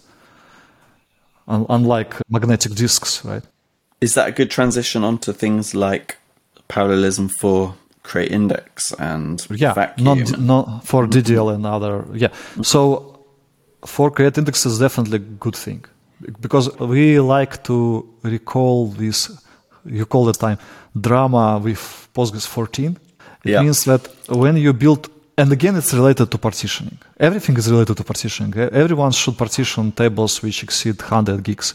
unlike 1.46 2.16
magnetic 2.28 2.74
disks, 2.74 3.24
right? 3.24 3.42
Is 4.00 4.14
that 4.14 4.28
a 4.28 4.32
good 4.32 4.50
transition 4.50 5.04
onto 5.04 5.32
things 5.32 5.74
like 5.74 6.16
parallelism 6.68 7.28
for 7.28 7.74
create 8.02 8.32
index 8.32 8.92
and 8.98 9.46
yeah, 9.50 9.74
vacuum? 9.74 10.04
not, 10.04 10.40
not 10.40 10.84
for 10.84 11.06
DDL 11.06 11.54
and 11.54 11.66
other 11.66 12.06
yeah. 12.14 12.28
So 12.62 13.24
for 13.84 14.10
create 14.10 14.38
index 14.38 14.64
is 14.66 14.78
definitely 14.78 15.16
a 15.16 15.26
good 15.44 15.56
thing 15.56 15.84
because 16.40 16.74
we 16.78 17.20
like 17.20 17.62
to 17.64 18.08
recall 18.22 18.88
this. 18.88 19.30
You 19.84 20.04
call 20.04 20.26
the 20.26 20.34
time 20.34 20.58
drama 20.94 21.58
with 21.58 22.08
Postgres 22.14 22.46
14 22.46 22.98
it 23.44 23.50
yeah. 23.50 23.62
means 23.62 23.84
that 23.84 24.08
when 24.28 24.56
you 24.56 24.72
build, 24.72 25.10
and 25.36 25.50
again, 25.52 25.76
it's 25.76 25.92
related 25.94 26.30
to 26.30 26.38
partitioning. 26.38 26.98
Everything 27.18 27.56
is 27.56 27.70
related 27.70 27.96
to 27.96 28.04
partitioning. 28.04 28.54
Everyone 28.56 29.12
should 29.12 29.36
partition 29.38 29.92
tables 29.92 30.42
which 30.42 30.62
exceed 30.62 31.00
100 31.00 31.42
gigs. 31.42 31.74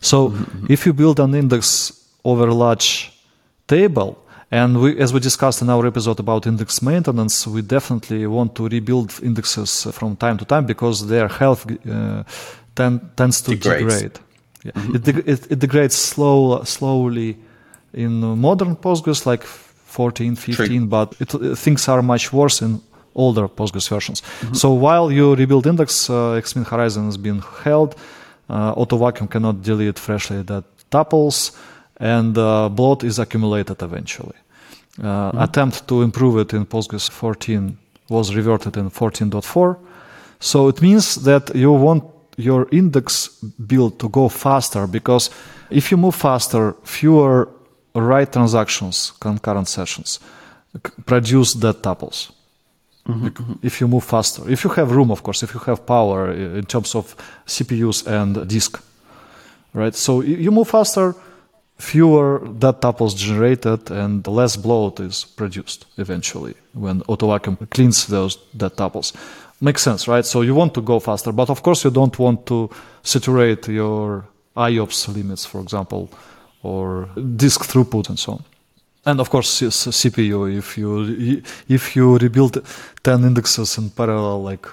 So 0.00 0.30
mm-hmm. 0.30 0.66
if 0.68 0.86
you 0.86 0.92
build 0.92 1.20
an 1.20 1.34
index 1.34 1.92
over 2.24 2.48
a 2.48 2.54
large 2.54 3.12
table, 3.66 4.18
and 4.50 4.80
we, 4.80 4.98
as 5.00 5.12
we 5.12 5.20
discussed 5.20 5.62
in 5.62 5.70
our 5.70 5.86
episode 5.86 6.20
about 6.20 6.46
index 6.46 6.80
maintenance, 6.80 7.46
we 7.46 7.62
definitely 7.62 8.26
want 8.26 8.54
to 8.54 8.68
rebuild 8.68 9.18
indexes 9.22 9.88
from 9.92 10.16
time 10.16 10.36
to 10.38 10.44
time 10.44 10.66
because 10.66 11.06
their 11.08 11.28
health 11.28 11.66
uh, 11.68 12.22
ten, 12.74 13.10
tends 13.16 13.40
to 13.42 13.50
degrades. 13.56 14.02
degrade. 14.02 14.18
Yeah. 14.64 14.72
Mm-hmm. 14.72 14.94
It, 14.96 15.02
de- 15.02 15.30
it, 15.30 15.52
it, 15.52 15.58
degrades 15.58 15.96
slow, 15.96 16.62
slowly 16.64 17.36
in 17.92 18.20
modern 18.38 18.76
Postgres, 18.76 19.26
like 19.26 19.44
14, 19.96 20.36
15, 20.36 20.66
True. 20.66 20.86
but 20.86 21.14
it, 21.20 21.30
things 21.56 21.88
are 21.88 22.02
much 22.02 22.32
worse 22.32 22.60
in 22.60 22.80
older 23.14 23.48
Postgres 23.48 23.88
versions. 23.88 24.20
Mm-hmm. 24.20 24.54
So 24.54 24.72
while 24.72 25.10
you 25.10 25.34
rebuild 25.34 25.66
index, 25.66 26.10
uh, 26.10 26.40
Xmin 26.42 26.66
Horizon 26.66 27.08
is 27.08 27.16
being 27.16 27.42
held. 27.64 27.94
Uh, 28.48 28.80
auto 28.80 28.96
vacuum 28.98 29.28
cannot 29.28 29.62
delete 29.62 29.98
freshly 29.98 30.42
that 30.42 30.64
tuples, 30.90 31.56
and 31.96 32.36
uh, 32.36 32.68
bloat 32.68 33.04
is 33.04 33.18
accumulated 33.18 33.82
eventually. 33.82 34.38
Uh, 34.98 35.02
mm-hmm. 35.02 35.38
Attempt 35.38 35.88
to 35.88 36.02
improve 36.02 36.36
it 36.38 36.52
in 36.52 36.66
Postgres 36.66 37.10
14 37.10 37.78
was 38.08 38.34
reverted 38.34 38.76
in 38.76 38.90
14.4. 38.90 39.78
So 40.38 40.68
it 40.68 40.82
means 40.82 41.14
that 41.24 41.54
you 41.54 41.72
want 41.72 42.04
your 42.36 42.68
index 42.70 43.28
build 43.66 43.98
to 43.98 44.08
go 44.10 44.28
faster 44.28 44.86
because 44.86 45.30
if 45.70 45.90
you 45.90 45.96
move 45.96 46.14
faster, 46.14 46.74
fewer 46.84 47.48
write 48.00 48.32
transactions, 48.32 49.12
concurrent 49.20 49.68
sessions, 49.68 50.20
produce 51.04 51.54
dead 51.54 51.82
tuples. 51.82 52.32
Mm-hmm. 53.08 53.52
If 53.62 53.80
you 53.80 53.88
move 53.88 54.04
faster, 54.04 54.50
if 54.50 54.64
you 54.64 54.70
have 54.70 54.90
room, 54.90 55.10
of 55.10 55.22
course, 55.22 55.42
if 55.42 55.54
you 55.54 55.60
have 55.60 55.86
power 55.86 56.32
in 56.32 56.64
terms 56.64 56.94
of 56.94 57.16
CPUs 57.46 58.06
and 58.06 58.48
disk, 58.48 58.82
right? 59.72 59.94
So 59.94 60.22
you 60.22 60.50
move 60.50 60.68
faster, 60.68 61.14
fewer 61.78 62.40
dead 62.58 62.80
tuples 62.80 63.14
generated, 63.14 63.90
and 63.90 64.26
less 64.26 64.56
bloat 64.56 64.98
is 65.00 65.24
produced 65.24 65.86
eventually 65.98 66.54
when 66.72 67.02
AutoVacuum 67.02 67.70
cleans 67.70 68.06
those 68.06 68.36
dead 68.56 68.76
tuples. 68.76 69.12
Makes 69.60 69.82
sense, 69.82 70.08
right? 70.08 70.26
So 70.26 70.42
you 70.42 70.54
want 70.54 70.74
to 70.74 70.82
go 70.82 70.98
faster, 70.98 71.32
but 71.32 71.48
of 71.48 71.62
course 71.62 71.84
you 71.84 71.90
don't 71.90 72.18
want 72.18 72.44
to 72.46 72.68
saturate 73.02 73.68
your 73.68 74.24
IOPS 74.56 75.14
limits, 75.14 75.46
for 75.46 75.60
example, 75.60 76.10
or 76.66 77.08
disk 77.36 77.60
throughput 77.64 78.08
and 78.08 78.18
so 78.18 78.32
on. 78.32 78.44
And 79.04 79.20
of 79.20 79.30
course, 79.30 79.62
CPU. 79.62 80.58
If 80.58 80.76
you 80.78 81.42
if 81.68 81.94
you 81.96 82.18
rebuild 82.18 82.62
ten 83.02 83.24
indexes 83.24 83.78
in 83.78 83.90
parallel, 83.90 84.42
like 84.42 84.66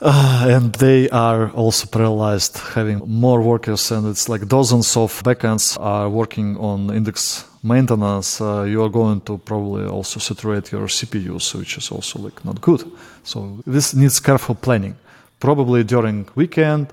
uh, 0.00 0.46
and 0.48 0.74
they 0.74 1.08
are 1.08 1.50
also 1.52 1.86
parallelized, 1.86 2.58
having 2.74 2.98
more 3.06 3.40
workers, 3.40 3.90
and 3.90 4.06
it's 4.06 4.28
like 4.28 4.46
dozens 4.46 4.96
of 4.96 5.22
backends 5.22 5.78
are 5.80 6.10
working 6.10 6.56
on 6.58 6.90
index 6.90 7.46
maintenance. 7.62 8.40
Uh, 8.40 8.64
you 8.64 8.82
are 8.82 8.90
going 8.90 9.20
to 9.22 9.38
probably 9.38 9.86
also 9.86 10.20
saturate 10.20 10.70
your 10.70 10.86
CPUs, 10.86 11.54
which 11.54 11.78
is 11.78 11.90
also 11.90 12.18
like 12.18 12.44
not 12.44 12.60
good. 12.60 12.84
So 13.24 13.58
this 13.66 13.94
needs 13.94 14.20
careful 14.20 14.54
planning. 14.54 14.96
Probably 15.40 15.82
during 15.82 16.28
weekend, 16.34 16.88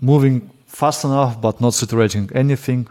moving 0.00 0.50
fast 0.68 1.04
enough 1.04 1.40
but 1.40 1.60
not 1.60 1.74
saturating 1.74 2.30
anything. 2.34 2.86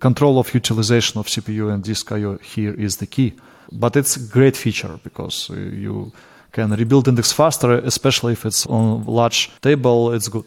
Control 0.00 0.38
of 0.38 0.52
utilization 0.54 1.20
of 1.20 1.26
CPU 1.26 1.72
and 1.72 1.84
disk 1.84 2.10
I/O 2.10 2.38
here 2.38 2.74
is 2.74 2.96
the 2.96 3.06
key. 3.06 3.34
But 3.70 3.96
it's 3.96 4.16
a 4.16 4.20
great 4.20 4.56
feature 4.56 4.98
because 5.04 5.50
you 5.50 6.12
can 6.52 6.70
rebuild 6.70 7.08
index 7.08 7.32
faster, 7.32 7.72
especially 7.72 8.32
if 8.32 8.46
it's 8.46 8.66
on 8.66 9.04
large 9.04 9.50
table. 9.60 10.12
It's 10.12 10.28
good. 10.28 10.44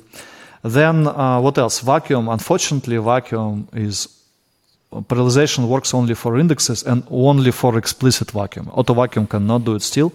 Then 0.64 1.08
uh, 1.08 1.40
what 1.40 1.58
else? 1.58 1.82
Vacuum. 1.82 2.28
Unfortunately, 2.30 2.98
vacuum 2.98 3.68
is 3.74 4.08
parallelization 4.92 5.68
works 5.68 5.94
only 5.94 6.16
for 6.16 6.40
indexes 6.40 6.84
and 6.84 7.04
only 7.12 7.52
for 7.52 7.78
explicit 7.78 8.32
vacuum. 8.32 8.70
Auto 8.74 8.94
vacuum 8.94 9.28
cannot 9.28 9.64
do 9.64 9.76
it 9.76 9.84
still. 9.84 10.12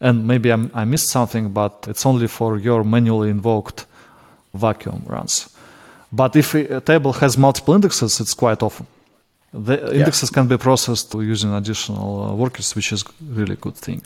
And 0.00 0.26
maybe 0.26 0.50
I'm, 0.52 0.70
i 0.74 0.84
missed 0.84 1.08
something, 1.08 1.50
but 1.50 1.86
it's 1.88 2.04
only 2.04 2.26
for 2.26 2.58
your 2.58 2.84
manually 2.84 3.30
invoked 3.30 3.86
vacuum 4.54 5.02
runs. 5.06 5.48
But 6.12 6.36
if 6.36 6.54
a 6.54 6.80
table 6.80 7.12
has 7.14 7.36
multiple 7.36 7.74
indexes, 7.74 8.20
it's 8.20 8.34
quite 8.34 8.62
often. 8.62 8.86
The 9.52 9.76
yeah. 9.76 9.98
indexes 9.98 10.30
can 10.30 10.46
be 10.48 10.56
processed 10.56 11.14
using 11.14 11.52
additional 11.54 12.22
uh, 12.22 12.34
workers, 12.34 12.74
which 12.76 12.92
is 12.92 13.04
really 13.20 13.56
good 13.56 13.76
thing. 13.76 14.02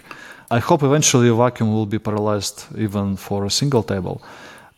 I 0.51 0.59
hope 0.59 0.83
eventually 0.83 1.31
vacuum 1.31 1.73
will 1.73 1.87
be 1.87 1.99
parallelized 1.99 2.79
even 2.79 3.17
for 3.17 3.45
a 3.45 3.51
single 3.51 3.83
table. 3.83 4.23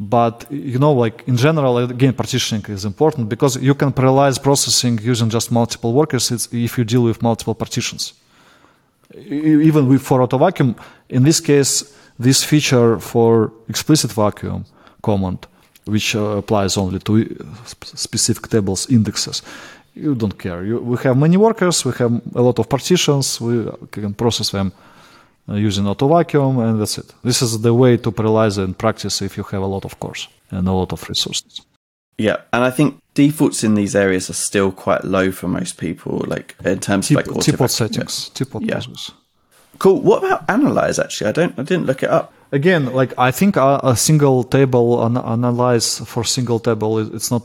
But 0.00 0.46
you 0.50 0.78
know, 0.78 0.92
like 0.92 1.22
in 1.26 1.36
general, 1.36 1.78
again, 1.78 2.14
partitioning 2.14 2.64
is 2.68 2.84
important 2.84 3.28
because 3.28 3.56
you 3.56 3.74
can 3.74 3.92
parallelize 3.92 4.42
processing 4.42 4.98
using 5.02 5.28
just 5.28 5.50
multiple 5.52 5.92
workers 5.92 6.30
if 6.52 6.78
you 6.78 6.84
deal 6.84 7.02
with 7.02 7.22
multiple 7.22 7.54
partitions. 7.54 8.14
Even 9.14 9.88
with, 9.88 10.02
for 10.02 10.22
auto 10.22 10.38
vacuum, 10.38 10.74
in 11.08 11.24
this 11.24 11.40
case, 11.40 11.94
this 12.18 12.42
feature 12.44 12.98
for 12.98 13.52
explicit 13.68 14.12
vacuum 14.12 14.64
command 15.02 15.46
which 15.90 16.14
uh, 16.14 16.38
applies 16.38 16.76
only 16.76 16.98
to 17.00 17.12
uh, 17.14 17.44
specific 17.64 18.48
tables 18.48 18.88
indexes. 18.88 19.42
You 19.94 20.14
don't 20.14 20.38
care. 20.38 20.64
You, 20.64 20.78
we 20.78 20.96
have 20.98 21.16
many 21.16 21.36
workers, 21.36 21.84
we 21.84 21.92
have 21.92 22.12
a 22.34 22.42
lot 22.42 22.58
of 22.58 22.68
partitions, 22.68 23.40
we 23.40 23.66
can 23.90 24.14
process 24.14 24.50
them 24.50 24.72
uh, 25.48 25.54
using 25.54 25.86
auto 25.86 26.08
vacuum, 26.08 26.58
and 26.58 26.80
that's 26.80 26.98
it. 26.98 27.12
This 27.24 27.42
is 27.42 27.60
the 27.60 27.74
way 27.74 27.96
to 27.96 28.12
parallelize 28.12 28.62
in 28.62 28.74
practice 28.74 29.20
if 29.20 29.36
you 29.36 29.42
have 29.44 29.62
a 29.62 29.66
lot 29.66 29.84
of 29.84 29.98
cores 29.98 30.28
and 30.50 30.68
a 30.68 30.72
lot 30.72 30.92
of 30.92 31.08
resources. 31.08 31.62
Yeah, 32.18 32.36
and 32.52 32.64
I 32.64 32.70
think 32.70 33.00
defaults 33.14 33.64
in 33.64 33.74
these 33.74 33.96
areas 33.96 34.28
are 34.30 34.34
still 34.34 34.70
quite 34.72 35.04
low 35.04 35.32
for 35.32 35.48
most 35.48 35.78
people, 35.78 36.22
like 36.26 36.54
in 36.64 36.78
terms 36.78 37.08
T- 37.08 37.14
of 37.14 37.26
like 37.26 37.26
TPOT 37.26 37.70
settings, 37.70 38.30
yeah. 38.34 38.44
TPOT 38.44 38.68
yeah. 38.68 38.80
Cool. 39.78 40.00
What 40.02 40.22
about 40.22 40.44
analyze? 40.48 40.98
Actually, 40.98 41.30
I 41.30 41.32
don't. 41.32 41.58
I 41.58 41.62
didn't 41.62 41.86
look 41.86 42.02
it 42.02 42.10
up 42.10 42.32
again, 42.52 42.92
like 42.92 43.12
I 43.18 43.30
think 43.30 43.56
a, 43.56 43.80
a 43.82 43.96
single 43.96 44.44
table 44.44 45.04
an, 45.04 45.16
analyze 45.16 45.98
for 46.00 46.24
single 46.24 46.58
table, 46.58 46.98
it's 47.14 47.30
not. 47.30 47.42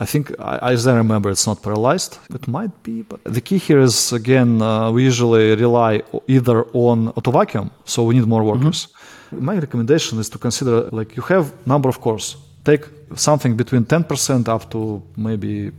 I 0.00 0.06
think, 0.06 0.32
I, 0.40 0.72
as 0.72 0.86
I 0.86 0.96
remember, 0.96 1.30
it's 1.30 1.46
not 1.46 1.62
parallelized. 1.62 2.18
It 2.34 2.48
might 2.48 2.82
be, 2.82 3.02
but 3.02 3.22
the 3.22 3.40
key 3.40 3.58
here 3.58 3.78
is 3.78 4.12
again, 4.12 4.60
uh, 4.60 4.90
we 4.90 5.04
usually 5.04 5.54
rely 5.54 6.02
either 6.26 6.64
on 6.72 7.08
auto 7.10 7.30
vacuum, 7.30 7.70
so 7.84 8.02
we 8.02 8.18
need 8.18 8.26
more 8.26 8.42
workers. 8.42 8.88
Mm-hmm. 9.30 9.44
My 9.44 9.58
recommendation 9.58 10.18
is 10.18 10.28
to 10.30 10.38
consider 10.38 10.88
like 10.90 11.16
you 11.16 11.22
have 11.22 11.52
number 11.66 11.88
of 11.88 12.00
cores. 12.00 12.36
Take 12.64 12.84
something 13.14 13.56
between 13.56 13.84
10% 13.84 14.48
up 14.48 14.70
to 14.70 15.02
maybe 15.16 15.70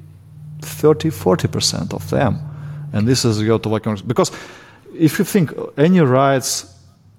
30, 0.62 1.10
40% 1.10 1.94
of 1.94 2.10
them, 2.10 2.40
and 2.94 3.08
this 3.08 3.26
is 3.26 3.42
your 3.42 3.56
auto 3.56 3.70
vacuum 3.70 3.98
because 4.08 4.32
if 4.98 5.20
you 5.20 5.26
think 5.26 5.52
any 5.78 6.00
writes 6.00 6.74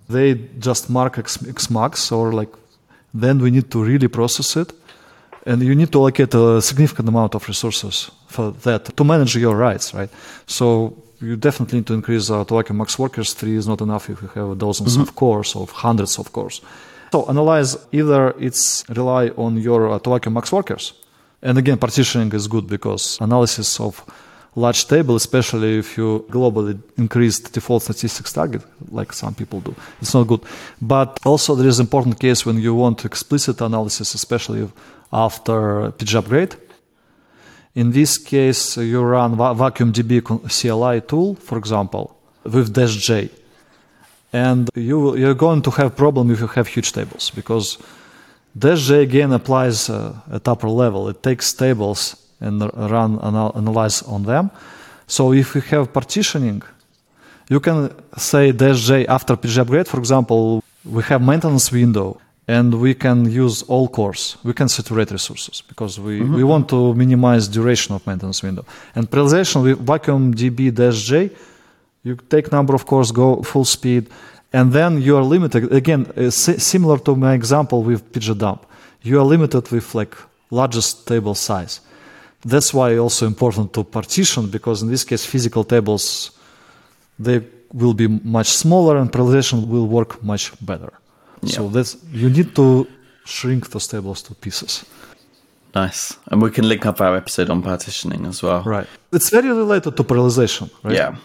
they 0.08 0.34
just 0.58 0.90
mark 0.90 1.18
X, 1.18 1.38
Xmax 1.38 2.12
or 2.12 2.32
like 2.32 2.52
then 3.12 3.38
we 3.38 3.50
need 3.50 3.70
to 3.70 3.82
really 3.82 4.08
process 4.08 4.56
it 4.56 4.72
and 5.46 5.62
you 5.62 5.74
need 5.74 5.92
to 5.92 5.98
allocate 5.98 6.34
a 6.34 6.60
significant 6.60 7.08
amount 7.08 7.34
of 7.34 7.46
resources 7.46 8.10
for 8.26 8.50
that 8.62 8.96
to 8.96 9.04
manage 9.04 9.36
your 9.36 9.56
writes 9.56 9.94
right? 9.94 10.10
So 10.46 10.96
you 11.20 11.36
definitely 11.36 11.78
need 11.78 11.86
to 11.86 11.94
increase 11.94 12.30
uh, 12.30 12.44
to 12.44 12.54
like 12.54 12.70
a 12.70 12.74
max 12.74 12.98
workers. 12.98 13.32
Three 13.32 13.56
is 13.56 13.66
not 13.66 13.80
enough 13.80 14.10
if 14.10 14.20
you 14.22 14.28
have 14.28 14.58
dozens 14.58 14.92
mm-hmm. 14.92 15.02
of 15.02 15.14
cores 15.14 15.54
or 15.54 15.66
hundreds 15.66 16.18
of 16.18 16.32
cores. 16.32 16.60
So 17.12 17.24
analyze 17.28 17.76
either 17.92 18.34
it's 18.38 18.84
rely 18.88 19.28
on 19.36 19.56
your 19.56 19.92
uh, 19.92 19.98
to 20.00 20.30
max 20.30 20.50
workers, 20.50 20.94
and 21.42 21.56
again 21.56 21.78
partitioning 21.78 22.32
is 22.32 22.48
good 22.48 22.66
because 22.66 23.18
analysis 23.20 23.78
of 23.78 24.04
large 24.56 24.86
table, 24.86 25.16
especially 25.16 25.78
if 25.78 25.98
you 25.98 26.24
globally 26.30 26.78
increase 26.96 27.38
the 27.40 27.50
default 27.50 27.82
statistics 27.82 28.32
target, 28.32 28.62
like 28.90 29.12
some 29.12 29.34
people 29.34 29.60
do. 29.60 29.74
It's 30.00 30.14
not 30.14 30.26
good. 30.26 30.42
But 30.80 31.18
also 31.24 31.54
there 31.54 31.68
is 31.68 31.80
important 31.80 32.20
case 32.20 32.46
when 32.46 32.58
you 32.58 32.74
want 32.74 33.04
explicit 33.04 33.60
analysis, 33.60 34.14
especially 34.14 34.68
after 35.12 35.90
pg_upgrade. 35.92 36.56
In 37.74 37.90
this 37.90 38.18
case, 38.18 38.76
you 38.76 39.02
run 39.02 39.36
VacuumDB 39.36 40.22
CLI 40.22 41.00
tool, 41.00 41.34
for 41.34 41.58
example, 41.58 42.16
with 42.44 42.72
dash 42.72 42.96
J. 42.96 43.30
And 44.32 44.70
you, 44.74 45.16
you're 45.16 45.34
going 45.34 45.62
to 45.62 45.70
have 45.72 45.96
problem 45.96 46.30
if 46.30 46.40
you 46.40 46.46
have 46.46 46.68
huge 46.68 46.92
tables 46.92 47.30
because 47.30 47.78
dash 48.56 48.86
J 48.86 49.02
again 49.02 49.32
applies 49.32 49.90
uh, 49.90 50.14
at 50.30 50.46
upper 50.46 50.68
level. 50.68 51.08
It 51.08 51.22
takes 51.22 51.52
tables 51.52 52.23
and 52.46 52.56
run 52.94 53.18
anal- 53.22 53.52
analyze 53.56 54.02
on 54.14 54.22
them. 54.24 54.50
So 55.06 55.32
if 55.32 55.54
you 55.54 55.62
have 55.72 55.92
partitioning, 55.92 56.62
you 57.48 57.60
can 57.60 57.78
say 58.16 58.52
dash 58.52 58.80
J 58.88 59.06
after 59.06 59.36
pg_upgrade, 59.36 59.86
for 59.86 59.98
example, 59.98 60.62
we 60.84 61.02
have 61.10 61.20
maintenance 61.22 61.70
window 61.72 62.20
and 62.46 62.74
we 62.74 62.94
can 62.94 63.18
use 63.30 63.62
all 63.68 63.88
cores. 63.88 64.36
We 64.44 64.52
can 64.52 64.68
saturate 64.68 65.10
resources 65.10 65.62
because 65.62 65.98
we, 65.98 66.20
mm-hmm. 66.20 66.34
we 66.34 66.44
want 66.44 66.68
to 66.68 66.94
minimize 66.94 67.48
duration 67.48 67.94
of 67.94 68.06
maintenance 68.06 68.42
window. 68.42 68.64
And 68.94 69.10
parallelization 69.10 69.62
with 69.62 69.78
vacuum 69.86 70.34
db 70.34 70.74
dash 70.74 71.02
J, 71.08 71.30
you 72.02 72.16
take 72.28 72.52
number 72.52 72.74
of 72.74 72.84
cores, 72.84 73.12
go 73.12 73.42
full 73.42 73.64
speed, 73.64 74.08
and 74.52 74.72
then 74.72 75.00
you 75.00 75.16
are 75.16 75.22
limited. 75.22 75.72
Again, 75.72 76.06
uh, 76.16 76.30
similar 76.30 76.98
to 76.98 77.16
my 77.16 77.32
example 77.34 77.82
with 77.82 78.12
pg_dump, 78.12 78.60
you 79.02 79.18
are 79.20 79.24
limited 79.24 79.70
with 79.70 79.94
like 79.94 80.14
largest 80.50 81.06
table 81.06 81.34
size. 81.34 81.80
That's 82.44 82.74
why 82.74 82.96
also 82.98 83.26
important 83.26 83.72
to 83.72 83.84
partition 83.84 84.48
because 84.48 84.82
in 84.82 84.90
this 84.90 85.04
case 85.04 85.24
physical 85.24 85.64
tables 85.64 86.30
they 87.18 87.40
will 87.72 87.94
be 87.94 88.08
much 88.08 88.48
smaller 88.48 88.98
and 88.98 89.10
parallelization 89.10 89.66
will 89.66 89.86
work 89.86 90.22
much 90.22 90.52
better. 90.60 90.92
Yeah. 91.42 91.56
So 91.56 91.68
that's 91.68 91.96
you 92.12 92.30
need 92.30 92.54
to 92.54 92.86
shrink 93.24 93.70
those 93.70 93.86
tables 93.86 94.22
to 94.22 94.34
pieces. 94.34 94.84
Nice. 95.74 96.16
And 96.30 96.40
we 96.40 96.50
can 96.50 96.68
link 96.68 96.86
up 96.86 97.00
our 97.00 97.16
episode 97.16 97.50
on 97.50 97.62
partitioning 97.62 98.26
as 98.26 98.42
well. 98.42 98.62
Right. 98.62 98.86
It's 99.12 99.30
very 99.30 99.48
related 99.48 99.96
to 99.96 100.04
parallelization, 100.04 100.70
right? 100.84 100.94
Yeah. 100.94 101.16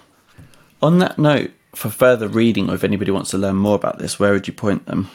On 0.82 1.00
that 1.00 1.20
note, 1.20 1.52
for 1.76 1.90
further 1.90 2.28
reading 2.28 2.70
or 2.70 2.76
if 2.76 2.84
anybody 2.84 3.12
wants 3.12 3.30
to 3.32 3.38
learn 3.38 3.56
more 3.56 3.76
about 3.76 4.00
this, 4.00 4.20
where 4.20 4.34
would 4.34 4.48
you 4.48 4.54
point 4.54 4.86
them? 4.86 5.10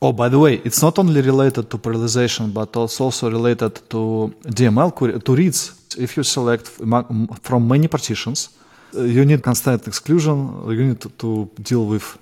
Oh, 0.00 0.12
by 0.12 0.28
the 0.28 0.38
way, 0.38 0.60
it's 0.64 0.80
not 0.80 0.98
only 0.98 1.20
related 1.20 1.70
to 1.70 1.78
parallelization, 1.78 2.52
but 2.52 2.68
it's 2.76 3.00
also 3.00 3.30
related 3.30 3.74
to 3.90 4.32
DML 4.44 5.24
to 5.24 5.34
reads. 5.34 5.74
If 5.98 6.16
you 6.16 6.22
select 6.22 6.66
from 6.66 7.66
many 7.66 7.88
partitions, 7.88 8.50
uh, 8.94 9.02
you 9.02 9.24
need 9.24 9.42
constraint 9.42 9.86
exclusion. 9.88 10.36
You 10.68 10.84
need 10.88 11.00
to, 11.00 11.50
deal 11.60 11.84
with 11.86 12.16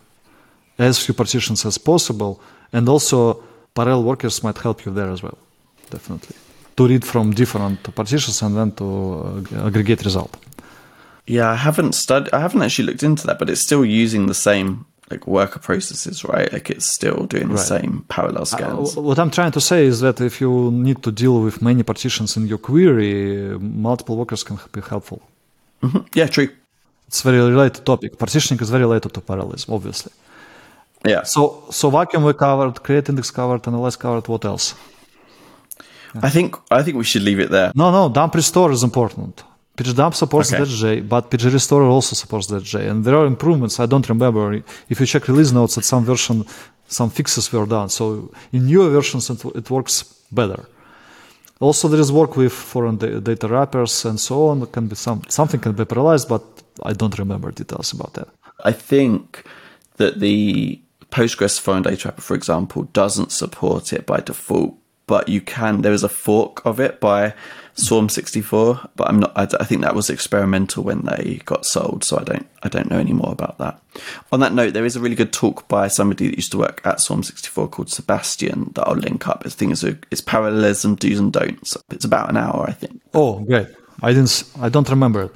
as 0.78 1.04
few 1.04 1.14
partitions 1.14 1.66
as 1.66 1.76
possible, 1.78 2.40
and 2.72 2.88
also 2.88 3.42
parallel 3.74 4.04
workers 4.04 4.42
might 4.42 4.58
help 4.58 4.86
you 4.86 4.92
there 4.92 5.10
as 5.10 5.22
well. 5.22 5.38
Definitely 5.90 6.36
to 6.76 6.86
read 6.86 7.04
from 7.04 7.32
different 7.32 7.82
partitions 7.94 8.42
and 8.42 8.56
then 8.56 8.72
to 8.72 9.44
uh, 9.54 9.66
aggregate 9.66 10.04
result. 10.04 10.36
Yeah, 11.26 11.50
I 11.50 11.56
haven't 11.56 11.94
studied. 11.94 12.32
I 12.32 12.40
haven't 12.40 12.62
actually 12.62 12.86
looked 12.86 13.02
into 13.02 13.26
that, 13.26 13.38
but 13.38 13.50
it's 13.50 13.62
still 13.62 13.84
using 13.84 14.26
the 14.26 14.34
same 14.34 14.84
like 15.10 15.26
worker 15.26 15.58
processes, 15.58 16.24
right? 16.24 16.52
Like 16.52 16.70
it's 16.70 16.86
still 16.86 17.26
doing 17.26 17.48
the 17.48 17.54
right. 17.54 17.72
same 17.74 18.04
parallel 18.08 18.44
scans. 18.44 18.96
Uh, 18.96 19.02
what 19.02 19.18
I'm 19.18 19.30
trying 19.30 19.52
to 19.52 19.60
say 19.60 19.86
is 19.86 20.00
that 20.00 20.20
if 20.20 20.40
you 20.40 20.70
need 20.72 21.02
to 21.04 21.12
deal 21.12 21.40
with 21.40 21.62
many 21.62 21.82
partitions 21.82 22.36
in 22.36 22.46
your 22.46 22.58
query, 22.58 23.56
multiple 23.58 24.16
workers 24.16 24.42
can 24.42 24.58
be 24.72 24.80
helpful. 24.80 25.22
Mm-hmm. 25.82 25.98
Yeah, 26.14 26.26
true. 26.26 26.48
It's 27.06 27.22
very 27.22 27.38
related 27.38 27.86
topic. 27.86 28.18
Partitioning 28.18 28.60
is 28.60 28.70
very 28.70 28.82
related 28.82 29.14
to 29.14 29.20
parallelism, 29.20 29.72
obviously. 29.74 30.12
Yeah. 31.04 31.22
So 31.22 31.64
so 31.70 31.90
vacuum 31.90 32.24
we 32.24 32.32
covered, 32.32 32.82
create 32.82 33.08
index 33.08 33.30
covered, 33.30 33.66
analyze 33.68 33.96
covered. 33.96 34.26
What 34.26 34.44
else? 34.44 34.74
I 36.22 36.30
think 36.30 36.56
I 36.70 36.82
think 36.82 36.96
we 36.96 37.04
should 37.04 37.22
leave 37.22 37.38
it 37.38 37.50
there. 37.50 37.70
No, 37.74 37.90
no. 37.92 38.08
Dump 38.08 38.34
restore 38.34 38.72
is 38.72 38.82
important. 38.82 39.44
pg_dump 39.76 40.14
supports 40.14 40.52
okay. 40.52 40.64
J, 40.64 41.00
but 41.00 41.30
pg_restore 41.30 41.84
also 41.88 42.14
supports 42.14 42.46
J. 42.70 42.88
And 42.88 43.04
there 43.04 43.16
are 43.16 43.26
improvements. 43.26 43.78
I 43.78 43.86
don't 43.86 44.08
remember. 44.08 44.62
If 44.88 45.00
you 45.00 45.06
check 45.06 45.28
release 45.28 45.52
notes 45.52 45.78
at 45.78 45.84
some 45.84 46.04
version, 46.04 46.44
some 46.88 47.10
fixes 47.10 47.52
were 47.52 47.66
done. 47.66 47.88
So 47.88 48.30
in 48.52 48.66
newer 48.66 48.90
versions, 48.90 49.30
it, 49.30 49.44
it 49.60 49.70
works 49.70 49.96
better. 50.32 50.66
Also, 51.58 51.88
there 51.88 52.00
is 52.00 52.12
work 52.12 52.36
with 52.36 52.52
foreign 52.52 52.96
data 52.96 53.48
wrappers 53.48 54.04
and 54.04 54.20
so 54.20 54.48
on. 54.48 54.62
It 54.62 54.72
can 54.72 54.88
be 54.88 54.94
some 54.94 55.22
something 55.28 55.60
can 55.60 55.72
be 55.72 55.84
parallelized, 55.84 56.28
but 56.28 56.42
I 56.82 56.92
don't 56.92 57.18
remember 57.18 57.50
details 57.50 57.92
about 57.92 58.12
that. 58.14 58.28
I 58.64 58.72
think 58.72 59.44
that 59.96 60.20
the 60.20 60.80
Postgres 61.10 61.58
foreign 61.58 61.82
data 61.82 62.08
wrapper, 62.08 62.20
for 62.20 62.34
example, 62.34 62.82
doesn't 62.92 63.32
support 63.32 63.92
it 63.92 64.04
by 64.06 64.20
default, 64.20 64.74
but 65.06 65.28
you 65.28 65.40
can. 65.40 65.80
There 65.80 65.94
is 65.94 66.04
a 66.04 66.10
fork 66.10 66.64
of 66.66 66.78
it 66.78 67.00
by 67.00 67.32
Swarm64, 67.76 68.90
but 68.96 69.08
I'm 69.08 69.20
not. 69.20 69.32
I, 69.36 69.42
I, 69.60 69.64
think 69.64 69.82
that 69.82 69.94
was 69.94 70.08
experimental 70.08 70.82
when 70.82 71.02
they 71.02 71.42
got 71.44 71.66
sold, 71.66 72.04
so 72.04 72.18
I 72.18 72.24
don't. 72.24 72.46
I 72.62 72.68
don't 72.68 72.90
know 72.90 72.98
any 72.98 73.12
more 73.12 73.30
about 73.30 73.58
that. 73.58 73.80
On 74.32 74.40
that 74.40 74.54
note, 74.54 74.72
there 74.72 74.86
is 74.86 74.96
a 74.96 75.00
really 75.00 75.14
good 75.14 75.32
talk 75.32 75.68
by 75.68 75.88
somebody 75.88 76.28
that 76.28 76.36
used 76.36 76.52
to 76.52 76.58
work 76.58 76.80
at 76.84 76.98
Swarm64 76.98 77.70
called 77.70 77.90
Sebastian 77.90 78.72
that 78.74 78.88
I'll 78.88 78.96
link 78.96 79.28
up. 79.28 79.42
I 79.44 79.50
think 79.50 79.72
it's, 79.72 79.84
it's 79.84 80.22
parallelism 80.22 80.94
do's 80.94 81.18
and 81.18 81.32
don'ts. 81.32 81.76
It's 81.90 82.06
about 82.06 82.30
an 82.30 82.38
hour, 82.38 82.64
I 82.66 82.72
think. 82.72 83.00
Oh, 83.12 83.40
great! 83.40 83.68
I 84.02 84.14
didn't. 84.14 84.44
I 84.58 84.70
don't 84.70 84.88
remember. 84.88 85.30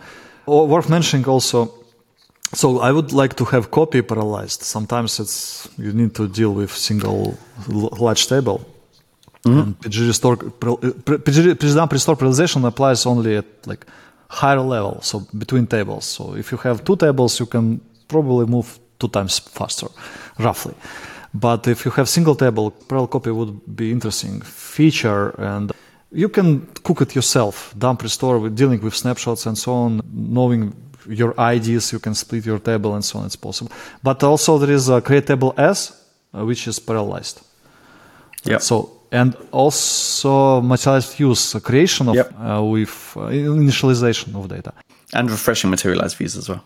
Oh, 0.47 0.65
worth 0.65 0.89
mentioning 0.89 1.27
also. 1.27 1.75
So 2.55 2.81
I 2.81 2.91
would 2.91 3.13
like 3.13 3.37
to 3.37 3.45
have 3.45 3.71
copy 3.71 4.01
parallelized. 4.01 4.63
Sometimes 4.63 5.21
it's 5.21 5.69
you 5.77 5.93
need 5.93 6.15
to 6.15 6.27
deal 6.27 6.55
with 6.55 6.73
single 6.75 7.39
large 7.69 8.27
table 8.27 8.65
Mm-hmm. 9.45 9.71
pg_restore 9.83 10.37
PG, 11.25 11.55
PG 11.55 11.81
restore 11.93 12.17
parallelization 12.17 12.67
applies 12.67 13.07
only 13.07 13.37
at 13.37 13.47
like 13.67 13.87
higher 14.29 14.61
level, 14.61 15.01
so 15.03 15.27
between 15.37 15.67
tables. 15.67 16.05
So 16.05 16.37
if 16.37 16.53
you 16.53 16.59
have 16.59 16.85
two 16.85 16.97
tables, 16.97 17.41
you 17.41 17.47
can 17.47 17.81
probably 18.07 18.47
move 18.47 18.79
two 18.99 19.09
times 19.09 19.39
faster, 19.39 19.89
roughly. 20.39 20.75
But 21.33 21.67
if 21.69 21.85
you 21.85 21.91
have 21.93 22.09
single 22.09 22.35
table, 22.35 22.71
parallel 22.71 23.09
copy 23.09 23.31
would 23.31 23.77
be 23.77 23.91
interesting 23.93 24.41
feature, 24.43 25.31
and 25.39 25.73
you 26.13 26.29
can 26.29 26.67
cook 26.83 27.01
it 27.01 27.15
yourself. 27.15 27.75
Dump 27.79 28.03
restore 28.03 28.39
with 28.39 28.57
dealing 28.57 28.81
with 28.81 28.95
snapshots 28.95 29.47
and 29.47 29.57
so 29.57 29.73
on, 29.73 30.03
knowing 30.13 30.75
your 31.09 31.35
IDs, 31.39 31.93
you 31.93 31.99
can 31.99 32.15
split 32.15 32.45
your 32.45 32.59
table 32.59 32.95
and 32.95 33.05
so 33.05 33.21
on. 33.21 33.27
It's 33.27 33.37
possible. 33.37 33.73
But 34.03 34.23
also 34.23 34.59
there 34.59 34.71
is 34.71 34.89
a 34.89 35.01
create 35.01 35.27
table 35.27 35.55
as, 35.57 35.93
uh, 36.35 36.45
which 36.45 36.69
is 36.69 36.79
parallelized. 36.79 37.43
Yeah. 38.45 38.59
So 38.59 39.00
and 39.13 39.37
also 39.51 40.61
materialized 40.61 41.17
views 41.17 41.55
creation 41.63 42.09
of 42.09 42.15
yep. 42.15 42.33
uh, 42.39 42.63
with 42.63 43.15
uh, 43.17 43.29
initialization 43.31 44.35
of 44.35 44.49
data. 44.49 44.73
And 45.13 45.31
refreshing 45.31 45.71
materialized 45.71 46.17
views 46.17 46.37
as 46.37 46.49
well. 46.49 46.63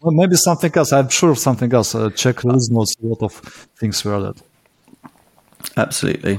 Well 0.00 0.12
maybe 0.12 0.36
something 0.36 0.72
else. 0.74 0.92
I'm 0.92 1.08
sure 1.08 1.34
something 1.34 1.72
else. 1.72 1.94
Uh, 1.94 2.10
check 2.10 2.44
release 2.44 2.70
notes 2.70 2.94
a 3.02 3.06
lot 3.06 3.22
of 3.22 3.32
things 3.78 4.04
were 4.04 4.20
that. 4.20 4.40
Absolutely. 5.76 6.38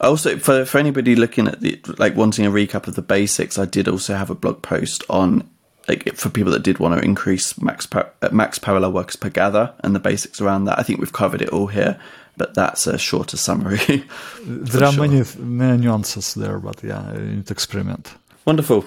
Also 0.00 0.38
for 0.38 0.64
for 0.64 0.78
anybody 0.78 1.16
looking 1.16 1.48
at 1.48 1.60
the 1.60 1.80
like 1.98 2.14
wanting 2.14 2.46
a 2.46 2.50
recap 2.50 2.86
of 2.86 2.94
the 2.94 3.02
basics 3.02 3.58
i 3.58 3.64
did 3.64 3.88
also 3.88 4.14
have 4.14 4.30
a 4.30 4.34
blog 4.34 4.62
post 4.62 5.02
on 5.10 5.42
like 5.88 6.14
for 6.14 6.28
people 6.30 6.52
that 6.52 6.62
did 6.62 6.78
want 6.78 6.98
to 6.98 7.04
increase 7.04 7.60
max 7.60 7.86
par- 7.86 8.12
uh, 8.22 8.28
max 8.30 8.58
parallel 8.58 8.92
workers 8.92 9.16
per 9.16 9.28
gather 9.28 9.74
and 9.80 9.94
the 9.94 10.00
basics 10.00 10.40
around 10.40 10.64
that. 10.64 10.78
I 10.78 10.82
think 10.82 11.00
we've 11.00 11.12
covered 11.12 11.42
it 11.42 11.48
all 11.50 11.66
here 11.66 11.98
but 12.36 12.54
that's 12.54 12.86
a 12.86 12.98
shorter 12.98 13.36
summary. 13.36 13.78
there 14.44 14.84
are 14.84 14.92
sure. 14.92 15.06
many, 15.06 15.24
many 15.38 15.78
nuances 15.78 16.34
there, 16.34 16.58
but 16.58 16.82
yeah, 16.82 17.12
you 17.14 17.36
need 17.36 17.46
to 17.46 17.52
experiment. 17.52 18.14
Wonderful. 18.44 18.84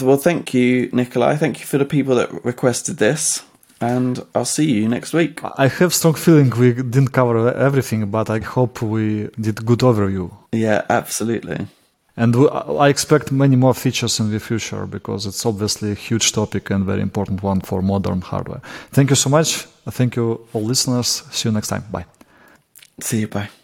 Well, 0.00 0.16
thank 0.16 0.54
you, 0.54 0.90
Nikolay. 0.92 1.36
Thank 1.36 1.60
you 1.60 1.66
for 1.66 1.78
the 1.78 1.84
people 1.84 2.16
that 2.16 2.44
requested 2.44 2.96
this, 2.96 3.44
and 3.80 4.24
I'll 4.34 4.44
see 4.44 4.70
you 4.70 4.88
next 4.88 5.12
week. 5.12 5.40
I 5.56 5.68
have 5.68 5.94
strong 5.94 6.14
feeling 6.14 6.50
we 6.50 6.72
didn't 6.72 7.12
cover 7.12 7.52
everything, 7.54 8.10
but 8.10 8.28
I 8.28 8.40
hope 8.40 8.82
we 8.82 9.28
did 9.40 9.64
good 9.64 9.80
overview. 9.80 10.32
Yeah, 10.52 10.84
absolutely. 10.88 11.68
And 12.16 12.36
I 12.36 12.88
expect 12.88 13.32
many 13.32 13.56
more 13.56 13.74
features 13.74 14.20
in 14.20 14.30
the 14.30 14.38
future 14.38 14.86
because 14.86 15.26
it's 15.26 15.44
obviously 15.44 15.92
a 15.92 15.94
huge 15.96 16.32
topic 16.32 16.70
and 16.70 16.84
very 16.84 17.00
important 17.00 17.42
one 17.42 17.60
for 17.60 17.82
modern 17.82 18.20
hardware. 18.20 18.60
Thank 18.92 19.10
you 19.10 19.16
so 19.16 19.30
much. 19.30 19.66
Thank 19.90 20.14
you, 20.16 20.46
all 20.52 20.62
listeners. 20.62 21.24
See 21.30 21.48
you 21.48 21.52
next 21.52 21.68
time. 21.68 21.84
Bye. 21.90 22.06
See 23.00 23.20
you. 23.20 23.28
Bye. 23.28 23.50